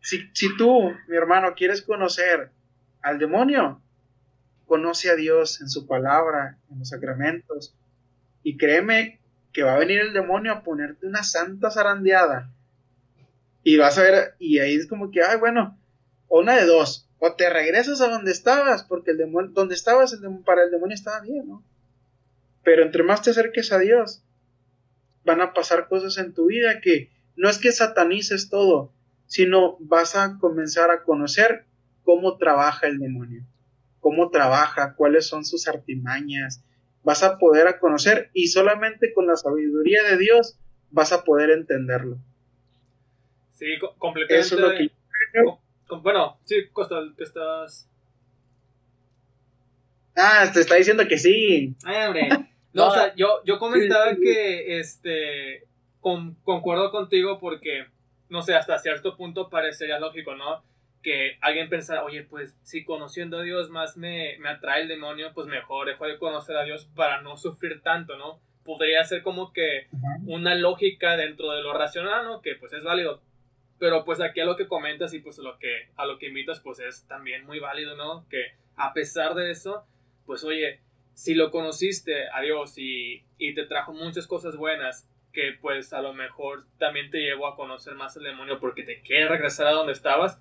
si, 0.00 0.30
si 0.34 0.56
tú, 0.56 0.92
mi 1.08 1.16
hermano, 1.16 1.54
quieres 1.56 1.82
conocer 1.82 2.50
al 3.02 3.18
demonio, 3.18 3.82
conoce 4.66 5.10
a 5.10 5.16
Dios 5.16 5.60
en 5.60 5.68
su 5.68 5.88
palabra, 5.88 6.58
en 6.70 6.78
los 6.78 6.90
sacramentos, 6.90 7.74
y 8.44 8.56
créeme 8.56 9.20
que 9.52 9.64
va 9.64 9.74
a 9.74 9.78
venir 9.78 10.00
el 10.00 10.12
demonio 10.12 10.52
a 10.52 10.62
ponerte 10.62 11.06
una 11.06 11.24
santa 11.24 11.72
zarandeada. 11.72 12.52
Y 13.62 13.76
vas 13.76 13.98
a 13.98 14.02
ver, 14.02 14.34
y 14.38 14.58
ahí 14.58 14.74
es 14.74 14.86
como 14.86 15.10
que, 15.10 15.22
ay, 15.22 15.38
bueno, 15.38 15.78
una 16.28 16.56
de 16.56 16.66
dos, 16.66 17.08
o 17.18 17.34
te 17.34 17.48
regresas 17.48 18.00
a 18.00 18.08
donde 18.08 18.32
estabas, 18.32 18.82
porque 18.84 19.12
el 19.12 19.18
demonio, 19.18 19.52
donde 19.52 19.74
estabas 19.74 20.18
para 20.44 20.64
el 20.64 20.70
demonio 20.70 20.94
estaba 20.94 21.20
bien, 21.20 21.46
¿no? 21.46 21.64
Pero 22.64 22.82
entre 22.82 23.02
más 23.02 23.22
te 23.22 23.30
acerques 23.30 23.72
a 23.72 23.78
Dios, 23.78 24.24
van 25.24 25.40
a 25.40 25.52
pasar 25.52 25.88
cosas 25.88 26.18
en 26.18 26.32
tu 26.32 26.46
vida 26.46 26.80
que 26.80 27.10
no 27.36 27.48
es 27.48 27.58
que 27.58 27.72
satanices 27.72 28.48
todo, 28.48 28.92
sino 29.26 29.76
vas 29.80 30.16
a 30.16 30.38
comenzar 30.38 30.90
a 30.90 31.04
conocer 31.04 31.64
cómo 32.02 32.36
trabaja 32.38 32.86
el 32.86 32.98
demonio, 32.98 33.44
cómo 34.00 34.30
trabaja, 34.30 34.94
cuáles 34.94 35.26
son 35.26 35.44
sus 35.44 35.68
artimañas, 35.68 36.64
vas 37.02 37.22
a 37.22 37.38
poder 37.38 37.68
a 37.68 37.78
conocer 37.78 38.30
y 38.32 38.48
solamente 38.48 39.12
con 39.12 39.26
la 39.26 39.36
sabiduría 39.36 40.02
de 40.02 40.18
Dios 40.18 40.58
vas 40.90 41.12
a 41.12 41.24
poder 41.24 41.50
entenderlo. 41.50 42.18
Sí, 43.52 43.78
co- 43.78 43.94
completamente. 43.98 44.46
Eso 44.46 44.54
es 44.56 44.60
lo 44.60 44.70
que 44.72 44.90
com- 45.44 45.58
com- 45.86 46.02
bueno, 46.02 46.38
sí, 46.44 46.66
Costal, 46.72 47.14
que 47.16 47.24
estás. 47.24 47.88
Ah, 50.16 50.50
te 50.52 50.60
está 50.60 50.74
diciendo 50.76 51.06
que 51.08 51.18
sí. 51.18 51.74
Ay, 51.84 52.06
hombre. 52.06 52.28
No, 52.28 52.46
No, 52.74 52.88
o 52.88 52.90
sea, 52.94 53.14
yo, 53.14 53.42
yo 53.44 53.58
comentaba 53.58 54.14
que 54.16 54.78
este 54.80 55.64
con- 56.00 56.34
concuerdo 56.42 56.90
contigo 56.90 57.38
porque, 57.38 57.84
no 58.30 58.40
sé, 58.40 58.54
hasta 58.54 58.78
cierto 58.78 59.14
punto 59.16 59.50
parecería 59.50 59.98
lógico, 59.98 60.34
¿no? 60.34 60.62
Que 61.02 61.36
alguien 61.42 61.68
pensara, 61.68 62.02
oye, 62.02 62.22
pues 62.22 62.56
si 62.62 62.82
conociendo 62.82 63.38
a 63.38 63.42
Dios 63.42 63.68
más 63.68 63.98
me, 63.98 64.38
me 64.38 64.48
atrae 64.48 64.82
el 64.82 64.88
demonio, 64.88 65.32
pues 65.34 65.48
mejor 65.48 65.86
dejo 65.88 66.06
de 66.06 66.16
conocer 66.18 66.56
a 66.56 66.64
Dios 66.64 66.86
para 66.94 67.20
no 67.20 67.36
sufrir 67.36 67.82
tanto, 67.82 68.16
¿no? 68.16 68.40
Podría 68.64 69.04
ser 69.04 69.22
como 69.22 69.52
que 69.52 69.88
una 70.24 70.54
lógica 70.54 71.16
dentro 71.18 71.52
de 71.52 71.60
lo 71.62 71.74
racional, 71.74 72.24
¿no? 72.24 72.40
Que 72.40 72.54
pues 72.54 72.72
es 72.72 72.84
válido. 72.84 73.20
Pero 73.82 74.04
pues 74.04 74.20
aquí 74.20 74.38
a 74.38 74.44
lo 74.44 74.54
que 74.54 74.68
comentas 74.68 75.12
y 75.12 75.18
pues 75.18 75.38
lo 75.38 75.58
que, 75.58 75.88
a 75.96 76.06
lo 76.06 76.16
que 76.16 76.28
invitas, 76.28 76.60
pues 76.60 76.78
es 76.78 77.04
también 77.08 77.44
muy 77.44 77.58
válido, 77.58 77.96
¿no? 77.96 78.24
Que 78.28 78.52
a 78.76 78.92
pesar 78.92 79.34
de 79.34 79.50
eso, 79.50 79.84
pues 80.24 80.44
oye, 80.44 80.78
si 81.14 81.34
lo 81.34 81.50
conociste 81.50 82.28
a 82.32 82.42
Dios 82.42 82.78
y, 82.78 83.24
y 83.38 83.54
te 83.54 83.66
trajo 83.66 83.92
muchas 83.92 84.28
cosas 84.28 84.56
buenas, 84.56 85.08
que 85.32 85.54
pues 85.60 85.92
a 85.92 86.00
lo 86.00 86.14
mejor 86.14 86.62
también 86.78 87.10
te 87.10 87.18
llevó 87.22 87.48
a 87.48 87.56
conocer 87.56 87.94
más 87.96 88.16
el 88.16 88.22
demonio 88.22 88.60
porque 88.60 88.84
te 88.84 89.00
quiere 89.00 89.26
regresar 89.26 89.66
a 89.66 89.72
donde 89.72 89.94
estabas, 89.94 90.40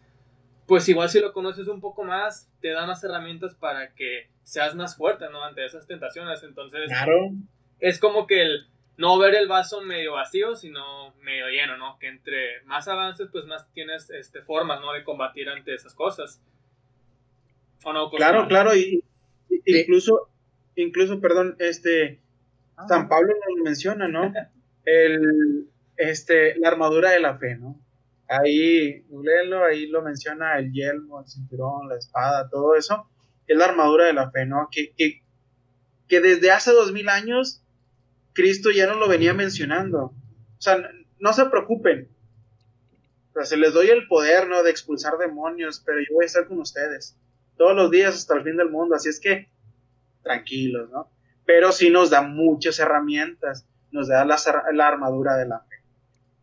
pues 0.68 0.88
igual 0.88 1.10
si 1.10 1.20
lo 1.20 1.34
conoces 1.34 1.68
un 1.68 1.82
poco 1.82 2.04
más, 2.04 2.48
te 2.62 2.70
da 2.70 2.86
más 2.86 3.04
herramientas 3.04 3.56
para 3.56 3.96
que 3.96 4.30
seas 4.44 4.76
más 4.76 4.96
fuerte, 4.96 5.26
¿no? 5.32 5.44
Ante 5.44 5.66
esas 5.66 5.88
tentaciones. 5.88 6.44
Entonces, 6.44 6.89
Claro. 6.89 7.32
es 7.80 7.98
como 7.98 8.28
que 8.28 8.44
el 8.44 8.68
no 9.02 9.18
ver 9.18 9.34
el 9.36 9.47
vaso 9.47 9.82
medio 9.82 10.14
vacío, 10.14 10.56
sino 10.56 11.14
medio 11.22 11.47
lleno, 11.49 11.76
¿no? 11.78 11.97
Que 11.99 12.08
entre 12.08 12.62
más 12.66 12.88
avances, 12.88 13.28
pues 13.32 13.45
más 13.45 13.68
tienes 13.74 14.10
este, 14.12 14.41
formas, 14.41 14.80
¿no? 14.80 14.93
De 14.93 15.04
combatir 15.04 15.49
ante 15.49 15.74
esas 15.74 15.93
cosas. 15.95 16.39
¿O 17.84 17.91
no? 17.93 18.06
Cosmo? 18.06 18.18
Claro, 18.18 18.47
claro, 18.47 18.76
y, 18.76 19.04
y- 19.49 19.80
incluso, 19.80 20.30
incluso, 20.76 21.20
perdón, 21.20 21.56
este, 21.60 22.22
San 22.88 23.10
Pablo 23.10 23.34
nos 23.34 23.64
menciona, 23.64 24.08
¿no? 24.08 24.32
El, 24.86 25.68
este, 25.97 26.58
la 26.60 26.70
armadura 26.70 27.10
de 27.12 27.20
la 27.20 27.38
fe, 27.38 27.56
¿no? 27.56 27.80
Ahí, 28.28 29.04
léelo, 29.12 29.66
ahí 29.66 29.88
lo 29.88 30.02
menciona 30.04 30.58
el 30.58 30.72
yelmo, 30.72 31.22
el 31.22 31.28
cinturón, 31.28 31.89
la 31.89 31.97
espada, 31.97 32.49
todo 32.49 32.76
eso, 32.76 33.10
es 33.47 33.58
la 33.58 33.66
armadura 33.66 34.06
de 34.06 34.14
la 34.14 34.32
fe, 34.32 34.45
¿no? 34.45 34.70
Que, 34.72 34.93
que, 34.95 35.22
que 36.08 36.22
desde 36.22 36.52
hace 36.52 36.72
dos 36.72 36.91
mil 36.93 37.10
años 37.10 37.64
Cristo 38.34 38.72
ya 38.72 38.88
nos 38.88 38.98
lo 38.98 39.08
venía 39.08 39.34
mencionando. 39.34 40.06
O 40.06 40.62
sea, 40.62 40.78
no 41.20 41.34
se 41.34 41.46
preocupen. 41.46 42.10
Se 43.44 43.58
les 43.58 43.74
doy 43.74 43.90
el 43.90 44.08
poder, 44.08 44.48
¿no? 44.48 44.64
De 44.64 44.72
expulsar 44.72 45.18
demonios, 45.18 45.82
pero 45.86 46.00
yo 46.00 46.14
voy 46.14 46.26
a 46.26 46.28
estar 46.28 46.48
con 46.48 46.60
ustedes. 46.60 47.18
Todos 47.58 47.76
los 47.76 47.90
días 47.90 48.16
hasta 48.16 48.36
el 48.36 48.44
fin 48.44 48.58
del 48.58 48.70
mundo. 48.70 48.96
Así 48.96 49.10
es 49.10 49.20
que, 49.20 49.50
tranquilos, 50.24 50.90
¿no? 50.92 51.10
Pero 51.46 51.72
sí 51.72 51.90
nos 51.90 52.10
da 52.10 52.22
muchas 52.22 52.80
herramientas. 52.80 53.66
Nos 53.92 54.08
da 54.08 54.26
la, 54.26 54.38
la 54.74 54.88
armadura 54.88 55.36
de 55.38 55.48
la 55.48 55.60
fe. 55.60 55.76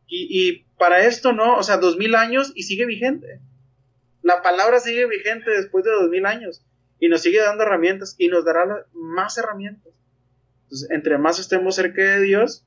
Y, 0.07 0.29
y 0.31 0.65
para 0.79 1.05
esto, 1.05 1.33
¿no? 1.33 1.57
O 1.57 1.63
sea, 1.63 1.77
dos 1.77 1.97
mil 1.97 2.15
años 2.15 2.53
y 2.55 2.63
sigue 2.63 2.87
vigente. 2.87 3.41
La 4.23 4.43
palabra 4.43 4.81
sigue 4.81 5.07
vigente 5.07 5.51
después 5.51 5.85
de 5.85 5.93
dos 5.93 6.09
mil 6.09 6.27
años. 6.27 6.65
Y 7.01 7.09
nos 7.09 7.23
sigue 7.23 7.41
dando 7.41 7.63
herramientas 7.63 8.17
y 8.19 8.29
nos 8.29 8.45
dará 8.45 8.87
más 8.93 9.39
herramientas. 9.39 9.93
Entonces, 10.69 10.91
entre 10.91 11.17
más 11.17 11.39
estemos 11.39 11.77
cerca 11.77 12.03
de 12.03 12.21
Dios, 12.21 12.63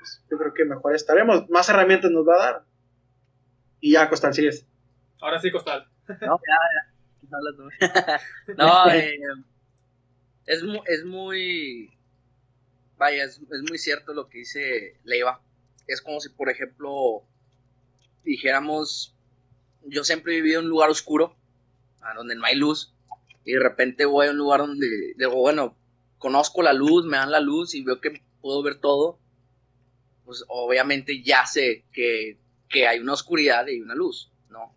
pues, 0.00 0.24
yo 0.28 0.38
creo 0.38 0.52
que 0.54 0.64
mejor 0.64 0.96
estaremos. 0.96 1.48
Más 1.50 1.68
herramientas 1.68 2.10
nos 2.10 2.26
va 2.26 2.34
a 2.34 2.44
dar. 2.46 2.64
Y 3.78 3.92
ya, 3.92 4.08
Costal, 4.08 4.34
sigues. 4.34 4.66
Ahora 5.20 5.40
sí, 5.40 5.52
Costal. 5.52 5.88
No, 6.20 6.40
ya, 6.48 8.18
ya. 8.18 8.54
no, 8.58 8.90
eh, 8.92 9.20
es, 10.46 10.64
es 10.86 11.04
muy. 11.04 11.96
Vaya, 12.98 13.24
es, 13.24 13.38
es 13.38 13.70
muy 13.70 13.78
cierto 13.78 14.14
lo 14.14 14.28
que 14.28 14.38
dice 14.38 14.98
Leiva. 15.04 15.40
Es 15.86 16.02
como 16.02 16.18
si, 16.18 16.28
por 16.28 16.50
ejemplo, 16.50 17.22
dijéramos, 18.24 19.16
yo 19.84 20.02
siempre 20.02 20.32
he 20.32 20.42
vivido 20.42 20.58
en 20.58 20.66
un 20.66 20.70
lugar 20.70 20.90
oscuro, 20.90 21.36
donde 22.16 22.34
no 22.34 22.44
hay 22.44 22.56
luz, 22.56 22.96
y 23.44 23.52
de 23.52 23.60
repente 23.60 24.06
voy 24.06 24.26
a 24.26 24.30
un 24.32 24.38
lugar 24.38 24.60
donde 24.60 25.14
digo, 25.16 25.36
bueno, 25.36 25.76
conozco 26.22 26.62
la 26.62 26.72
luz, 26.72 27.04
me 27.04 27.16
dan 27.16 27.32
la 27.32 27.40
luz 27.40 27.74
y 27.74 27.82
veo 27.82 28.00
que 28.00 28.22
puedo 28.40 28.62
ver 28.62 28.76
todo, 28.76 29.18
pues 30.24 30.44
obviamente 30.46 31.20
ya 31.20 31.44
sé 31.46 31.84
que, 31.92 32.38
que 32.68 32.86
hay 32.86 33.00
una 33.00 33.14
oscuridad 33.14 33.66
y 33.66 33.80
una 33.80 33.96
luz, 33.96 34.30
¿no? 34.48 34.72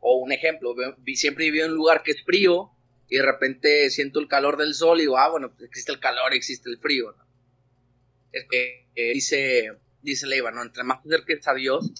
O 0.00 0.16
un 0.18 0.30
ejemplo, 0.30 0.74
siempre 1.14 1.46
he 1.46 1.50
vivido 1.50 1.64
en 1.64 1.72
un 1.72 1.78
lugar 1.78 2.02
que 2.02 2.10
es 2.10 2.22
frío 2.22 2.70
y 3.08 3.16
de 3.16 3.22
repente 3.22 3.88
siento 3.88 4.20
el 4.20 4.28
calor 4.28 4.58
del 4.58 4.74
sol 4.74 4.98
y 4.98 5.02
digo, 5.02 5.16
ah, 5.16 5.30
bueno, 5.30 5.54
existe 5.60 5.90
el 5.90 6.00
calor, 6.00 6.34
existe 6.34 6.68
el 6.68 6.78
frío, 6.78 7.12
¿no? 7.16 7.24
Es 8.32 8.44
que 8.50 8.86
eh, 8.94 9.14
dice, 9.14 9.72
dice 10.02 10.26
Leiva, 10.26 10.50
¿no? 10.50 10.62
Entre 10.62 10.84
más 10.84 11.00
acerques 11.00 11.48
a 11.48 11.54
Dios, 11.54 11.90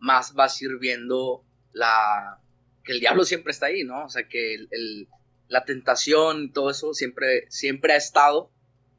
más 0.00 0.34
vas 0.34 0.60
a 0.60 0.64
ir 0.64 0.76
viendo 0.78 1.44
la, 1.72 2.40
que 2.84 2.92
el 2.92 3.00
diablo 3.00 3.24
siempre 3.24 3.52
está 3.52 3.66
ahí, 3.66 3.84
¿no? 3.84 4.06
O 4.06 4.08
sea, 4.08 4.28
que 4.28 4.54
el, 4.54 5.08
la 5.50 5.64
tentación 5.64 6.44
y 6.44 6.50
todo 6.52 6.70
eso 6.70 6.94
siempre, 6.94 7.44
siempre 7.50 7.92
ha 7.92 7.96
estado 7.96 8.50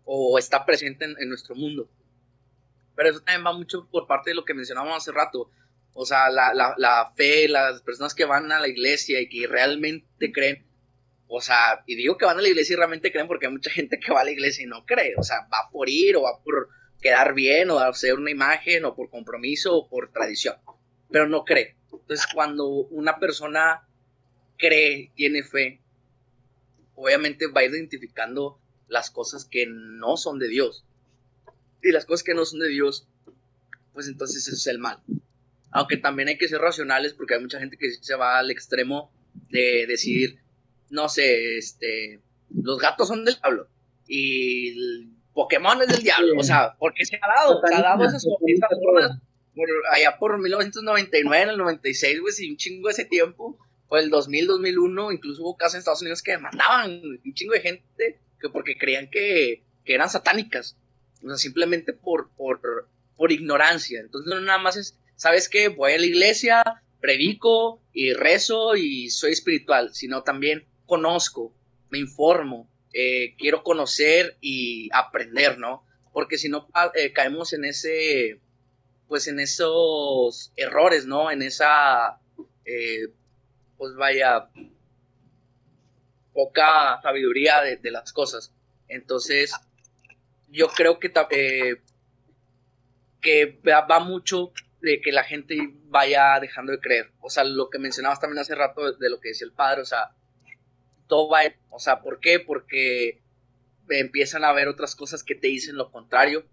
o 0.04 0.38
está 0.38 0.66
presente 0.66 1.06
en, 1.06 1.30
nuestro 1.30 1.56
mundo. 1.56 1.90
Pero 2.96 3.10
eso 3.10 3.22
también 3.22 3.46
va 3.46 3.58
mucho 3.58 3.88
por 3.90 4.06
parte 4.06 4.32
de 4.32 4.36
lo 4.36 4.44
que 4.44 4.54
mencionábamos 4.54 4.98
hace 4.98 5.14
rato. 5.14 5.50
O 5.94 6.06
sea, 6.06 6.30
la, 6.30 6.54
la, 6.54 6.76
la 6.78 7.14
fe, 7.16 7.48
las 7.48 7.82
personas 7.82 8.14
que 8.14 8.26
van 8.26 8.52
a 8.52 8.60
la 8.60 8.68
iglesia 8.68 9.22
y 9.22 9.30
que 9.30 9.48
realmente 9.48 10.32
creen, 10.32 10.66
o 11.28 11.40
sea, 11.40 11.84
y 11.88 11.96
digo 11.96 12.18
que 12.18 12.26
van 12.26 12.38
a 12.38 12.42
la 12.42 12.50
iglesia 12.50 12.74
y 12.74 12.78
realmente 12.78 13.12
creen 13.12 13.28
porque 13.28 13.46
hay 13.46 13.54
mucha 13.54 13.72
gente 13.72 14.00
que 14.00 14.12
va 14.12 14.22
a 14.22 14.26
la 14.26 14.32
iglesia 14.32 14.64
y 14.66 14.68
no 14.68 14.86
cree, 14.86 15.16
o 15.18 15.24
sea, 15.24 15.48
va 15.52 15.70
por 15.72 15.90
ir 15.90 16.18
o 16.18 16.24
va 16.24 16.42
por 16.44 16.70
quedar 17.02 17.34
bien 17.34 17.70
o 17.70 17.80
hacer 17.80 18.16
una 18.16 18.32
imagen 18.32 18.84
o 18.84 18.96
por 18.96 19.10
compromiso 19.10 19.76
o 19.76 19.90
por 19.90 20.12
tradición, 20.12 20.56
pero 21.10 21.28
no 21.28 21.46
cree. 21.46 21.78
Entonces, 21.92 22.28
cuando 22.34 22.68
una 22.68 23.20
persona 23.20 23.88
cree, 24.58 25.12
tiene 25.16 25.44
fe, 25.44 25.81
obviamente 27.02 27.48
va 27.48 27.64
identificando 27.64 28.60
las 28.88 29.10
cosas 29.10 29.46
que 29.46 29.66
no 29.68 30.18
son 30.18 30.40
de 30.40 30.48
Dios. 30.48 30.86
Y 31.82 31.92
las 31.92 32.06
cosas 32.06 32.24
que 32.24 32.36
no 32.36 32.46
son 32.46 32.60
de 32.60 32.70
Dios, 32.70 33.08
pues 33.94 34.08
entonces 34.08 34.48
eso 34.48 34.56
es 34.56 34.68
el 34.68 34.78
mal. 34.78 35.00
Aunque 35.72 35.98
también 35.98 36.30
hay 36.30 36.38
que 36.38 36.48
ser 36.48 36.60
racionales 36.60 37.14
porque 37.14 37.36
hay 37.36 37.42
mucha 37.42 37.60
gente 37.60 37.78
que 37.78 37.92
se 37.92 38.16
va 38.16 38.38
al 38.38 38.52
extremo 38.52 39.12
de 39.50 39.86
decir, 39.88 40.40
no 40.90 41.10
sé, 41.10 41.58
este, 41.58 42.22
los 42.54 42.80
gatos 42.80 43.08
son 43.08 43.26
del 43.26 43.36
diablo 43.36 43.68
y 44.08 45.08
Pokémon 45.34 45.82
es 45.82 45.88
del 45.88 46.04
diablo. 46.04 46.34
O 46.38 46.44
sea, 46.44 46.76
porque 46.78 47.06
se 47.06 47.16
ha 47.16 47.28
dado, 47.28 47.62
se 47.66 47.74
ha 47.74 47.82
dado 47.82 48.06
esas, 48.06 48.26
por, 49.56 49.70
allá 49.92 50.18
por 50.20 50.38
1999, 50.40 51.44
en 51.44 51.50
el 51.50 51.58
96, 51.58 52.22
güey, 52.22 52.34
sin 52.34 52.52
un 52.52 52.58
chingo 52.58 52.90
ese 52.90 53.06
tiempo, 53.06 53.58
o 53.92 53.98
el 53.98 54.10
2000, 54.10 54.48
2001, 54.48 55.12
incluso 55.12 55.42
hubo 55.42 55.58
casos 55.58 55.76
en 55.76 55.80
Estados 55.80 56.02
Unidos 56.02 56.24
que 56.24 56.32
demandaban 56.32 57.02
un 57.04 57.34
chingo 57.34 57.54
de 57.54 57.60
gente 57.60 58.20
que 58.40 58.48
porque 58.48 58.78
creían 58.78 59.10
que, 59.10 59.64
que 59.84 59.94
eran 59.94 60.10
satánicas, 60.10 60.78
o 61.22 61.28
sea, 61.28 61.36
simplemente 61.36 61.92
por, 61.92 62.30
por, 62.38 62.88
por 63.18 63.32
ignorancia. 63.34 64.00
Entonces 64.00 64.34
no 64.34 64.40
nada 64.40 64.60
más 64.60 64.78
es, 64.78 64.98
¿sabes 65.18 65.50
qué? 65.50 65.68
Voy 65.68 65.92
a 65.92 65.98
la 65.98 66.06
iglesia, 66.06 66.64
predico 67.02 67.82
y 67.92 68.14
rezo 68.14 68.78
y 68.78 69.10
soy 69.10 69.34
espiritual, 69.34 69.94
sino 69.94 70.24
también 70.24 70.66
conozco, 70.86 71.54
me 71.90 72.00
informo, 72.00 72.70
eh, 72.94 73.36
quiero 73.38 73.62
conocer 73.62 74.38
y 74.40 74.90
aprender, 74.94 75.58
¿no? 75.58 75.84
Porque 76.14 76.38
si 76.38 76.48
no 76.48 76.70
ah, 76.74 76.94
eh, 76.96 77.12
caemos 77.12 77.52
en 77.52 77.66
ese 77.66 78.40
pues 79.10 79.28
en 79.28 79.42
esos 79.42 80.54
errores, 80.56 81.06
¿no? 81.06 81.30
En 81.30 81.42
esa, 81.42 82.22
eh, 82.64 83.10
pues 83.82 83.96
vaya, 83.96 84.48
poca 86.36 87.02
sabiduría 87.02 87.62
de, 87.62 87.90
las 87.90 88.14
cosas. 88.14 88.54
Entonces, 88.88 89.56
yo 90.50 90.68
creo 90.68 91.00
que, 91.00 91.12
eh, 91.32 91.82
que 93.22 93.60
va 93.68 94.00
mucho 94.00 94.54
de 94.82 95.02
que 95.02 95.12
la 95.12 95.24
gente 95.24 95.58
vaya 95.86 96.40
dejando 96.40 96.74
de 96.74 96.80
creer. 96.80 97.10
O 97.22 97.32
sea, 97.32 97.44
lo 97.44 97.72
que 97.72 97.80
mencionabas 97.80 98.20
también 98.20 98.38
hace 98.38 98.54
rato 98.54 98.92
de, 98.94 99.10
lo 99.10 99.20
que 99.20 99.30
decía 99.30 99.48
el 99.48 99.52
padre, 99.52 99.82
o 99.82 99.86
sea, 99.86 100.12
todo 101.08 101.28
va, 101.28 101.40
o 101.72 101.80
sea, 101.80 102.02
¿por 102.02 102.20
qué? 102.20 102.40
Porque 102.40 103.20
empiezan 103.90 104.44
a 104.44 104.54
ver 104.54 104.68
otras 104.68 104.96
cosas 104.96 105.24
que 105.24 105.34
te 105.34 105.48
dicen 105.48 105.76
lo 105.76 105.90
contrario. 105.90 106.46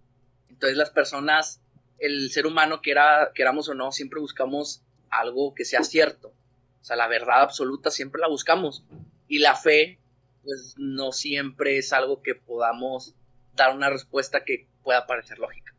Entonces 0.49 0.79
las 0.79 0.89
personas 0.89 1.61
el 1.99 2.31
ser 2.31 2.47
humano, 2.47 2.81
queramos 2.81 3.69
o 3.69 3.75
no, 3.75 3.93
siempre 3.93 4.19
buscamos 4.19 4.83
algo 5.11 5.55
que 5.55 5.67
sea 5.67 5.83
cierto. 5.83 6.33
O 6.81 6.85
sea, 6.85 6.97
la 6.97 7.09
verdad 7.09 7.43
absoluta 7.43 7.91
siempre 7.91 8.21
la 8.21 8.29
buscamos. 8.29 8.85
Y 9.29 9.39
la 9.39 9.55
fe, 9.55 9.99
pues 10.45 10.75
no 10.79 11.13
siempre 11.13 11.79
es 11.79 11.93
algo 11.93 12.23
que 12.23 12.35
podamos 12.35 13.15
dar 13.55 13.75
una 13.75 13.91
respuesta 13.91 14.45
que 14.45 14.67
pueda 14.83 15.07
parecer 15.07 15.39
lógica. 15.39 15.75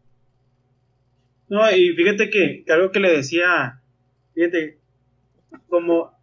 No, 1.47 1.69
y 1.71 1.93
fíjate 1.93 2.29
que, 2.29 2.63
algo 2.69 2.91
que 2.91 2.99
le 2.99 3.11
decía, 3.11 3.81
fíjate, 4.35 4.77
como 5.67 6.13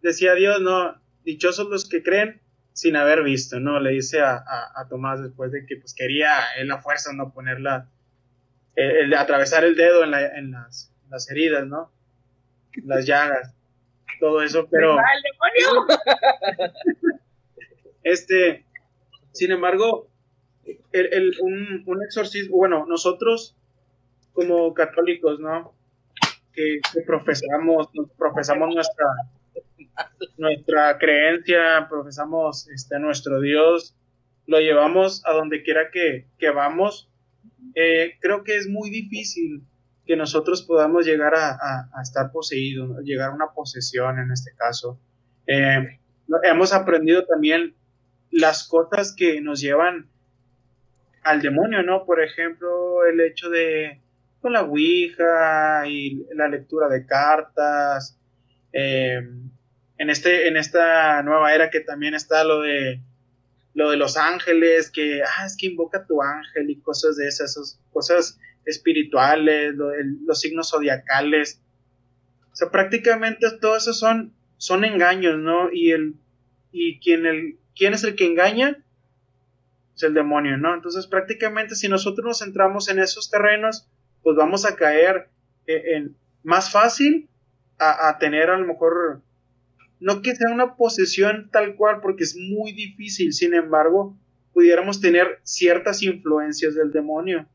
decía 0.00 0.34
Dios, 0.34 0.60
no, 0.60 1.00
dichosos 1.24 1.68
los 1.68 1.88
que 1.88 2.02
creen 2.02 2.40
sin 2.72 2.96
haber 2.96 3.22
visto, 3.22 3.60
¿no? 3.60 3.78
Le 3.78 3.90
dice 3.90 4.20
a, 4.20 4.42
a 4.74 4.88
Tomás 4.88 5.22
después 5.22 5.52
de 5.52 5.66
que 5.66 5.76
pues 5.76 5.94
quería 5.94 6.32
en 6.58 6.68
la 6.68 6.80
fuerza 6.80 7.12
no 7.12 7.32
ponerla 7.32 7.88
el, 8.74 9.14
atravesar 9.14 9.64
el 9.64 9.76
dedo 9.76 10.04
en, 10.04 10.10
las, 10.50 10.90
heridas, 11.30 11.66
¿no? 11.66 11.90
Las 12.84 13.06
llagas, 13.06 13.54
todo 14.22 14.40
eso, 14.40 14.68
pero... 14.70 14.96
este, 18.04 18.64
sin 19.32 19.50
embargo, 19.50 20.08
el, 20.92 21.34
un, 21.40 21.82
un, 21.86 22.02
exorcismo, 22.04 22.56
bueno, 22.56 22.86
nosotros 22.86 23.56
como 24.32 24.72
católicos, 24.74 25.40
¿no? 25.40 25.74
Que, 26.52 26.80
profesamos, 27.04 27.88
profesamos 28.16 28.72
nuestra, 28.72 29.06
nuestra 30.36 30.98
creencia, 30.98 31.88
profesamos 31.90 32.68
este, 32.68 33.00
nuestro 33.00 33.40
Dios, 33.40 33.96
lo 34.46 34.60
llevamos 34.60 35.26
a 35.26 35.32
donde 35.32 35.64
quiera 35.64 35.90
que, 35.90 36.28
que 36.38 36.50
vamos 36.50 37.08
eh, 37.74 38.18
creo 38.20 38.44
que 38.44 38.56
es 38.56 38.68
muy 38.68 38.90
difícil 38.90 39.62
que 40.06 40.16
nosotros 40.16 40.62
podamos 40.62 41.06
llegar 41.06 41.34
a, 41.34 41.88
estar 42.02 42.32
poseídos, 42.32 43.02
llegar 43.04 43.30
a 43.30 43.34
una 43.34 43.52
posesión 43.54 44.18
en 44.18 44.32
este 44.32 44.52
caso. 44.56 45.00
Eh, 45.46 45.98
hemos 46.42 46.72
aprendido 46.72 47.24
también 47.24 47.74
las 48.30 48.66
cosas 48.66 49.14
que 49.16 49.40
nos 49.40 49.60
llevan 49.60 50.08
al 51.22 51.40
demonio, 51.40 51.82
¿no? 51.82 52.04
Por 52.04 52.22
ejemplo, 52.22 53.06
el 53.06 53.20
hecho 53.20 53.48
de 53.48 54.00
con 54.40 54.52
la 54.52 54.62
Ouija 54.62 55.86
y 55.86 56.26
la 56.34 56.48
lectura 56.48 56.88
de 56.88 57.06
cartas. 57.06 58.18
Eh, 58.72 59.20
en, 59.98 60.10
este, 60.10 60.48
en 60.48 60.56
esta 60.56 61.22
nueva 61.22 61.54
era 61.54 61.70
que 61.70 61.80
también 61.80 62.14
está 62.14 62.42
lo 62.42 62.60
de 62.60 63.00
lo 63.74 63.90
de 63.90 63.96
los 63.96 64.16
ángeles, 64.16 64.90
que, 64.90 65.22
ah, 65.22 65.46
es 65.46 65.56
que 65.56 65.66
invoca 65.66 66.04
tu 66.06 66.22
ángel 66.22 66.68
y 66.70 66.80
cosas 66.80 67.16
de 67.16 67.26
esas, 67.26 67.80
cosas 67.90 68.38
espirituales, 68.64 69.74
los 69.74 70.40
signos 70.40 70.70
zodiacales. 70.70 71.60
O 72.52 72.56
sea, 72.56 72.70
prácticamente 72.70 73.46
todo 73.60 73.76
eso 73.76 73.92
son, 73.92 74.34
son 74.56 74.84
engaños, 74.84 75.38
¿no? 75.38 75.72
Y 75.72 75.90
el, 75.92 76.14
y 76.70 77.00
quien 77.00 77.26
el, 77.26 77.58
quién 77.76 77.94
es 77.94 78.04
el 78.04 78.14
que 78.14 78.26
engaña, 78.26 78.84
es 79.94 80.02
el 80.02 80.14
demonio, 80.14 80.56
¿no? 80.56 80.74
Entonces 80.74 81.06
prácticamente 81.06 81.74
si 81.74 81.88
nosotros 81.88 82.24
nos 82.24 82.38
centramos 82.40 82.88
en 82.88 82.98
esos 82.98 83.30
terrenos, 83.30 83.88
pues 84.22 84.36
vamos 84.36 84.64
a 84.64 84.76
caer 84.76 85.28
en, 85.66 85.96
en 85.96 86.16
más 86.42 86.70
fácil 86.70 87.28
a, 87.78 88.08
a, 88.08 88.18
tener 88.18 88.50
a 88.50 88.58
lo 88.58 88.66
mejor, 88.66 89.22
no 90.00 90.22
que 90.22 90.34
sea 90.34 90.50
una 90.50 90.76
posesión 90.76 91.50
tal 91.50 91.76
cual, 91.76 92.00
porque 92.00 92.24
es 92.24 92.36
muy 92.36 92.72
difícil, 92.72 93.32
sin 93.32 93.54
embargo, 93.54 94.16
pudiéramos 94.52 95.00
tener 95.00 95.40
ciertas 95.42 96.02
influencias 96.02 96.74
del 96.74 96.92
demonio. 96.92 97.48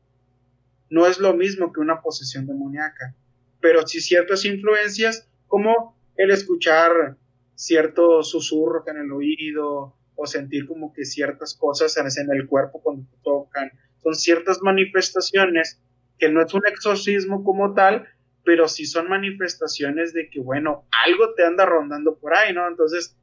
No 0.90 1.06
es 1.06 1.18
lo 1.18 1.34
mismo 1.34 1.72
que 1.72 1.80
una 1.80 2.00
posesión 2.00 2.46
demoníaca, 2.46 3.14
pero 3.60 3.86
sí 3.86 4.00
ciertas 4.00 4.44
influencias 4.44 5.28
como 5.46 5.96
el 6.16 6.30
escuchar 6.30 7.16
ciertos 7.54 8.30
susurros 8.30 8.86
en 8.88 8.98
el 8.98 9.12
oído 9.12 9.94
o 10.16 10.26
sentir 10.26 10.66
como 10.66 10.92
que 10.92 11.04
ciertas 11.04 11.54
cosas 11.54 11.96
en 11.96 12.32
el 12.32 12.46
cuerpo 12.46 12.80
cuando 12.82 13.06
tocan. 13.22 13.70
Son 14.02 14.14
ciertas 14.14 14.62
manifestaciones 14.62 15.80
que 16.18 16.28
no 16.28 16.42
es 16.42 16.52
un 16.54 16.66
exorcismo 16.66 17.44
como 17.44 17.74
tal, 17.74 18.08
pero 18.44 18.66
sí 18.66 18.86
son 18.86 19.08
manifestaciones 19.08 20.12
de 20.14 20.30
que, 20.30 20.40
bueno, 20.40 20.86
algo 21.04 21.34
te 21.34 21.44
anda 21.44 21.66
rondando 21.66 22.18
por 22.18 22.34
ahí, 22.34 22.54
¿no? 22.54 22.66
Entonces, 22.66 23.16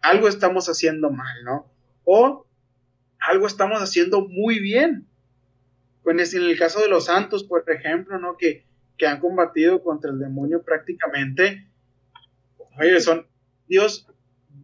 algo 0.00 0.28
estamos 0.28 0.68
haciendo 0.68 1.10
mal, 1.10 1.44
¿no? 1.44 1.66
O 2.04 2.46
algo 3.18 3.46
estamos 3.46 3.80
haciendo 3.80 4.26
muy 4.28 4.60
bien. 4.60 5.07
En 6.10 6.20
el 6.20 6.58
caso 6.58 6.80
de 6.80 6.88
los 6.88 7.06
santos, 7.06 7.44
por 7.44 7.64
ejemplo, 7.70 8.18
¿no? 8.18 8.36
Que, 8.36 8.64
que 8.96 9.06
han 9.06 9.20
combatido 9.20 9.82
contra 9.82 10.10
el 10.10 10.18
demonio 10.18 10.62
prácticamente, 10.62 11.68
oye, 12.78 13.00
son, 13.00 13.26
Dios, 13.66 14.08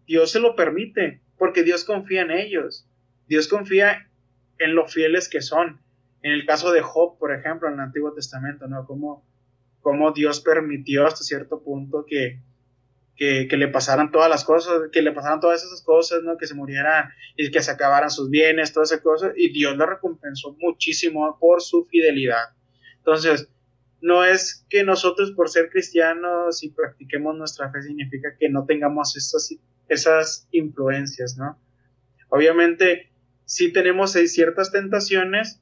Dios 0.07 0.30
se 0.30 0.40
lo 0.40 0.57
permite, 0.57 1.20
porque 1.38 1.62
Dios 1.62 1.84
confía 1.84 2.22
en 2.22 2.30
ellos. 2.30 2.88
Dios 3.26 3.49
confía 3.49 4.09
en 4.59 4.74
lo 4.74 4.86
fieles 4.86 5.28
que 5.28 5.40
son. 5.40 5.80
En 6.22 6.32
el 6.32 6.47
caso 6.47 6.72
de 6.72 6.80
Job, 6.80 7.18
por 7.18 7.32
ejemplo, 7.32 7.68
en 7.68 7.74
el 7.74 7.80
Antiguo 7.80 8.12
Testamento, 8.12 8.66
¿no? 8.66 8.86
Como, 8.86 9.26
como 9.80 10.12
Dios 10.12 10.40
permitió 10.40 11.07
hasta 11.07 11.22
cierto 11.22 11.62
punto 11.62 12.07
que, 12.07 12.40
que, 13.16 13.48
le 13.50 13.68
pasaran 13.68 14.10
todas 14.10 14.28
las 14.28 14.44
cosas, 14.44 14.90
que 14.92 15.02
le 15.02 15.12
pasaran 15.12 15.40
todas 15.40 15.64
esas 15.64 15.82
cosas, 15.82 16.22
¿no? 16.22 16.36
Que 16.36 16.46
se 16.46 16.54
muriera 16.54 17.14
y 17.36 17.50
que 17.50 17.62
se 17.62 17.70
acabaran 17.70 18.10
sus 18.10 18.30
bienes, 18.30 18.72
todas 18.72 18.90
esas 18.90 19.02
cosas, 19.02 19.32
y 19.36 19.52
Dios 19.52 19.76
lo 19.76 19.86
recompensó 19.86 20.56
muchísimo 20.58 21.38
por 21.38 21.62
su 21.62 21.86
fidelidad. 21.86 22.50
Entonces, 22.98 23.48
no 24.00 24.24
es 24.24 24.66
que 24.68 24.84
nosotros 24.84 25.32
por 25.32 25.48
ser 25.48 25.70
cristianos 25.70 26.62
y 26.62 26.70
practiquemos 26.70 27.36
nuestra 27.36 27.70
fe 27.70 27.82
significa 27.82 28.36
que 28.38 28.48
no 28.50 28.66
tengamos 28.66 29.16
esas, 29.16 29.54
esas 29.88 30.48
influencias, 30.50 31.36
¿no? 31.38 31.58
Obviamente, 32.28 33.12
sí 33.44 33.72
tenemos 33.72 34.12
ciertas 34.12 34.72
tentaciones 34.72 35.60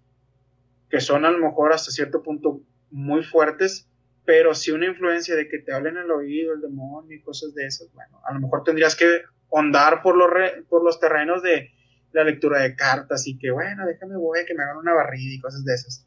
que 0.88 1.00
son 1.00 1.24
a 1.24 1.30
lo 1.30 1.38
mejor 1.38 1.72
hasta 1.72 1.90
cierto 1.90 2.22
punto 2.22 2.60
muy 2.90 3.22
fuertes, 3.22 3.88
pero 4.24 4.54
si 4.54 4.70
una 4.70 4.86
influencia 4.86 5.34
de 5.34 5.48
que 5.48 5.58
te 5.58 5.72
hablen 5.72 5.96
el 5.96 6.10
oído, 6.10 6.54
el 6.54 6.60
demonio 6.60 7.16
y 7.16 7.22
cosas 7.22 7.54
de 7.54 7.66
esas, 7.66 7.92
bueno, 7.92 8.20
a 8.24 8.32
lo 8.32 8.40
mejor 8.40 8.62
tendrías 8.62 8.94
que 8.94 9.22
ondar 9.48 10.02
por 10.02 10.16
los, 10.16 10.30
re, 10.30 10.64
por 10.68 10.84
los 10.84 11.00
terrenos 11.00 11.42
de 11.42 11.70
la 12.12 12.24
lectura 12.24 12.60
de 12.60 12.76
cartas 12.76 13.26
y 13.26 13.38
que, 13.38 13.50
bueno, 13.50 13.86
déjame 13.86 14.16
voy 14.16 14.40
a 14.40 14.46
que 14.46 14.54
me 14.54 14.62
hagan 14.62 14.76
una 14.76 14.94
barrida 14.94 15.34
y 15.34 15.40
cosas 15.40 15.64
de 15.64 15.74
esas. 15.74 16.06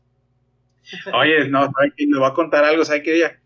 Oye, 1.13 1.49
no, 1.49 1.71
¿sabes 1.71 1.93
que 1.95 2.05
Le 2.05 2.19
voy 2.19 2.29
a 2.29 2.33
contar 2.33 2.63
algo, 2.63 2.85
¿sabes 2.85 3.03
qué? 3.03 3.19
Ya, 3.19 3.39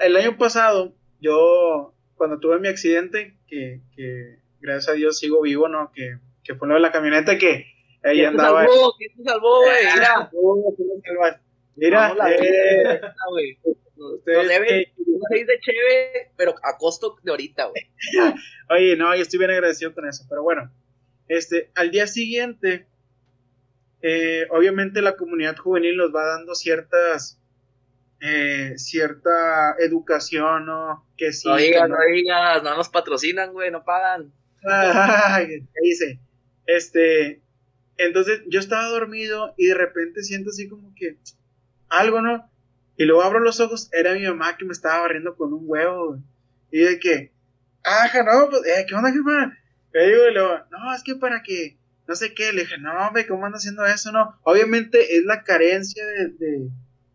el 0.00 0.16
año 0.16 0.38
pasado, 0.38 0.94
yo, 1.20 1.94
cuando 2.14 2.38
tuve 2.38 2.58
mi 2.60 2.68
accidente, 2.68 3.36
que, 3.46 3.80
que 3.94 4.38
gracias 4.60 4.88
a 4.88 4.92
Dios 4.92 5.18
sigo 5.18 5.42
vivo, 5.42 5.68
¿no? 5.68 5.90
Que, 5.92 6.18
que 6.44 6.54
fue 6.54 6.68
lo 6.68 6.74
de 6.74 6.80
la 6.80 6.92
camioneta 6.92 7.36
que 7.36 7.66
ahí 8.02 8.24
andaba. 8.24 8.64
Salvó, 8.64 8.94
¿Quién 8.96 9.16
te 9.16 9.24
salvó, 9.24 9.60
güey? 9.60 9.76
Mira. 9.94 10.30
Mira, 11.74 12.14
no, 12.14 12.28
eh, 12.28 13.00
Ustedes 14.10 14.48
deben 14.48 14.84
seis 15.30 15.46
de 15.46 15.60
cheve, 15.60 16.32
pero 16.36 16.54
a 16.62 16.76
costo 16.76 17.16
de 17.22 17.30
ahorita, 17.30 17.66
güey. 17.66 17.90
Oye, 18.70 18.96
no, 18.96 19.14
yo 19.14 19.22
estoy 19.22 19.38
bien 19.38 19.50
agradecido 19.50 19.94
con 19.94 20.08
eso, 20.08 20.24
pero 20.28 20.42
bueno, 20.42 20.70
este, 21.28 21.70
al 21.74 21.90
día 21.90 22.06
siguiente, 22.06 22.86
eh, 24.02 24.46
obviamente 24.50 25.02
la 25.02 25.16
comunidad 25.16 25.56
juvenil 25.56 25.96
nos 25.96 26.14
va 26.14 26.26
dando 26.26 26.54
ciertas, 26.54 27.40
eh, 28.20 28.74
cierta 28.76 29.76
educación, 29.78 30.66
¿no? 30.66 31.06
Que 31.16 31.32
sí. 31.32 31.48
No 31.48 31.56
digas, 31.56 31.88
no, 31.88 31.96
no 31.96 32.02
digas, 32.12 32.62
no 32.62 32.76
nos 32.76 32.88
patrocinan, 32.88 33.52
güey, 33.52 33.70
no 33.70 33.84
pagan. 33.84 34.32
Ay, 34.64 35.46
¿qué 35.46 35.80
dice? 35.82 36.20
Este, 36.66 37.42
entonces 37.96 38.42
yo 38.48 38.60
estaba 38.60 38.88
dormido 38.88 39.54
y 39.56 39.66
de 39.66 39.74
repente 39.74 40.22
siento 40.22 40.50
así 40.50 40.68
como 40.68 40.94
que 40.94 41.16
algo, 41.88 42.20
¿no? 42.22 42.51
Y 42.96 43.04
luego 43.04 43.22
abro 43.22 43.40
los 43.40 43.60
ojos, 43.60 43.88
era 43.92 44.14
mi 44.14 44.26
mamá 44.26 44.56
que 44.56 44.64
me 44.64 44.72
estaba 44.72 45.00
barriendo 45.00 45.36
con 45.36 45.52
un 45.52 45.62
huevo. 45.64 46.18
Y 46.70 46.80
de 46.80 46.98
que, 46.98 47.32
ajá, 47.82 48.22
no, 48.22 48.48
pues, 48.50 48.62
eh, 48.66 48.84
¿qué 48.86 48.94
onda, 48.94 49.12
jefa? 49.12 49.56
Le 49.92 50.06
digo, 50.06 50.28
y 50.28 50.34
luego, 50.34 50.58
no, 50.70 50.94
es 50.94 51.02
que 51.02 51.16
para 51.16 51.42
que, 51.42 51.78
no 52.06 52.14
sé 52.14 52.34
qué, 52.34 52.52
le 52.52 52.62
dije, 52.62 52.78
no, 52.78 52.92
hombre, 53.06 53.26
¿cómo 53.26 53.46
anda 53.46 53.58
haciendo 53.58 53.84
eso? 53.84 54.12
No, 54.12 54.38
obviamente 54.42 55.16
es 55.16 55.24
la 55.24 55.42
carencia 55.42 56.04
de, 56.06 56.28
de, 56.28 56.68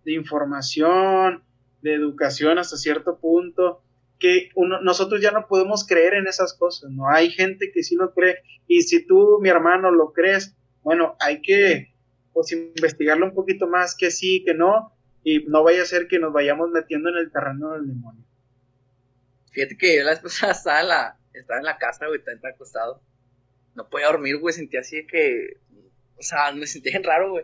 de 0.05 0.13
información, 0.13 1.43
de 1.81 1.93
educación 1.93 2.57
hasta 2.57 2.77
cierto 2.77 3.19
punto, 3.19 3.81
que 4.19 4.49
uno, 4.55 4.81
nosotros 4.81 5.21
ya 5.21 5.31
no 5.31 5.47
podemos 5.47 5.85
creer 5.85 6.15
en 6.15 6.27
esas 6.27 6.53
cosas, 6.53 6.91
¿no? 6.91 7.07
Hay 7.09 7.29
gente 7.29 7.71
que 7.73 7.83
sí 7.83 7.95
lo 7.95 8.13
cree, 8.13 8.41
y 8.67 8.81
si 8.81 9.05
tú, 9.05 9.39
mi 9.41 9.49
hermano, 9.49 9.91
lo 9.91 10.11
crees, 10.11 10.55
bueno, 10.83 11.15
hay 11.19 11.41
que, 11.41 11.93
pues, 12.33 12.51
investigarlo 12.51 13.25
un 13.25 13.33
poquito 13.33 13.67
más, 13.67 13.95
que 13.95 14.11
sí, 14.11 14.43
que 14.45 14.53
no, 14.53 14.96
y 15.27 15.43
no 15.45 15.61
vaya 15.61 15.81
a 15.81 15.85
ser 15.85 16.07
que 16.07 16.19
nos 16.19 16.31
vayamos 16.31 16.69
metiendo 16.69 17.09
en 17.09 17.17
el 17.17 17.29
terreno 17.29 17.73
del 17.73 17.85
demonio. 17.85 18.23
Fíjate 19.51 19.77
que 19.77 19.97
yo 19.97 20.05
la 20.05 20.13
esposa 20.13 20.51
estaba 20.51 20.79
en 20.79 20.87
la, 20.87 21.19
estaba 21.33 21.59
en 21.59 21.65
la 21.65 21.77
casa, 21.77 22.07
güey, 22.07 22.19
estaba 22.19 22.47
acostado. 22.47 23.01
No 23.75 23.89
podía 23.89 24.07
dormir, 24.07 24.37
güey, 24.37 24.53
sentía 24.53 24.79
así 24.79 24.95
de 24.95 25.05
que, 25.05 25.57
o 26.15 26.21
sea, 26.21 26.53
me 26.53 26.65
sentía 26.65 26.93
bien 26.93 27.03
raro, 27.03 27.31
güey. 27.31 27.43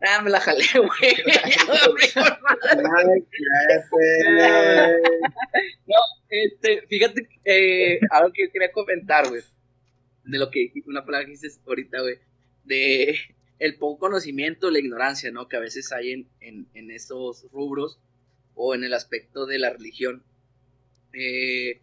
Ah, 0.00 0.20
me 0.20 0.30
la 0.30 0.40
jalé, 0.40 0.64
güey. 0.74 0.90
no, 5.86 5.98
este, 6.28 6.88
fíjate, 6.88 7.28
eh, 7.44 8.00
algo 8.10 8.32
que 8.32 8.46
yo 8.46 8.52
quería 8.52 8.72
comentar, 8.72 9.28
güey, 9.28 9.42
de 10.24 10.38
lo 10.38 10.50
que 10.50 10.72
una 10.86 11.04
palabra 11.04 11.26
que 11.26 11.30
dices 11.30 11.60
ahorita, 11.64 12.00
güey, 12.00 12.18
de 12.64 13.16
el 13.62 13.76
poco 13.76 14.00
conocimiento, 14.00 14.72
la 14.72 14.80
ignorancia, 14.80 15.30
¿no? 15.30 15.46
Que 15.46 15.56
a 15.56 15.60
veces 15.60 15.92
hay 15.92 16.10
en, 16.10 16.28
en, 16.40 16.66
en 16.74 16.90
esos 16.90 17.46
rubros 17.52 18.00
o 18.56 18.74
en 18.74 18.82
el 18.82 18.92
aspecto 18.92 19.46
de 19.46 19.60
la 19.60 19.70
religión. 19.70 20.24
Eh, 21.12 21.80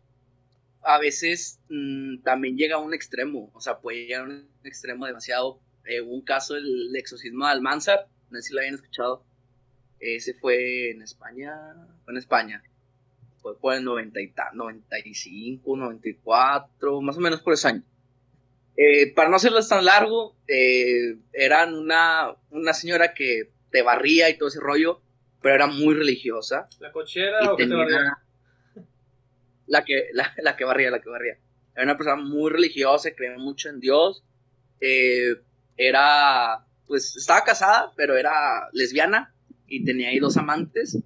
a 0.81 0.99
veces 0.99 1.61
mmm, 1.69 2.17
también 2.17 2.57
llega 2.57 2.75
a 2.75 2.79
un 2.79 2.93
extremo, 2.93 3.49
o 3.53 3.61
sea, 3.61 3.79
puede 3.79 4.07
llegar 4.07 4.21
a 4.21 4.25
un 4.25 4.49
extremo 4.65 5.05
demasiado. 5.05 5.61
Eh, 5.85 6.01
hubo 6.01 6.15
un 6.15 6.21
caso 6.21 6.55
del 6.55 6.93
exorcismo 6.97 7.45
de 7.45 7.51
Almanzar, 7.53 8.09
no 8.29 8.41
sé 8.41 8.49
si 8.49 8.53
lo 8.53 8.59
habían 8.59 8.75
escuchado. 8.75 9.23
Ese 10.01 10.33
fue 10.33 10.91
en 10.91 11.01
España, 11.01 11.53
fue 12.03 12.11
en 12.11 12.17
España. 12.17 12.61
Fue 13.41 13.57
por 13.57 13.73
el 13.73 13.85
90 13.85 14.19
y 14.19 14.33
95, 14.53 15.77
94, 15.77 17.01
más 17.01 17.15
o 17.15 17.21
menos 17.21 17.39
por 17.39 17.53
ese 17.53 17.69
año. 17.69 17.83
Eh, 18.81 19.11
para 19.13 19.27
no 19.29 19.35
hacerlo 19.35 19.59
tan 19.67 19.83
largo, 19.83 20.37
eh, 20.47 21.17
eran 21.33 21.75
una, 21.75 22.33
una 22.49 22.73
señora 22.73 23.13
que 23.13 23.51
te 23.71 23.81
barría 23.81 24.29
y 24.29 24.37
todo 24.37 24.47
ese 24.47 24.61
rollo, 24.61 25.01
pero 25.41 25.55
era 25.55 25.67
muy 25.67 25.95
religiosa. 25.95 26.69
¿La 26.79 26.93
cochera 26.93 27.51
o 27.51 27.57
que 27.57 27.67
te 27.67 27.75
barría? 27.75 28.19
La 29.67 29.83
que, 29.83 30.07
la, 30.13 30.33
la, 30.37 30.55
que 30.55 30.63
barría, 30.63 30.91
la 30.91 31.01
que 31.01 31.09
barría. 31.09 31.37
Era 31.75 31.83
una 31.83 31.97
persona 31.97 32.15
muy 32.15 32.49
religiosa, 32.51 33.11
creía 33.11 33.37
mucho 33.37 33.67
en 33.67 33.81
Dios. 33.81 34.23
Eh, 34.79 35.35
era, 35.75 36.65
pues, 36.87 37.17
estaba 37.17 37.43
casada, 37.43 37.91
pero 37.97 38.15
era 38.17 38.69
lesbiana 38.71 39.35
y 39.67 39.83
tenía 39.83 40.07
ahí 40.09 40.19
dos 40.19 40.37
amantes. 40.37 40.97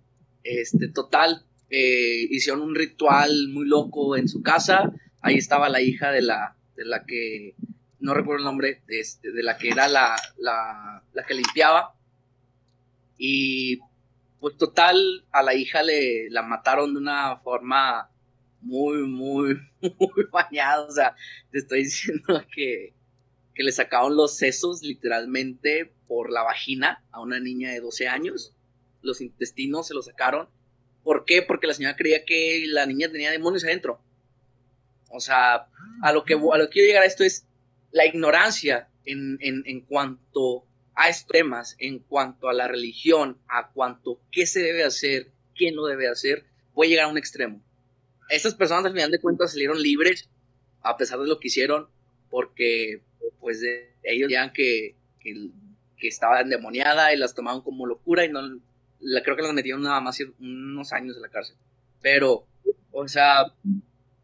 Este, 0.43 0.89
total, 0.89 1.43
eh, 1.71 2.27
hicieron 2.29 2.61
un 2.61 2.75
ritual 2.75 3.47
muy 3.49 3.67
loco 3.67 4.15
en 4.15 4.27
su 4.27 4.43
casa. 4.43 4.93
Ahí 5.21 5.37
estaba 5.37 5.67
la 5.69 5.81
hija 5.81 6.11
de 6.11 6.21
la, 6.21 6.55
de 6.75 6.85
la 6.85 7.05
que, 7.05 7.55
no 7.99 8.13
recuerdo 8.13 8.39
el 8.39 8.45
nombre, 8.45 8.81
de, 8.87 8.99
este, 8.99 9.31
de 9.31 9.43
la 9.43 9.57
que 9.57 9.69
era 9.69 9.87
la, 9.87 10.15
la, 10.37 11.03
la, 11.13 11.23
que 11.25 11.33
limpiaba. 11.33 11.95
Y 13.17 13.79
pues 14.39 14.57
total, 14.57 15.25
a 15.31 15.41
la 15.41 15.53
hija 15.53 15.83
le 15.83 16.29
la 16.29 16.41
mataron 16.41 16.93
de 16.93 16.99
una 16.99 17.37
forma 17.37 18.09
muy, 18.59 19.07
muy, 19.07 19.55
muy 19.81 20.25
bañada. 20.31 20.85
O 20.85 20.91
sea, 20.91 21.15
te 21.51 21.59
estoy 21.59 21.83
diciendo 21.83 22.43
que, 22.53 22.93
que 23.55 23.63
le 23.63 23.71
sacaron 23.71 24.17
los 24.17 24.35
sesos 24.35 24.81
literalmente 24.81 25.93
por 26.07 26.31
la 26.31 26.43
vagina 26.43 27.03
a 27.11 27.21
una 27.21 27.39
niña 27.39 27.71
de 27.71 27.79
12 27.79 28.07
años. 28.07 28.53
Los 29.01 29.21
intestinos 29.21 29.87
se 29.87 29.93
los 29.93 30.05
sacaron. 30.05 30.49
¿Por 31.03 31.25
qué? 31.25 31.41
Porque 31.41 31.67
la 31.67 31.73
señora 31.73 31.95
creía 31.95 32.25
que 32.25 32.65
la 32.67 32.85
niña 32.85 33.11
tenía 33.11 33.31
demonios 33.31 33.63
adentro. 33.63 34.01
O 35.13 35.19
sea, 35.19 35.67
a 36.01 36.11
lo 36.11 36.25
que, 36.25 36.33
a 36.33 36.57
lo 36.57 36.65
que 36.65 36.69
quiero 36.69 36.87
llegar 36.87 37.03
a 37.03 37.05
esto 37.05 37.23
es 37.23 37.45
la 37.91 38.05
ignorancia 38.05 38.89
en, 39.05 39.37
en, 39.41 39.63
en 39.65 39.81
cuanto 39.81 40.65
a 40.95 41.09
estos 41.09 41.27
temas 41.27 41.75
en 41.79 41.99
cuanto 41.99 42.49
a 42.49 42.53
la 42.53 42.67
religión, 42.67 43.37
a 43.47 43.71
cuanto 43.71 44.21
qué 44.31 44.45
se 44.45 44.61
debe 44.61 44.83
hacer, 44.83 45.31
qué 45.55 45.71
no 45.71 45.85
debe 45.85 46.07
hacer, 46.07 46.45
puede 46.73 46.91
llegar 46.91 47.05
a 47.05 47.11
un 47.11 47.17
extremo. 47.17 47.61
Estas 48.29 48.55
personas 48.55 48.85
al 48.85 48.93
final 48.93 49.11
de 49.11 49.19
cuentas 49.19 49.51
salieron 49.51 49.81
libres 49.81 50.29
a 50.81 50.97
pesar 50.97 51.19
de 51.19 51.27
lo 51.27 51.39
que 51.39 51.47
hicieron 51.47 51.87
porque 52.29 53.01
pues 53.39 53.61
ellos 54.03 54.29
decían 54.29 54.51
que, 54.53 54.95
que, 55.19 55.49
que, 55.97 56.07
estaba 56.07 56.41
endemoniada 56.41 57.13
y 57.13 57.17
las 57.17 57.35
tomaban 57.35 57.61
como 57.61 57.85
locura 57.85 58.25
y 58.25 58.29
no 58.29 58.41
la, 58.99 59.21
creo 59.21 59.35
que 59.35 59.43
las 59.43 59.53
metieron 59.53 59.83
nada 59.83 60.01
más 60.01 60.17
unos 60.39 60.93
años 60.93 61.15
en 61.15 61.21
la 61.21 61.29
cárcel. 61.29 61.57
Pero, 62.01 62.47
o 62.91 63.07
sea, 63.07 63.53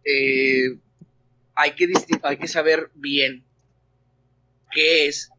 eh, 0.03 0.77
hay, 1.55 1.71
que 1.75 2.47
saber 2.47 2.89
bien 2.95 3.43
qué 4.71 5.07
es 5.07 5.31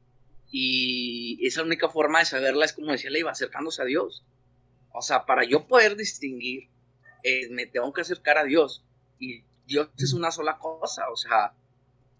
y 0.50 1.46
esa 1.46 1.62
única 1.62 1.88
forma 1.88 2.18
de 2.18 2.24
saberla 2.24 2.64
es 2.64 2.72
como 2.72 2.90
decía 2.90 3.16
iba 3.16 3.30
acercándose 3.30 3.82
a 3.82 3.84
Dios. 3.84 4.24
O 4.92 5.02
sea, 5.02 5.24
para 5.24 5.44
yo 5.44 5.66
poder 5.66 5.96
distinguir, 5.96 6.68
eh, 7.22 7.48
me 7.50 7.66
tengo 7.66 7.92
que 7.92 8.00
acercar 8.00 8.38
a 8.38 8.44
Dios. 8.44 8.84
Y 9.18 9.44
Dios 9.66 9.90
es 9.98 10.12
una 10.12 10.32
sola 10.32 10.58
cosa, 10.58 11.08
o 11.10 11.16
sea, 11.16 11.52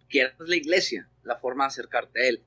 que 0.09 0.23
es 0.23 0.33
la 0.39 0.57
iglesia, 0.57 1.09
la 1.25 1.37
forma 1.37 1.65
de 1.65 1.69
acercarte 1.69 2.23
a 2.23 2.29
Él. 2.29 2.43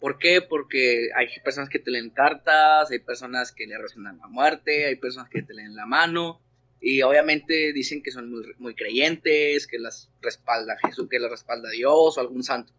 ¿Por 0.00 0.18
qué? 0.18 0.40
Porque 0.40 1.10
hay 1.14 1.28
personas 1.44 1.68
que 1.68 1.78
te 1.78 1.90
leen 1.90 2.10
cartas, 2.10 2.90
hay 2.90 2.98
personas 3.00 3.52
que 3.52 3.66
le 3.66 3.76
resuenan 3.78 4.18
la 4.18 4.28
muerte, 4.28 4.86
hay 4.86 4.96
personas 4.96 5.28
que 5.30 5.42
te 5.42 5.54
leen 5.54 5.74
la 5.74 5.86
mano, 5.86 6.40
y 6.80 7.02
obviamente 7.02 7.72
dicen 7.72 8.02
que 8.02 8.10
son 8.10 8.30
muy, 8.58 8.74
creyentes, 8.74 9.66
que 9.66 9.78
las 9.78 10.10
respalda 10.20 10.76
Jesús, 10.84 11.08
que 11.10 11.18
las 11.18 11.30
respalda 11.30 11.70
Dios 11.70 12.16
o 12.16 12.20
algún 12.20 12.42
santo. 12.42 12.72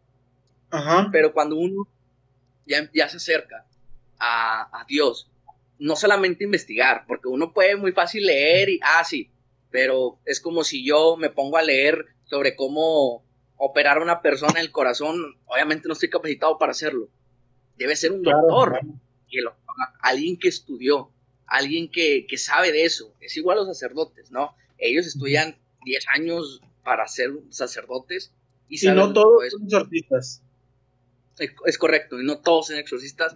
Pero 1.11 1.33
cuando 1.33 1.55
uno 1.55 1.87
ya, 2.65 2.89
ya 2.93 3.09
se 3.09 3.17
acerca 3.17 3.65
a, 4.19 4.81
a, 4.81 4.85
Dios, 4.85 5.29
no 5.79 5.95
solamente 5.95 6.43
investigar, 6.43 7.05
porque 7.07 7.27
uno 7.27 7.53
puede 7.53 7.75
muy 7.75 7.91
fácil 7.91 8.25
leer 8.25 8.69
y, 8.69 8.79
ah, 8.83 9.03
sí, 9.03 9.29
pero 9.71 10.19
es 10.25 10.39
como 10.39 10.63
si 10.63 10.85
yo 10.85 11.17
me 11.17 11.29
pongo 11.29 11.57
a 11.57 11.63
leer 11.63 12.05
sobre 12.25 12.55
cómo 12.55 13.23
operar 13.57 13.97
a 13.97 14.03
una 14.03 14.21
persona 14.21 14.59
el 14.59 14.71
corazón, 14.71 15.37
obviamente 15.45 15.87
no 15.87 15.93
estoy 15.93 16.09
capacitado 16.09 16.57
para 16.57 16.71
hacerlo. 16.71 17.09
Debe 17.77 17.95
ser 17.95 18.11
un 18.11 18.23
doctor, 18.23 18.79
alguien 20.01 20.37
que 20.37 20.47
estudió, 20.47 21.11
alguien 21.47 21.89
que, 21.89 22.25
sabe 22.37 22.71
de 22.71 22.83
eso. 22.83 23.13
Es 23.21 23.35
igual 23.37 23.57
a 23.57 23.61
los 23.61 23.77
sacerdotes, 23.77 24.31
¿no? 24.31 24.55
Ellos 24.77 25.07
estudian 25.07 25.57
10 25.85 26.05
años 26.09 26.61
para 26.83 27.07
ser 27.07 27.31
sacerdotes. 27.49 28.31
Y, 28.69 28.85
no 28.87 29.13
todos 29.13 29.49
son 29.51 29.63
exorcistas. 29.63 30.43
Es, 31.65 31.77
correcto, 31.77 32.19
y 32.19 32.25
no 32.25 32.39
todos 32.39 32.67
son 32.67 32.77
exorcistas, 32.77 33.33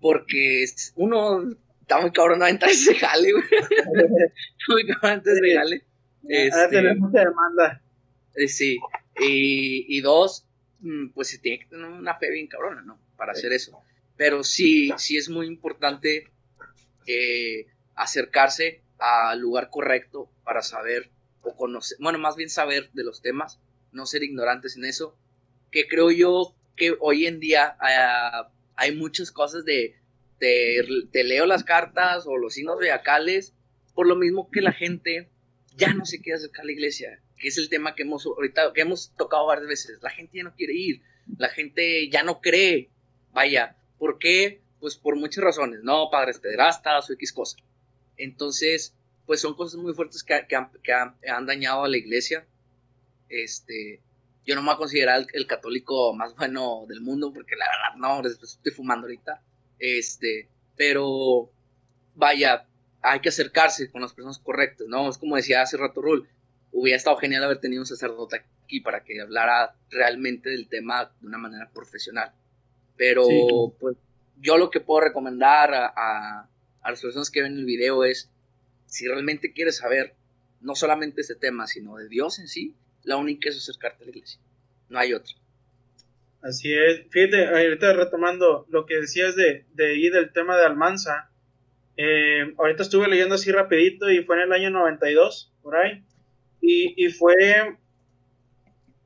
porque 0.00 0.64
uno 0.96 1.48
está 1.82 2.00
muy 2.00 2.10
cabrón 2.10 2.38
no 2.40 2.46
entrar 2.46 2.70
ese 2.70 2.94
jale, 2.94 3.32
güey. 3.32 3.44
muy 4.68 4.86
cabrón 4.86 5.22
ese 5.24 5.54
jale. 5.54 5.84
Este, 6.26 6.68
tenemos 6.68 7.12
demanda. 7.12 7.82
Eh, 8.34 8.48
sí, 8.48 8.78
y, 9.20 9.96
y, 9.96 10.00
dos, 10.00 10.46
mm, 10.80 11.08
pues 11.08 11.28
se 11.28 11.38
tiene 11.38 11.60
que 11.60 11.66
tener 11.66 11.86
una 11.86 12.18
fe 12.18 12.30
bien 12.30 12.46
cabrona, 12.46 12.82
¿no? 12.82 12.98
Para 13.16 13.32
hacer 13.32 13.52
eso. 13.52 13.80
Pero 14.16 14.42
sí, 14.42 14.90
sí 14.96 15.16
es 15.16 15.28
muy 15.28 15.46
importante 15.46 16.30
acercarse 17.94 18.82
al 18.98 19.40
lugar 19.40 19.70
correcto 19.70 20.30
para 20.44 20.62
saber 20.62 21.10
o 21.42 21.56
conocer, 21.56 21.98
bueno, 22.00 22.18
más 22.18 22.36
bien 22.36 22.50
saber 22.50 22.90
de 22.92 23.04
los 23.04 23.22
temas, 23.22 23.60
no 23.92 24.06
ser 24.06 24.22
ignorantes 24.22 24.76
en 24.76 24.84
eso, 24.84 25.16
que 25.70 25.86
creo 25.86 26.10
yo 26.10 26.54
que 26.76 26.96
hoy 27.00 27.26
en 27.26 27.40
día 27.40 27.76
ah, 27.80 28.50
hay 28.76 28.94
muchas 28.94 29.30
cosas 29.32 29.64
de, 29.64 29.96
te 30.38 31.24
leo 31.24 31.46
las 31.46 31.64
cartas 31.64 32.24
o 32.26 32.36
los 32.36 32.54
signos 32.54 32.76
zodiacales, 32.76 33.54
por 33.94 34.06
lo 34.06 34.16
mismo 34.16 34.50
que 34.50 34.60
la 34.60 34.72
gente 34.72 35.28
ya 35.76 35.92
no 35.94 36.04
se 36.04 36.20
quiere 36.20 36.38
acercar 36.38 36.62
a 36.62 36.66
la 36.66 36.72
iglesia, 36.72 37.20
que 37.36 37.48
es 37.48 37.58
el 37.58 37.68
tema 37.68 37.94
que 37.94 38.02
hemos 38.02 38.26
ahorita, 38.26 38.72
que 38.72 38.82
hemos 38.82 39.14
tocado 39.16 39.46
varias 39.46 39.68
veces. 39.68 39.98
La 40.02 40.10
gente 40.10 40.38
ya 40.38 40.44
no 40.44 40.54
quiere 40.54 40.74
ir, 40.74 41.02
la 41.36 41.48
gente 41.48 42.08
ya 42.08 42.22
no 42.22 42.40
cree. 42.40 42.90
Vaya, 43.32 43.76
¿por 43.98 44.18
qué? 44.18 44.60
Pues 44.80 44.96
por 44.96 45.16
muchas 45.16 45.44
razones, 45.44 45.80
¿no? 45.82 46.10
Padres 46.10 46.38
pedrastas 46.38 47.08
o 47.08 47.12
X 47.12 47.32
cosa. 47.32 47.56
Entonces, 48.16 48.94
pues 49.26 49.40
son 49.40 49.54
cosas 49.54 49.80
muy 49.80 49.94
fuertes 49.94 50.24
que, 50.24 50.34
han, 50.56 51.46
dañado 51.46 51.84
a 51.84 51.88
la 51.88 51.96
iglesia. 51.96 52.46
Este, 53.28 54.00
yo 54.46 54.54
no 54.54 54.62
me 54.62 54.68
voy 54.68 54.74
a 54.74 54.78
considerar 54.78 55.26
el, 55.32 55.46
católico 55.46 56.14
más 56.14 56.34
bueno 56.34 56.86
del 56.88 57.00
mundo, 57.00 57.32
porque 57.32 57.56
la 57.56 57.66
verdad 57.66 57.98
no, 57.98 58.26
estoy 58.26 58.72
fumando 58.72 59.06
ahorita. 59.06 59.42
Este, 59.78 60.48
pero 60.76 61.50
vaya, 62.14 62.66
hay 63.02 63.20
que 63.20 63.28
acercarse 63.28 63.90
con 63.90 64.02
las 64.02 64.12
personas 64.12 64.38
correctas, 64.38 64.86
¿no? 64.88 65.08
Es 65.08 65.18
como 65.18 65.36
decía 65.36 65.62
hace 65.62 65.76
rato 65.76 66.00
Rul, 66.00 66.28
hubiera 66.72 66.96
estado 66.96 67.16
genial 67.18 67.44
haber 67.44 67.60
tenido 67.60 67.82
un 67.82 67.86
sacerdote 67.86 68.44
aquí 68.64 68.80
para 68.80 69.04
que 69.04 69.20
hablara 69.20 69.74
realmente 69.90 70.50
del 70.50 70.68
tema 70.68 71.12
de 71.20 71.26
una 71.26 71.38
manera 71.38 71.70
profesional. 71.70 72.32
Pero, 72.96 73.24
pues, 73.78 73.96
yo 74.40 74.58
lo 74.58 74.70
que 74.70 74.80
puedo 74.80 75.00
recomendar 75.00 75.74
a, 75.74 76.48
las 76.84 77.02
personas 77.02 77.30
que 77.30 77.42
ven 77.42 77.58
el 77.58 77.64
video 77.64 78.04
es, 78.04 78.30
si 78.86 79.06
realmente 79.06 79.52
quieres 79.52 79.78
saber 79.78 80.14
no 80.60 80.74
solamente 80.74 81.20
este 81.20 81.34
tema, 81.34 81.66
sino 81.66 81.96
de 81.96 82.08
Dios 82.08 82.38
en 82.38 82.48
sí, 82.48 82.74
la 83.02 83.16
única 83.16 83.48
es 83.48 83.56
acercarte 83.56 84.02
a 84.02 84.06
la 84.06 84.10
iglesia. 84.10 84.40
No 84.88 84.98
hay 84.98 85.12
otra. 85.12 85.34
Así 86.40 86.72
es. 86.72 87.02
Fíjate, 87.10 87.46
ahorita 87.46 87.92
retomando 87.92 88.66
lo 88.70 88.86
que 88.86 89.00
decías 89.00 89.36
de, 89.36 89.66
de 89.74 89.86
ahí 89.92 90.08
del 90.08 90.32
tema 90.32 90.56
de 90.56 90.64
Almanza. 90.64 91.30
Eh, 91.96 92.54
ahorita 92.56 92.84
estuve 92.84 93.08
leyendo 93.08 93.34
así 93.34 93.50
rapidito 93.50 94.10
y 94.10 94.22
fue 94.22 94.36
en 94.36 94.42
el 94.42 94.52
año 94.52 94.70
92, 94.70 95.52
por 95.62 95.76
ahí. 95.76 96.04
Y, 96.60 96.94
y 97.04 97.10
fue 97.10 97.76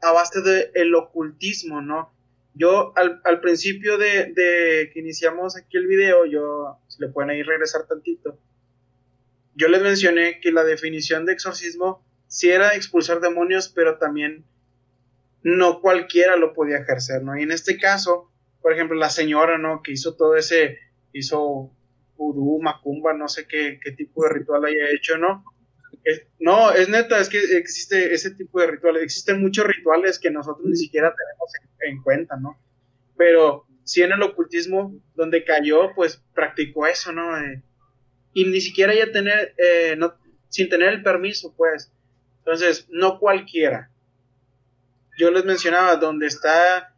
a 0.03 0.13
base 0.13 0.43
del 0.43 0.71
el 0.75 0.95
ocultismo, 0.95 1.81
¿no? 1.81 2.12
Yo 2.55 2.93
al, 2.97 3.21
al 3.25 3.41
principio 3.41 3.97
de, 3.97 4.33
de, 4.33 4.91
que 4.93 5.01
iniciamos 5.01 5.57
aquí 5.57 5.77
el 5.77 5.87
video, 5.87 6.27
yo, 6.27 6.79
si 6.89 7.01
le 7.01 7.09
pueden 7.09 7.31
ahí 7.31 7.43
regresar 7.43 7.87
tantito, 7.87 8.39
yo 9.55 9.69
les 9.69 9.83
mencioné 9.83 10.41
que 10.41 10.53
la 10.53 10.65
definición 10.65 11.25
de 11.25 11.33
exorcismo 11.33 12.05
sí 12.27 12.51
era 12.51 12.75
expulsar 12.75 13.21
demonios, 13.21 13.69
pero 13.69 13.99
también 13.99 14.45
no 15.43 15.81
cualquiera 15.81 16.37
lo 16.37 16.55
podía 16.55 16.79
ejercer, 16.79 17.23
¿no? 17.23 17.39
Y 17.39 17.43
en 17.43 17.53
este 17.53 17.79
caso, 17.79 18.31
por 18.61 18.73
ejemplo, 18.73 18.97
la 18.97 19.11
señora, 19.11 19.59
¿no? 19.59 19.83
Que 19.83 19.93
hizo 19.93 20.15
todo 20.15 20.37
ese, 20.37 20.79
hizo 21.13 21.71
vudú, 22.17 22.61
macumba, 22.63 23.13
no 23.13 23.29
sé 23.29 23.47
qué, 23.47 23.81
qué 23.83 23.93
tipo 23.93 24.25
de 24.25 24.31
ritual 24.31 24.65
haya 24.65 24.91
hecho, 24.95 25.19
¿no? 25.19 25.45
No, 26.41 26.73
es 26.73 26.89
neta, 26.89 27.21
es 27.21 27.29
que 27.29 27.39
existe 27.57 28.13
ese 28.15 28.33
tipo 28.33 28.61
de 28.61 28.67
rituales. 28.67 29.03
Existen 29.03 29.41
muchos 29.41 29.67
rituales 29.67 30.19
que 30.19 30.31
nosotros 30.31 30.67
ni 30.67 30.77
siquiera 30.77 31.15
tenemos 31.15 31.53
en, 31.81 32.03
cuenta, 32.03 32.37
¿no? 32.37 32.59
Pero 33.17 33.67
si 33.85 34.03
en 34.03 34.13
el 34.13 34.23
ocultismo, 34.23 34.95
donde 35.15 35.45
cayó, 35.45 35.95
pues 35.95 36.23
practicó 36.35 36.87
eso, 36.87 37.13
¿no? 37.13 37.39
Eh, 37.39 37.63
y 38.35 38.47
ni 38.47 38.61
siquiera 38.61 38.95
ya 38.95 39.13
tener, 39.13 39.55
eh, 39.59 39.95
no, 39.97 40.15
sin 40.49 40.69
tener 40.69 40.89
el 40.89 41.03
permiso, 41.03 41.55
pues. 41.57 41.93
Entonces, 42.39 42.89
no 42.91 43.19
cualquiera. 43.21 43.91
Yo 45.19 45.31
les 45.31 45.45
mencionaba, 45.45 45.97
donde 45.97 46.27
está 46.27 46.93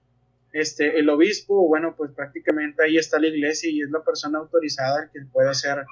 este, 0.52 0.98
el 0.98 1.10
obispo, 1.10 1.66
bueno, 1.66 1.94
pues 1.96 2.12
prácticamente 2.12 2.84
ahí 2.84 2.96
está 2.96 3.18
la 3.18 3.26
iglesia 3.26 3.70
y 3.70 3.82
es 3.82 3.90
la 3.90 4.02
persona 4.02 4.38
autorizada 4.38 5.10
que 5.12 5.20
puede 5.32 5.50
hacer 5.50 5.84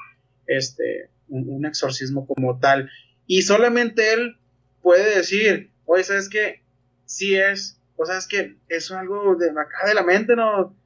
este, 0.47 1.11
un, 1.29 1.65
exorcismo 1.67 2.27
como 2.27 2.59
tal. 2.59 2.91
Y 3.27 3.43
solamente 3.43 4.13
él 4.13 4.39
puede 4.83 5.17
decir, 5.17 5.71
oye, 5.85 6.05
¿sabes 6.05 6.29
qué? 6.29 6.63
Sí 7.05 7.37
es, 7.37 7.81
o 7.97 8.07
sea, 8.07 8.19
es 8.19 8.27
que 8.27 8.57
es 8.69 8.91
algo 8.91 9.37
de 9.37 9.51
acá 9.51 9.87
de 9.87 9.95
la 9.95 10.03
mente, 10.03 10.37
¿no? 10.37 10.77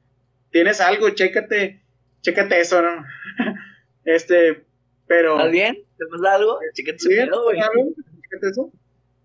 Tienes 0.51 0.81
algo, 0.81 1.09
chécate, 1.09 1.81
chécate 2.21 2.59
eso, 2.59 2.81
¿no? 2.81 3.05
este, 4.05 4.65
pero... 5.07 5.37
¿Estás 5.37 5.51
bien? 5.51 5.77
¿Te 5.97 6.29
algo? 6.29 6.59
Chécate, 6.73 6.97
chécate 6.97 8.49
eso. 8.49 8.71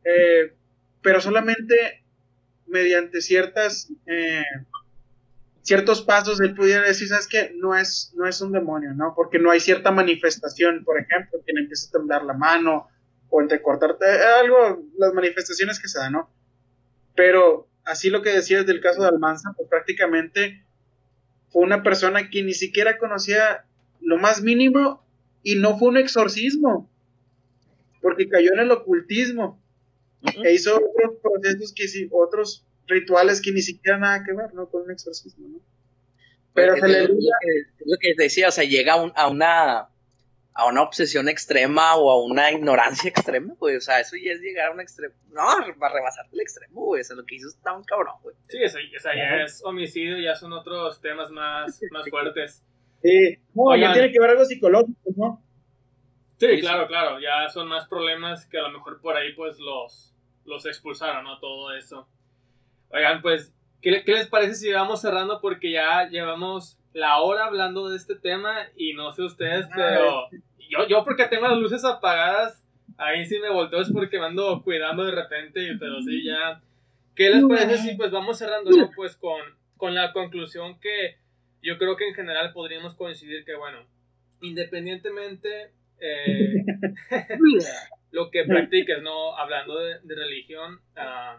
Eh, 0.05 0.55
pero 1.03 1.21
solamente 1.21 2.05
mediante 2.67 3.21
ciertas 3.21 3.93
eh, 4.07 4.43
ciertos 5.63 6.03
pasos 6.03 6.41
él 6.41 6.55
pudiera 6.55 6.83
decir, 6.83 7.09
¿sabes 7.09 7.29
qué? 7.29 7.55
No 7.57 7.77
es, 7.77 8.13
no 8.17 8.27
es 8.27 8.41
un 8.41 8.53
demonio, 8.53 8.95
¿no? 8.95 9.15
Porque 9.15 9.39
no 9.39 9.51
hay 9.51 9.61
cierta 9.61 9.91
manifestación, 9.91 10.85
por 10.85 10.99
ejemplo, 10.99 11.41
que 11.47 11.53
le 11.53 11.63
empieza 11.63 11.89
a 11.89 11.93
temblar 11.93 12.25
la 12.25 12.35
mano 12.35 12.89
o 13.31 13.41
entrecortarte, 13.41 14.05
algo, 14.41 14.85
las 14.99 15.15
manifestaciones 15.15 15.81
que 15.81 15.89
se 15.89 15.99
dan, 15.99 16.13
¿no? 16.13 16.31
Pero 17.15 17.69
así 17.85 18.11
lo 18.11 18.23
que 18.23 18.31
decías 18.31 18.67
del 18.67 18.81
caso 18.81 19.03
de 19.03 19.09
Almanza, 19.09 19.53
pues 19.57 19.69
prácticamente 19.69 20.65
fue 21.51 21.63
una 21.63 21.83
persona 21.83 22.29
que 22.29 22.43
ni 22.43 22.55
siquiera 22.55 22.99
conocía 22.99 23.65
lo 24.01 24.19
más 24.19 24.43
mínimo 24.43 25.05
y 25.43 25.57
no 25.57 25.79
fue 25.79 25.89
un 25.89 25.97
exorcismo, 25.97 26.91
porque 28.01 28.29
cayó 28.29 28.53
en 28.53 28.61
el 28.61 28.71
ocultismo 28.71 29.63
e 30.45 30.53
hizo 30.53 30.77
otros 30.77 31.19
procesos 31.23 31.73
que 31.75 31.89
sí, 31.89 32.09
otros 32.11 32.67
rituales 32.87 33.41
que 33.41 33.53
ni 33.53 33.63
siquiera 33.63 33.99
nada 33.99 34.23
que 34.25 34.33
ver, 34.33 34.53
¿no? 34.55 34.69
Con 34.69 34.83
un 34.83 34.91
exorcismo, 34.91 35.49
¿no? 35.49 35.59
Pero 36.55 36.75
es, 36.75 36.81
lo 36.83 36.87
que, 36.89 37.03
es 37.03 37.87
lo 37.87 37.97
que 37.99 38.15
te 38.15 38.25
decía, 38.25 38.49
o 38.49 38.53
sea, 38.53 38.65
llega 38.65 38.95
a, 38.95 39.03
un- 39.03 39.13
a 39.17 39.29
una 39.29 39.89
a 40.55 40.67
una 40.67 40.83
obsesión 40.83 41.31
extrema 41.31 41.97
o 41.97 42.11
a 42.11 42.23
una 42.23 42.51
ignorancia 42.53 43.09
extrema, 43.15 43.55
güey. 43.59 43.77
O 43.77 43.81
sea, 43.81 44.01
eso 44.01 44.17
ya 44.23 44.33
es 44.33 44.41
llegar 44.41 44.69
a 44.69 44.73
un 44.73 44.81
extremo. 44.83 45.15
No, 45.31 45.47
para 45.79 45.95
rebasarte 45.95 46.35
el 46.35 46.41
extremo, 46.43 46.83
güey. 46.85 47.01
O 47.01 47.05
sea, 47.05 47.17
lo 47.17 47.25
que 47.25 47.37
hizo 47.37 47.49
está 47.49 47.73
un 47.73 47.85
cabrón, 47.85 48.17
güey. 48.23 48.37
Sí, 48.49 48.59
eso, 48.61 48.77
o 48.79 49.01
sea, 49.01 49.17
ya 49.17 49.43
es 49.45 49.63
homicidio, 49.65 50.19
ya 50.19 50.35
son 50.35 50.53
otros 50.53 51.01
temas 51.01 51.31
más, 51.31 51.81
más 51.91 52.07
fuertes. 52.11 52.63
Sí, 53.03 53.39
no, 53.55 53.63
Oigan. 53.63 53.89
ya 53.91 53.95
tiene 53.95 54.13
que 54.13 54.21
ver 54.21 54.29
algo 54.31 54.45
psicológico, 54.45 54.99
¿no? 55.17 55.43
Sí, 56.39 56.47
Sí, 56.57 56.61
claro, 56.61 56.87
claro, 56.87 57.19
ya 57.19 57.49
son 57.49 57.69
más 57.69 57.89
problemas 57.89 58.45
que 58.47 58.59
a 58.59 58.63
lo 58.63 58.73
mejor 58.73 59.01
por 59.01 59.17
ahí 59.17 59.33
pues 59.33 59.59
los, 59.59 60.13
los 60.45 60.67
expulsaron, 60.67 61.25
¿no? 61.25 61.39
Todo 61.41 61.73
eso. 61.75 62.07
Oigan, 62.93 63.23
pues, 63.23 63.55
¿qué, 63.81 64.05
qué 64.05 64.13
les 64.13 64.27
parece 64.27 64.55
si 64.55 64.73
vamos 64.73 65.01
cerrando? 65.01 65.41
Porque 65.41 65.73
ya 65.73 66.09
llevamos 66.09 66.79
la 66.93 67.19
hora 67.21 67.47
hablando 67.47 67.89
de 67.89 67.97
este 67.97 68.17
tema 68.17 68.55
y 68.77 68.93
no 68.95 69.13
sé 69.13 69.23
ustedes, 69.23 69.67
pero 69.75 70.29
yo, 70.69 70.87
yo 70.89 71.05
porque 71.05 71.27
tengo 71.27 71.49
las 71.49 71.59
luces 71.59 71.85
apagadas, 71.85 72.63
ahí 72.99 73.25
sí 73.25 73.39
me 73.39 73.51
volteo 73.51 73.81
es 73.81 73.91
porque 73.91 74.19
me 74.19 74.27
ando 74.27 74.63
cuidando 74.63 75.05
de 75.05 75.13
repente, 75.13 75.77
pero 75.79 76.01
sí, 76.03 76.25
ya... 76.25 76.61
¿Qué 77.15 77.29
les 77.29 77.45
parece 77.45 77.77
si 77.77 77.95
pues 77.95 78.11
vamos 78.11 78.39
cerrando, 78.39 78.71
¿no? 78.71 78.91
Pues 78.97 79.17
con, 79.17 79.41
con 79.77 79.95
la 79.95 80.13
conclusión 80.13 80.81
que 80.81 81.19
yo 81.63 81.77
creo 81.77 81.97
que 81.97 82.09
en 82.09 82.15
general 82.15 82.53
podríamos 82.55 82.95
coincidir 82.95 83.45
que, 83.45 83.55
bueno, 83.55 83.87
independientemente 84.41 85.73
eh, 86.01 86.65
lo 88.11 88.31
que 88.31 88.45
practiques, 88.45 89.03
¿no? 89.03 89.37
Hablando 89.37 89.79
de, 89.79 90.01
de 90.01 90.15
religión, 90.15 90.81
ah, 90.97 91.39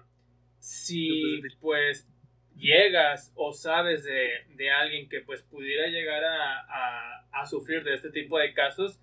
si 0.64 1.42
pues 1.60 2.08
llegas 2.56 3.32
o 3.36 3.52
sabes 3.52 4.04
de, 4.04 4.30
de 4.56 4.72
alguien 4.72 5.10
que 5.10 5.20
pues 5.22 5.42
pudiera 5.44 5.88
llegar 5.88 6.24
a, 6.24 6.60
a- 6.62 7.26
a 7.34 7.46
sufrir 7.46 7.84
de 7.84 7.96
este 7.96 8.12
tipo 8.12 8.38
de 8.38 8.54
casos, 8.54 9.00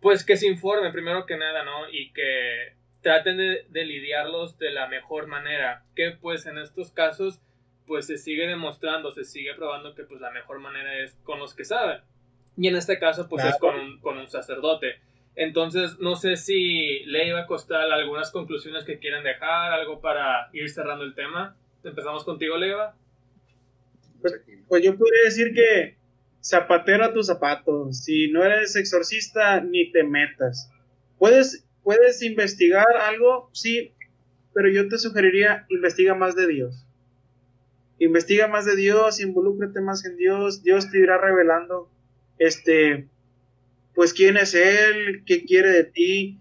pues 0.00 0.24
que 0.24 0.36
se 0.36 0.46
informe 0.46 0.92
primero 0.92 1.26
que 1.26 1.36
nada, 1.36 1.64
¿no? 1.64 1.88
Y 1.90 2.12
que 2.12 2.74
traten 3.02 3.36
de, 3.38 3.66
de 3.68 3.84
lidiarlos 3.84 4.58
de 4.58 4.70
la 4.70 4.86
mejor 4.88 5.26
manera, 5.26 5.84
que 5.96 6.12
pues 6.12 6.46
en 6.46 6.58
estos 6.58 6.92
casos 6.92 7.40
pues 7.86 8.06
se 8.06 8.18
sigue 8.18 8.46
demostrando, 8.46 9.10
se 9.10 9.24
sigue 9.24 9.54
probando 9.54 9.94
que 9.94 10.04
pues 10.04 10.20
la 10.20 10.30
mejor 10.30 10.58
manera 10.60 10.98
es 10.98 11.14
con 11.24 11.38
los 11.38 11.54
que 11.54 11.64
saben. 11.64 12.00
Y 12.56 12.68
en 12.68 12.76
este 12.76 12.98
caso 12.98 13.28
pues 13.28 13.42
es 13.50 13.56
con 13.58 13.74
un, 13.74 14.00
con 14.00 14.18
un 14.18 14.28
sacerdote. 14.28 15.00
Entonces 15.36 15.98
no 16.00 16.16
sé 16.16 16.36
si 16.36 17.04
le 17.04 17.28
iba 17.28 17.40
a 17.40 17.46
costar 17.46 17.92
algunas 17.92 18.30
conclusiones 18.30 18.84
que 18.84 18.98
quieran 18.98 19.22
dejar, 19.22 19.72
algo 19.72 20.00
para 20.00 20.48
ir 20.54 20.70
cerrando 20.70 21.04
el 21.04 21.14
tema. 21.14 21.54
Empezamos 21.84 22.24
contigo, 22.24 22.56
Leiva. 22.56 22.96
Pues 24.66 24.82
yo 24.82 24.96
podría 24.96 25.24
decir 25.24 25.52
que 25.54 25.98
zapatero 26.42 27.04
a 27.04 27.12
tus 27.12 27.26
zapatos. 27.26 28.02
Si 28.02 28.32
no 28.32 28.42
eres 28.44 28.76
exorcista, 28.76 29.60
ni 29.60 29.92
te 29.92 30.04
metas. 30.04 30.70
Puedes, 31.18 31.66
puedes 31.82 32.22
investigar 32.22 32.86
algo, 32.96 33.50
sí, 33.52 33.92
pero 34.54 34.70
yo 34.70 34.88
te 34.88 34.98
sugeriría 34.98 35.66
investiga 35.68 36.14
más 36.14 36.34
de 36.34 36.46
Dios. 36.46 36.86
Investiga 37.98 38.48
más 38.48 38.64
de 38.64 38.76
Dios, 38.76 39.20
involúcrate 39.20 39.80
más 39.80 40.04
en 40.04 40.16
Dios. 40.16 40.62
Dios 40.62 40.90
te 40.90 40.98
irá 40.98 41.18
revelando, 41.18 41.90
este, 42.38 43.08
pues 43.96 44.12
quién 44.12 44.36
es 44.36 44.54
Él, 44.54 45.24
qué 45.24 45.46
quiere 45.46 45.70
de 45.70 45.84
ti. 45.84 46.38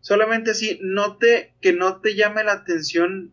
Solamente 0.00 0.50
así, 0.50 0.78
note 0.82 1.54
que 1.62 1.72
no 1.72 2.02
te 2.02 2.14
llame 2.14 2.44
la 2.44 2.52
atención 2.52 3.32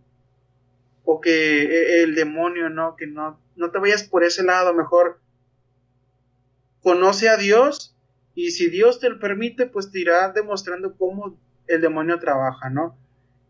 o 1.04 1.20
que 1.20 1.64
eh, 1.64 2.04
el 2.04 2.16
demonio, 2.16 2.70
¿no? 2.70 2.96
Que 2.96 3.08
no, 3.08 3.42
no 3.58 3.70
te 3.70 3.80
vayas 3.80 4.04
por 4.04 4.24
ese 4.24 4.44
lado, 4.44 4.74
mejor 4.74 5.20
conoce 6.82 7.28
a 7.28 7.36
Dios 7.36 7.94
y 8.36 8.52
si 8.52 8.70
Dios 8.70 9.02
te 9.02 9.10
lo 9.10 9.20
permite, 9.20 9.66
pues 9.66 9.92
te 9.92 10.00
irá 10.00 10.32
demostrando 10.32 10.96
cómo 10.96 11.38
el 11.68 11.82
demonio 11.82 12.20
trabaja, 12.20 12.70
¿no? 12.70 12.98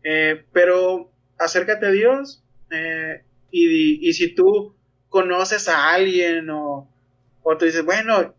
Eh, 0.02 0.44
pero 0.52 1.12
acércate 1.38 1.86
a 1.86 1.90
Dios 1.92 2.42
eh, 2.70 3.22
y, 3.52 4.08
y 4.08 4.12
si 4.14 4.34
tú 4.34 4.74
conoces 5.08 5.68
a 5.68 5.92
alguien 5.92 6.50
o, 6.50 6.92
o 7.44 7.56
te 7.56 7.66
dices, 7.66 7.84
bueno, 7.84 8.34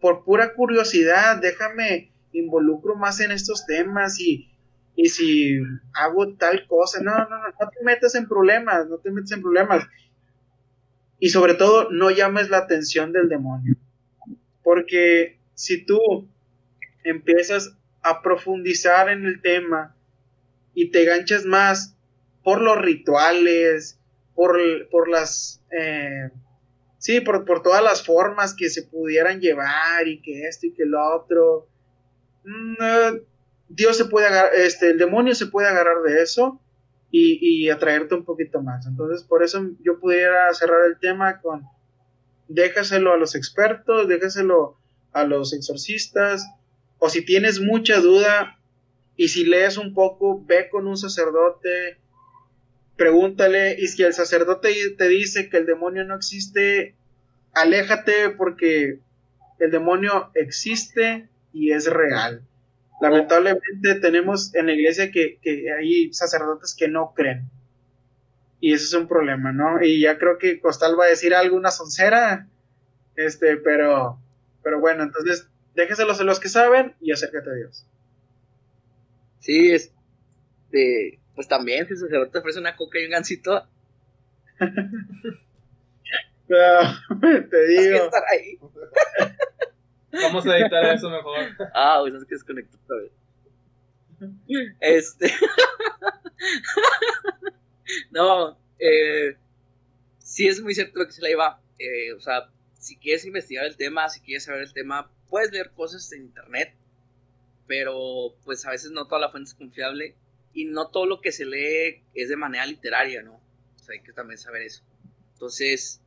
por 0.00 0.24
pura 0.24 0.54
curiosidad, 0.54 1.38
déjame 1.40 2.12
involucro 2.32 2.96
más 2.96 3.20
en 3.20 3.32
estos 3.32 3.66
temas 3.66 4.20
y, 4.20 4.50
y 4.96 5.08
si 5.08 5.58
hago 5.92 6.34
tal 6.34 6.66
cosa, 6.66 7.00
no, 7.02 7.12
no, 7.12 7.28
no, 7.28 7.38
no 7.38 7.70
te 7.70 7.84
metas 7.84 8.14
en 8.14 8.28
problemas, 8.28 8.88
no 8.88 8.98
te 8.98 9.10
metas 9.10 9.32
en 9.32 9.42
problemas. 9.42 9.86
Y 11.18 11.28
sobre 11.28 11.54
todo, 11.54 11.90
no 11.90 12.10
llames 12.10 12.48
la 12.48 12.58
atención 12.58 13.12
del 13.12 13.28
demonio. 13.28 13.76
Porque 14.62 15.38
si 15.54 15.84
tú 15.84 16.28
empiezas 17.04 17.76
a 18.02 18.22
profundizar 18.22 19.10
en 19.10 19.26
el 19.26 19.42
tema 19.42 19.94
y 20.74 20.90
te 20.90 21.04
ganchas 21.04 21.44
más 21.44 21.94
por 22.42 22.62
los 22.62 22.78
rituales, 22.78 24.00
por, 24.34 24.58
por 24.90 25.08
las... 25.10 25.62
Eh, 25.78 26.30
sí, 27.00 27.20
por, 27.20 27.44
por 27.44 27.62
todas 27.62 27.82
las 27.82 28.04
formas 28.04 28.54
que 28.54 28.68
se 28.68 28.82
pudieran 28.82 29.40
llevar 29.40 30.06
y 30.06 30.20
que 30.20 30.46
esto 30.46 30.66
y 30.66 30.74
que 30.74 30.84
lo 30.84 31.16
otro. 31.16 31.66
No, 32.44 33.18
Dios 33.68 33.96
se 33.96 34.04
puede 34.04 34.26
agarrar, 34.26 34.54
este, 34.54 34.90
el 34.90 34.98
demonio 34.98 35.34
se 35.34 35.46
puede 35.46 35.68
agarrar 35.68 36.02
de 36.02 36.22
eso 36.22 36.60
y, 37.10 37.38
y, 37.40 37.70
atraerte 37.70 38.14
un 38.14 38.24
poquito 38.24 38.62
más. 38.62 38.86
Entonces, 38.86 39.24
por 39.26 39.42
eso 39.42 39.66
yo 39.80 39.98
pudiera 39.98 40.52
cerrar 40.52 40.86
el 40.86 40.98
tema 40.98 41.40
con 41.40 41.64
déjaselo 42.48 43.14
a 43.14 43.16
los 43.16 43.34
expertos, 43.34 44.06
déjaselo 44.06 44.76
a 45.12 45.24
los 45.24 45.54
exorcistas, 45.54 46.46
o 46.98 47.08
si 47.08 47.24
tienes 47.24 47.60
mucha 47.60 47.98
duda 48.00 48.58
y 49.16 49.28
si 49.28 49.44
lees 49.44 49.78
un 49.78 49.94
poco, 49.94 50.44
ve 50.44 50.68
con 50.68 50.86
un 50.86 50.98
sacerdote, 50.98 51.99
pregúntale, 53.00 53.76
y 53.78 53.88
si 53.88 54.02
el 54.02 54.12
sacerdote 54.12 54.74
te 54.90 55.08
dice 55.08 55.48
que 55.48 55.56
el 55.56 55.64
demonio 55.64 56.04
no 56.04 56.14
existe, 56.14 56.94
aléjate 57.54 58.28
porque 58.28 58.98
el 59.58 59.70
demonio 59.70 60.30
existe 60.34 61.26
y 61.54 61.72
es 61.72 61.86
real. 61.86 62.42
Lamentablemente 63.00 63.94
tenemos 64.02 64.54
en 64.54 64.66
la 64.66 64.74
iglesia 64.74 65.10
que, 65.10 65.38
que, 65.40 65.72
hay 65.72 66.12
sacerdotes 66.12 66.76
que 66.78 66.88
no 66.88 67.14
creen. 67.16 67.48
Y 68.60 68.74
eso 68.74 68.84
es 68.84 68.92
un 69.02 69.08
problema, 69.08 69.50
¿no? 69.50 69.82
Y 69.82 70.02
ya 70.02 70.18
creo 70.18 70.36
que 70.36 70.60
Costal 70.60 71.00
va 71.00 71.06
a 71.06 71.08
decir 71.08 71.34
algo, 71.34 71.56
una 71.56 71.70
soncera. 71.70 72.48
Este, 73.16 73.56
pero, 73.56 74.18
pero 74.62 74.78
bueno, 74.78 75.04
entonces 75.04 75.48
déjeselos 75.74 76.20
a 76.20 76.24
los 76.24 76.38
que 76.38 76.50
saben 76.50 76.94
y 77.00 77.12
acércate 77.12 77.48
a 77.48 77.54
Dios. 77.54 77.86
Sí, 79.38 79.72
es. 79.72 79.90
De, 80.70 81.19
pues 81.40 81.48
también, 81.48 81.86
si 81.86 81.94
el 81.94 81.98
sacerdote 81.98 82.32
te 82.32 82.38
ofrece 82.38 82.60
una 82.60 82.76
coca 82.76 83.00
y 83.00 83.06
un 83.06 83.12
gancito. 83.12 83.66
te 84.58 84.66
digo. 87.66 87.96
que 87.96 87.96
estar 87.96 88.22
ahí. 88.30 88.58
Vamos 90.12 90.46
a 90.46 90.58
editar 90.58 90.84
eso 90.84 91.08
mejor. 91.08 91.38
Ah, 91.72 92.00
pues 92.02 92.12
es 92.12 92.26
que 92.26 92.34
desconectó 92.34 92.76
otra 92.84 92.96
vez. 92.98 93.10
Este. 94.80 95.32
no, 98.10 98.58
eh, 98.78 99.38
sí 100.18 100.46
es 100.46 100.60
muy 100.60 100.74
cierto 100.74 100.98
lo 100.98 101.06
que 101.06 101.12
se 101.12 101.22
le 101.22 101.30
iba. 101.30 101.58
Eh, 101.78 102.12
o 102.12 102.20
sea, 102.20 102.50
si 102.78 102.98
quieres 102.98 103.24
investigar 103.24 103.64
el 103.64 103.78
tema, 103.78 104.10
si 104.10 104.20
quieres 104.20 104.44
saber 104.44 104.60
el 104.60 104.74
tema, 104.74 105.10
puedes 105.30 105.52
leer 105.52 105.70
cosas 105.70 106.12
en 106.12 106.20
internet, 106.20 106.74
pero 107.66 108.34
pues 108.44 108.66
a 108.66 108.72
veces 108.72 108.90
no 108.90 109.06
toda 109.06 109.22
la 109.22 109.30
fuente 109.30 109.48
es 109.48 109.54
confiable 109.54 110.16
y 110.52 110.64
no 110.64 110.88
todo 110.88 111.06
lo 111.06 111.20
que 111.20 111.32
se 111.32 111.44
lee 111.44 112.02
es 112.14 112.28
de 112.28 112.36
manera 112.36 112.66
literaria, 112.66 113.22
¿no? 113.22 113.34
O 113.34 113.78
sea, 113.78 113.94
hay 113.94 114.02
que 114.02 114.12
también 114.12 114.38
saber 114.38 114.62
eso. 114.62 114.82
Entonces, 115.34 116.00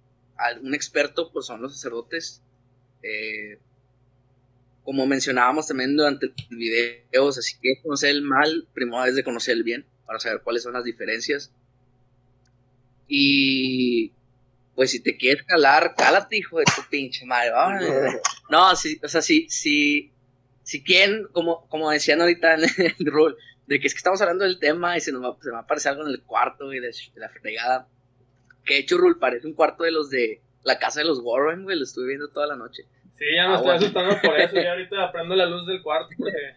un 0.62 0.74
experto, 0.74 1.32
pues 1.32 1.46
son 1.46 1.62
los 1.62 1.74
sacerdotes. 1.74 2.42
Eh, 3.02 3.58
como 4.84 5.06
mencionábamos 5.06 5.68
también 5.68 5.96
durante 5.96 6.28
el 6.28 6.58
video, 6.58 7.26
o 7.26 7.32
sea, 7.32 7.42
si 7.42 7.56
quieres 7.56 7.82
conocer 7.82 8.10
el 8.10 8.22
mal, 8.22 8.68
primero 8.74 9.06
es 9.06 9.16
de 9.16 9.24
conocer 9.24 9.56
el 9.56 9.64
bien, 9.64 9.86
para 10.06 10.20
saber 10.20 10.42
cuáles 10.42 10.64
son 10.64 10.74
las 10.74 10.84
diferencias. 10.84 11.52
Y 13.08 14.12
pues 14.76 14.92
si 14.92 15.00
te 15.00 15.18
quieres 15.18 15.44
calar, 15.44 15.94
cálate, 15.96 16.38
hijo 16.38 16.60
de 16.60 16.66
tu 16.66 16.82
pinche 16.90 17.26
madre. 17.26 17.52
No, 18.50 18.76
sí, 18.76 19.00
o 19.02 19.08
sea, 19.08 19.22
si, 19.22 19.48
si, 19.50 20.12
si 20.64 20.84
quieren, 20.84 21.28
como, 21.32 21.66
como 21.70 21.90
decían 21.90 22.22
ahorita 22.22 22.56
en 22.56 22.64
el 23.00 23.06
rol, 23.06 23.38
de 23.68 23.80
que 23.80 23.88
es 23.88 23.94
que 23.94 24.00
estamos 24.00 24.22
hablando 24.22 24.44
del 24.44 24.60
tema 24.60 24.98
y 24.98 25.02
se 25.02 25.12
nos 25.12 25.24
va, 25.24 25.38
se 25.42 25.48
me 25.48 25.54
va 25.54 25.60
a 25.60 25.62
aparecer 25.64 25.92
algo 25.92 26.04
en 26.04 26.10
el 26.10 26.22
cuarto 26.24 26.74
y 26.74 26.80
de, 26.80 26.88
de 26.88 27.20
la 27.20 27.30
fregada. 27.30 27.88
Que 28.66 28.76
de 28.76 28.80
hecho, 28.82 28.98
Rule 28.98 29.16
parece 29.20 29.48
un 29.48 29.54
cuarto 29.54 29.84
de 29.84 29.92
los 29.92 30.10
de 30.10 30.42
la 30.64 30.80
casa 30.80 31.02
de 31.02 31.06
los 31.06 31.20
Warren, 31.22 31.64
güey, 31.64 31.78
lo 31.78 31.84
estuve 31.84 32.08
viendo 32.08 32.30
toda 32.30 32.48
la 32.48 32.56
noche. 32.56 32.84
Sí, 33.14 33.26
ya 33.36 33.48
me 33.48 33.54
ah, 33.54 33.56
estoy 33.56 33.72
bueno. 33.72 33.80
asustando 33.80 34.22
por 34.22 34.40
eso. 34.40 34.60
Y 34.60 34.66
ahorita 34.66 35.12
prendo 35.12 35.36
la 35.36 35.46
luz 35.46 35.68
del 35.68 35.82
cuarto 35.82 36.10
porque 36.18 36.56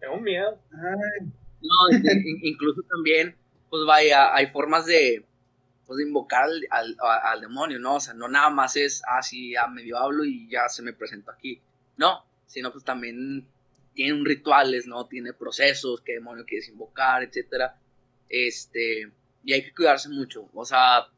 tengo 0.00 0.18
miedo. 0.18 0.58
No, 0.72 1.98
incluso 2.42 2.82
también, 2.82 3.36
pues 3.68 3.84
vaya, 3.86 4.34
hay 4.34 4.46
formas 4.48 4.86
de, 4.86 5.24
pues, 5.86 5.98
de 5.98 6.04
invocar 6.04 6.44
al, 6.44 6.66
al, 6.70 6.96
al, 7.00 7.40
demonio, 7.40 7.78
¿no? 7.78 7.96
O 7.96 8.00
sea, 8.00 8.14
no 8.14 8.28
nada 8.28 8.50
más 8.50 8.76
es, 8.76 9.02
ah, 9.08 9.22
sí, 9.22 9.52
ya 9.52 9.66
medio 9.66 9.98
hablo 9.98 10.24
y 10.24 10.48
ya 10.48 10.68
se 10.68 10.82
me 10.82 10.92
presento 10.92 11.30
aquí. 11.32 11.60
No, 11.96 12.24
sino 12.46 12.70
pues 12.70 12.84
también 12.84 13.48
tiene 13.98 14.22
rituales, 14.24 14.86
¿no? 14.86 15.08
Tiene 15.08 15.32
procesos, 15.32 16.02
qué 16.02 16.12
demonio 16.12 16.44
quieres 16.46 16.68
invocar, 16.68 17.24
etcétera. 17.24 17.74
Este, 18.28 19.10
y 19.42 19.52
hay 19.52 19.64
que 19.64 19.74
cuidarse 19.74 20.08
mucho. 20.08 20.48
O 20.54 20.64
sea, 20.64 21.08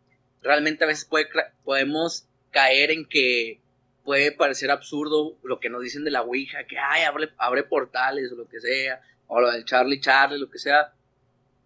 realmente 0.41 0.85
a 0.85 0.87
veces 0.87 1.05
puede, 1.05 1.28
podemos 1.62 2.26
caer 2.51 2.91
en 2.91 3.05
que 3.05 3.61
puede 4.03 4.33
parecer 4.33 4.70
absurdo 4.70 5.37
lo 5.43 5.61
que 5.61 5.68
nos 5.68 5.83
dicen 5.83 6.05
de 6.05 6.11
la 6.11 6.22
Ouija, 6.22 6.64
que 6.64 6.78
ay, 6.78 7.03
abre, 7.03 7.28
abre 7.37 7.64
portales 7.64 8.33
o 8.33 8.37
lo 8.37 8.49
que 8.49 8.61
sea, 8.61 9.03
o 9.26 9.43
lo 9.43 9.53
del 9.53 9.66
Charlie 9.66 10.01
Charlie, 10.01 10.41
lo 10.41 10.51
que 10.51 10.59
sea. 10.59 10.95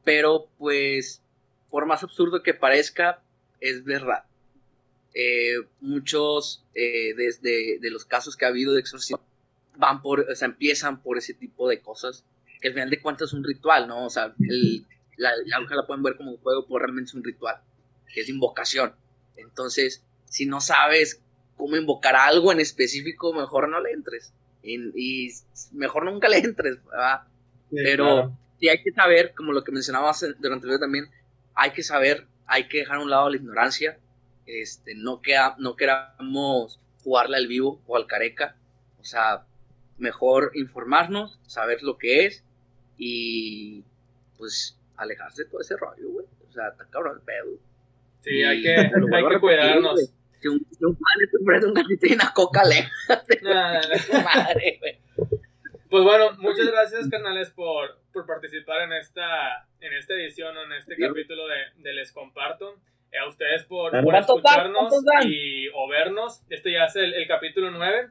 Pero 0.03 0.49
pues, 0.59 1.23
por 1.71 1.87
más 1.87 2.03
absurdo 2.03 2.43
que 2.43 2.55
parezca, 2.55 3.23
es 3.61 3.85
verdad. 3.85 4.25
Eh, 5.15 5.59
muchos 5.81 6.65
eh, 6.75 7.15
desde 7.17 7.79
de 7.79 7.91
los 7.93 8.05
casos 8.05 8.37
que 8.37 8.47
ha 8.47 8.49
habido 8.49 8.73
de 8.73 8.81
exorcismo 8.81 9.21
van 9.77 10.03
por, 10.03 10.20
o 10.20 10.35
sea, 10.35 10.47
empiezan 10.47 11.03
por 11.03 11.18
ese 11.18 11.35
tipo 11.35 11.68
de 11.68 11.81
cosas, 11.81 12.25
que 12.61 12.68
al 12.68 12.75
final 12.75 12.91
de 12.91 13.01
cuentas 13.01 13.29
es 13.29 13.35
un 13.35 13.45
ritual, 13.45 13.89
¿no? 13.89 14.07
O 14.07 14.11
sea, 14.11 14.35
el, 14.41 14.87
la, 15.16 15.31
la 15.47 15.61
la 15.61 15.87
pueden 15.87 16.03
ver 16.03 16.16
como 16.16 16.33
un 16.33 16.39
juego, 16.39 16.66
pero 16.66 16.79
realmente 16.79 17.11
es 17.11 17.14
un 17.14 17.25
ritual, 17.25 17.57
que 18.12 18.20
es 18.20 18.29
invocación. 18.29 18.95
Entonces, 19.37 20.05
si 20.25 20.47
no 20.47 20.61
sabes 20.61 21.20
cómo 21.57 21.77
invocar 21.77 22.16
algo 22.16 22.53
en 22.53 22.61
específico, 22.61 23.33
mejor 23.33 23.68
no 23.68 23.81
le 23.81 23.93
entres. 23.93 24.33
Y, 24.62 25.29
mejor 25.72 26.07
nunca 26.07 26.29
le 26.29 26.39
entres, 26.39 26.83
¿verdad? 26.87 27.22
pero 27.70 28.37
sí 28.59 28.68
hay 28.68 28.83
que 28.83 28.93
saber, 28.93 29.35
como 29.37 29.53
lo 29.53 29.64
que 29.64 29.72
mencionabas 29.72 30.25
durante 30.39 30.66
el 30.66 30.70
video 30.70 30.79
también, 30.79 31.11
hay 31.55 31.72
que 31.72 31.83
saber, 31.83 32.27
hay 32.47 32.68
que 32.68 32.79
dejar 32.79 32.97
a 32.97 33.03
un 33.03 33.11
lado 33.11 33.31
la 33.31 33.37
ignorancia, 33.37 33.99
este, 34.47 34.95
no, 34.95 35.20
queda, 35.20 35.57
no 35.59 35.77
queramos 35.77 36.81
jugarle 37.03 37.37
al 37.37 37.47
vivo 37.47 37.83
o 37.87 37.97
al 37.97 38.07
careca, 38.07 38.57
o 39.01 39.05
sea, 39.05 39.45
mejor 39.99 40.51
informarnos, 40.55 41.39
saber 41.47 41.83
lo 41.83 41.99
que 41.99 42.27
es 42.27 42.45
y 42.97 43.85
pues 44.37 44.79
alejarse 44.97 45.45
de 45.45 45.51
todo 45.51 45.61
ese 45.61 45.77
rollo, 45.77 46.09
güey. 46.09 46.27
O 46.49 46.53
sea, 46.53 46.69
está 46.69 46.87
cabrón 46.91 47.19
el 47.19 47.25
pedo. 47.25 47.59
Sí, 48.21 48.43
hay 48.43 48.63
que, 48.63 48.77
hay 48.77 49.29
que 49.29 49.41
cuidarnos. 49.41 50.13
Si 50.41 50.49
un, 50.49 50.59
si 50.71 50.85
un 50.85 50.97
padre 50.97 51.27
te 51.31 51.37
ofrece 51.43 51.67
un 51.67 51.75
gatito 51.75 52.07
y 52.07 52.13
una 52.15 52.33
coca, 52.33 52.63
aléjate. 52.63 53.41
madre, 54.25 54.79
güey. 54.81 54.99
Pues 55.89 56.05
bueno, 56.05 56.33
muchas 56.39 56.67
gracias, 56.67 57.09
carnales, 57.09 57.51
por, 57.51 57.99
por 58.13 58.27
participar 58.27 58.83
en 58.83 58.95
esta, 58.95 59.67
en 59.81 59.93
esta 59.93 60.15
edición, 60.15 60.57
en 60.57 60.73
este 60.73 60.97
capítulo 60.97 61.47
de, 61.47 61.83
de 61.83 61.93
Les 61.93 62.13
Comparto. 62.13 62.81
Eh, 63.15 63.19
a 63.19 63.29
ustedes 63.29 63.65
por, 63.65 63.93
por 64.03 64.17
escucharnos 64.17 64.93
y, 65.25 65.69
o 65.69 65.89
vernos. 65.89 66.43
Este 66.51 66.73
ya 66.73 66.87
es 66.87 66.97
el, 66.97 67.15
el 67.15 67.29
capítulo 67.29 67.71
9. 67.71 68.09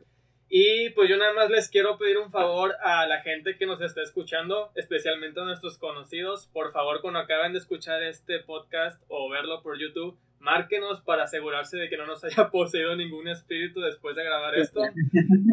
Y 0.55 0.91
pues 0.91 1.09
yo 1.09 1.17
nada 1.17 1.33
más 1.33 1.49
les 1.49 1.67
quiero 1.67 1.97
pedir 1.97 2.19
un 2.19 2.29
favor 2.29 2.75
a 2.83 3.07
la 3.07 3.21
gente 3.21 3.57
que 3.57 3.65
nos 3.65 3.81
está 3.81 4.03
escuchando, 4.03 4.69
especialmente 4.75 5.39
a 5.39 5.45
nuestros 5.45 5.79
conocidos. 5.79 6.47
Por 6.53 6.71
favor, 6.71 7.01
cuando 7.01 7.21
acaben 7.21 7.53
de 7.53 7.57
escuchar 7.57 8.03
este 8.03 8.37
podcast 8.37 9.01
o 9.07 9.31
verlo 9.31 9.63
por 9.63 9.79
YouTube, 9.79 10.15
márquenos 10.37 11.01
para 11.01 11.23
asegurarse 11.23 11.77
de 11.77 11.89
que 11.89 11.97
no 11.97 12.05
nos 12.05 12.23
haya 12.23 12.51
poseído 12.51 12.95
ningún 12.95 13.27
espíritu 13.29 13.81
después 13.81 14.15
de 14.15 14.25
grabar 14.25 14.53
esto. 14.53 14.81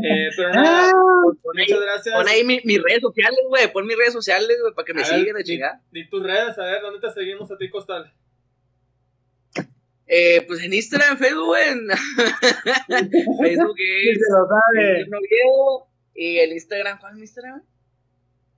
Eh, 0.02 0.30
pero 0.34 0.50
nada, 0.50 0.88
ah, 0.88 0.92
muchas 1.54 1.80
gracias. 1.80 2.14
Pon 2.14 2.26
ahí 2.26 2.42
mis 2.42 2.82
redes 2.82 3.00
sociales, 3.02 3.40
güey. 3.48 3.70
Pon 3.70 3.86
mis 3.86 3.98
redes 3.98 4.14
sociales, 4.14 4.58
güey, 4.62 4.72
para 4.74 4.86
que 4.86 4.94
me 4.94 5.04
sigan 5.04 5.42
chingar. 5.42 5.80
Di 5.90 6.08
tus 6.08 6.22
redes, 6.22 6.58
a 6.58 6.64
ver, 6.64 6.80
¿dónde 6.80 7.00
te 7.00 7.10
seguimos 7.10 7.50
a 7.50 7.58
ti, 7.58 7.68
Costal? 7.68 8.10
Eh, 10.12 10.44
pues 10.48 10.60
en 10.64 10.74
Instagram, 10.74 11.18
Facebook, 11.18 11.56
en 11.56 11.86
Facebook 13.40 13.76
es 13.78 14.18
lo 15.08 15.88
y 16.14 16.38
el 16.38 16.52
Instagram, 16.52 16.98
¿cuál 16.98 17.12
es 17.12 17.16
mi 17.16 17.22
Instagram? 17.22 17.62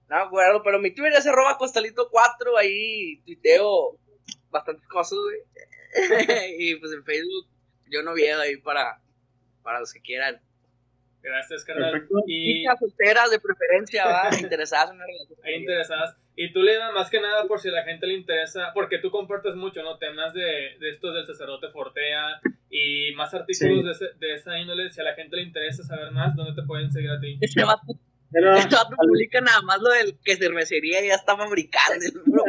No 0.09 0.17
me 0.17 0.23
acuerdo, 0.23 0.63
pero 0.63 0.79
mi 0.79 0.95
Twitter 0.95 1.13
es 1.13 1.27
arroba 1.27 1.59
costalito4, 1.59 2.59
ahí 2.59 3.21
tuiteo 3.27 3.99
bastantes 4.51 4.89
cosas, 4.89 5.19
güey. 5.19 5.41
y 6.59 6.77
pues 6.77 6.91
en 6.93 7.05
Facebook 7.05 7.47
yo 7.91 8.03
no 8.03 8.15
veo 8.15 8.41
ahí 8.41 8.57
para, 8.57 9.03
para 9.63 9.81
los 9.81 9.93
que 9.93 10.01
quieran. 10.01 10.41
Gracias, 11.21 11.65
carnal. 11.65 12.09
Y 12.27 12.65
solteras 12.79 13.31
de 13.31 13.39
preferencia, 13.39 14.07
va, 14.07 14.31
interesadas 14.41 14.89
en 14.89 14.97
una 14.97 15.05
relación. 15.05 15.61
interesadas. 15.61 16.17
Y 16.35 16.53
tú 16.53 16.63
le 16.63 16.77
das 16.77 16.93
más 16.95 17.11
que 17.11 17.21
nada 17.21 17.47
por 17.47 17.61
si 17.61 17.69
a 17.69 17.73
la 17.73 17.85
gente 17.85 18.07
le 18.07 18.15
interesa, 18.15 18.71
porque 18.73 18.99
tú 18.99 19.11
compartes 19.11 19.55
mucho, 19.55 19.83
¿no? 19.83 19.99
Temas 19.99 20.33
de, 20.33 20.77
de 20.81 20.91
estos 20.91 21.15
del 21.15 21.27
sacerdote 21.27 21.69
Fortea 21.69 22.41
y 22.71 23.13
más 23.15 23.35
artículos 23.35 23.99
de, 23.99 24.07
de, 24.19 24.35
esa 24.35 24.59
índole. 24.59 24.89
Si 24.91 25.01
a 25.01 25.05
la 25.05 25.15
gente 25.15 25.37
le 25.37 25.43
interesa 25.43 25.83
saber 25.83 26.11
más, 26.11 26.35
¿dónde 26.35 26.61
te 26.61 26.67
pueden 26.67 26.91
seguir 26.91 27.11
a 27.11 27.21
ti? 27.21 27.39
Este 27.41 27.65
vato, 27.65 27.83
Pero, 28.31 28.57
este 28.57 28.75
vato 28.75 28.97
publica 28.97 29.43
nada 29.43 29.61
más 29.63 29.79
lo 29.81 29.91
del 29.91 30.19
que 30.25 30.37
cervecería 30.37 31.05
ya 31.05 31.15
está 31.15 31.37
fabricando. 31.37 32.07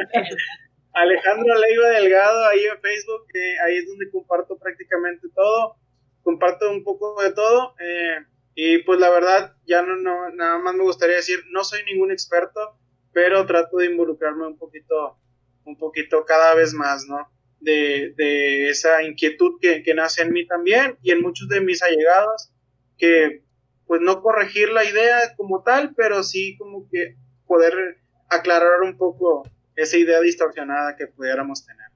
Alejandro 0.94 1.56
Leiva 1.60 1.90
Delgado 1.90 2.46
ahí 2.46 2.66
en 2.66 2.80
Facebook, 2.80 3.26
eh, 3.34 3.56
ahí 3.66 3.78
es 3.78 3.88
donde 3.88 4.10
comparto 4.12 4.58
prácticamente 4.58 5.28
todo. 5.36 5.76
Comparto 6.22 6.70
un 6.72 6.84
poco 6.86 7.22
de 7.22 7.34
todo. 7.34 7.76
Eh, 7.80 8.26
y 8.56 8.78
pues 8.80 9.00
la 9.00 9.10
verdad, 9.10 9.56
ya 9.66 9.82
no, 9.82 9.96
no, 9.96 10.30
nada 10.30 10.60
más 10.60 10.76
me 10.76 10.84
gustaría 10.84 11.16
decir, 11.16 11.40
no 11.50 11.64
soy 11.64 11.84
ningún 11.86 12.12
experto, 12.12 12.78
pero 13.14 13.46
trato 13.46 13.78
de 13.78 13.86
involucrarme 13.86 14.48
un 14.48 14.58
poquito, 14.58 15.18
un 15.66 15.78
poquito 15.78 16.26
cada 16.26 16.56
vez 16.56 16.74
más, 16.74 17.06
¿no? 17.08 17.30
De, 17.60 18.14
de 18.18 18.70
esa 18.70 19.04
inquietud 19.04 19.60
que, 19.62 19.84
que, 19.84 19.94
nace 19.94 20.24
en 20.24 20.34
mí 20.34 20.46
también 20.46 20.98
y 21.02 21.12
en 21.12 21.22
muchos 21.22 21.48
de 21.48 21.62
mis 21.62 21.82
allegados, 21.82 22.52
que 22.98 23.44
pues 23.88 24.02
no 24.02 24.22
corregir 24.22 24.70
la 24.70 24.84
idea 24.84 25.36
como 25.38 25.64
tal, 25.64 25.94
pero 25.96 26.24
sí 26.24 26.58
como 26.58 26.90
que 26.90 27.16
poder 27.48 27.98
aclarar 28.30 28.82
un 28.82 28.98
poco 28.98 29.44
esa 29.76 29.98
idea 29.98 30.20
distorsionada 30.20 30.96
que 30.98 31.08
pudiéramos 31.08 31.66
tener. 31.66 31.88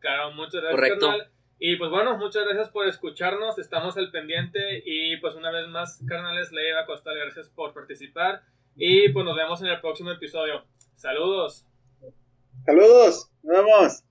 Claro, 0.00 0.32
muchas 0.32 0.62
gracias. 0.62 0.74
Correcto. 0.74 1.12
Y 1.58 1.76
pues 1.76 1.90
bueno, 1.90 2.18
muchas 2.18 2.44
gracias 2.44 2.70
por 2.70 2.88
escucharnos, 2.88 3.56
estamos 3.58 3.96
al 3.96 4.10
pendiente 4.10 4.82
y 4.84 5.16
pues 5.18 5.36
una 5.36 5.52
vez 5.52 5.68
más, 5.68 6.02
carnales, 6.08 6.50
le 6.50 6.76
a 6.76 6.86
costar 6.86 7.14
gracias 7.16 7.50
por 7.50 7.72
participar 7.72 8.42
y 8.76 9.08
pues 9.10 9.24
nos 9.24 9.36
vemos 9.36 9.60
en 9.62 9.68
el 9.68 9.80
próximo 9.80 10.10
episodio. 10.10 10.64
Saludos. 10.94 11.66
Saludos, 12.64 13.30
nos 13.42 13.56
vemos. 13.56 14.04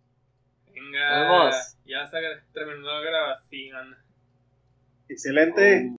Venga, 0.74 1.52
ya 1.86 2.08
se 2.08 2.18
terminó 2.54 2.88
la 2.88 3.02
grabación. 3.02 3.98
Excelente. 5.08 5.90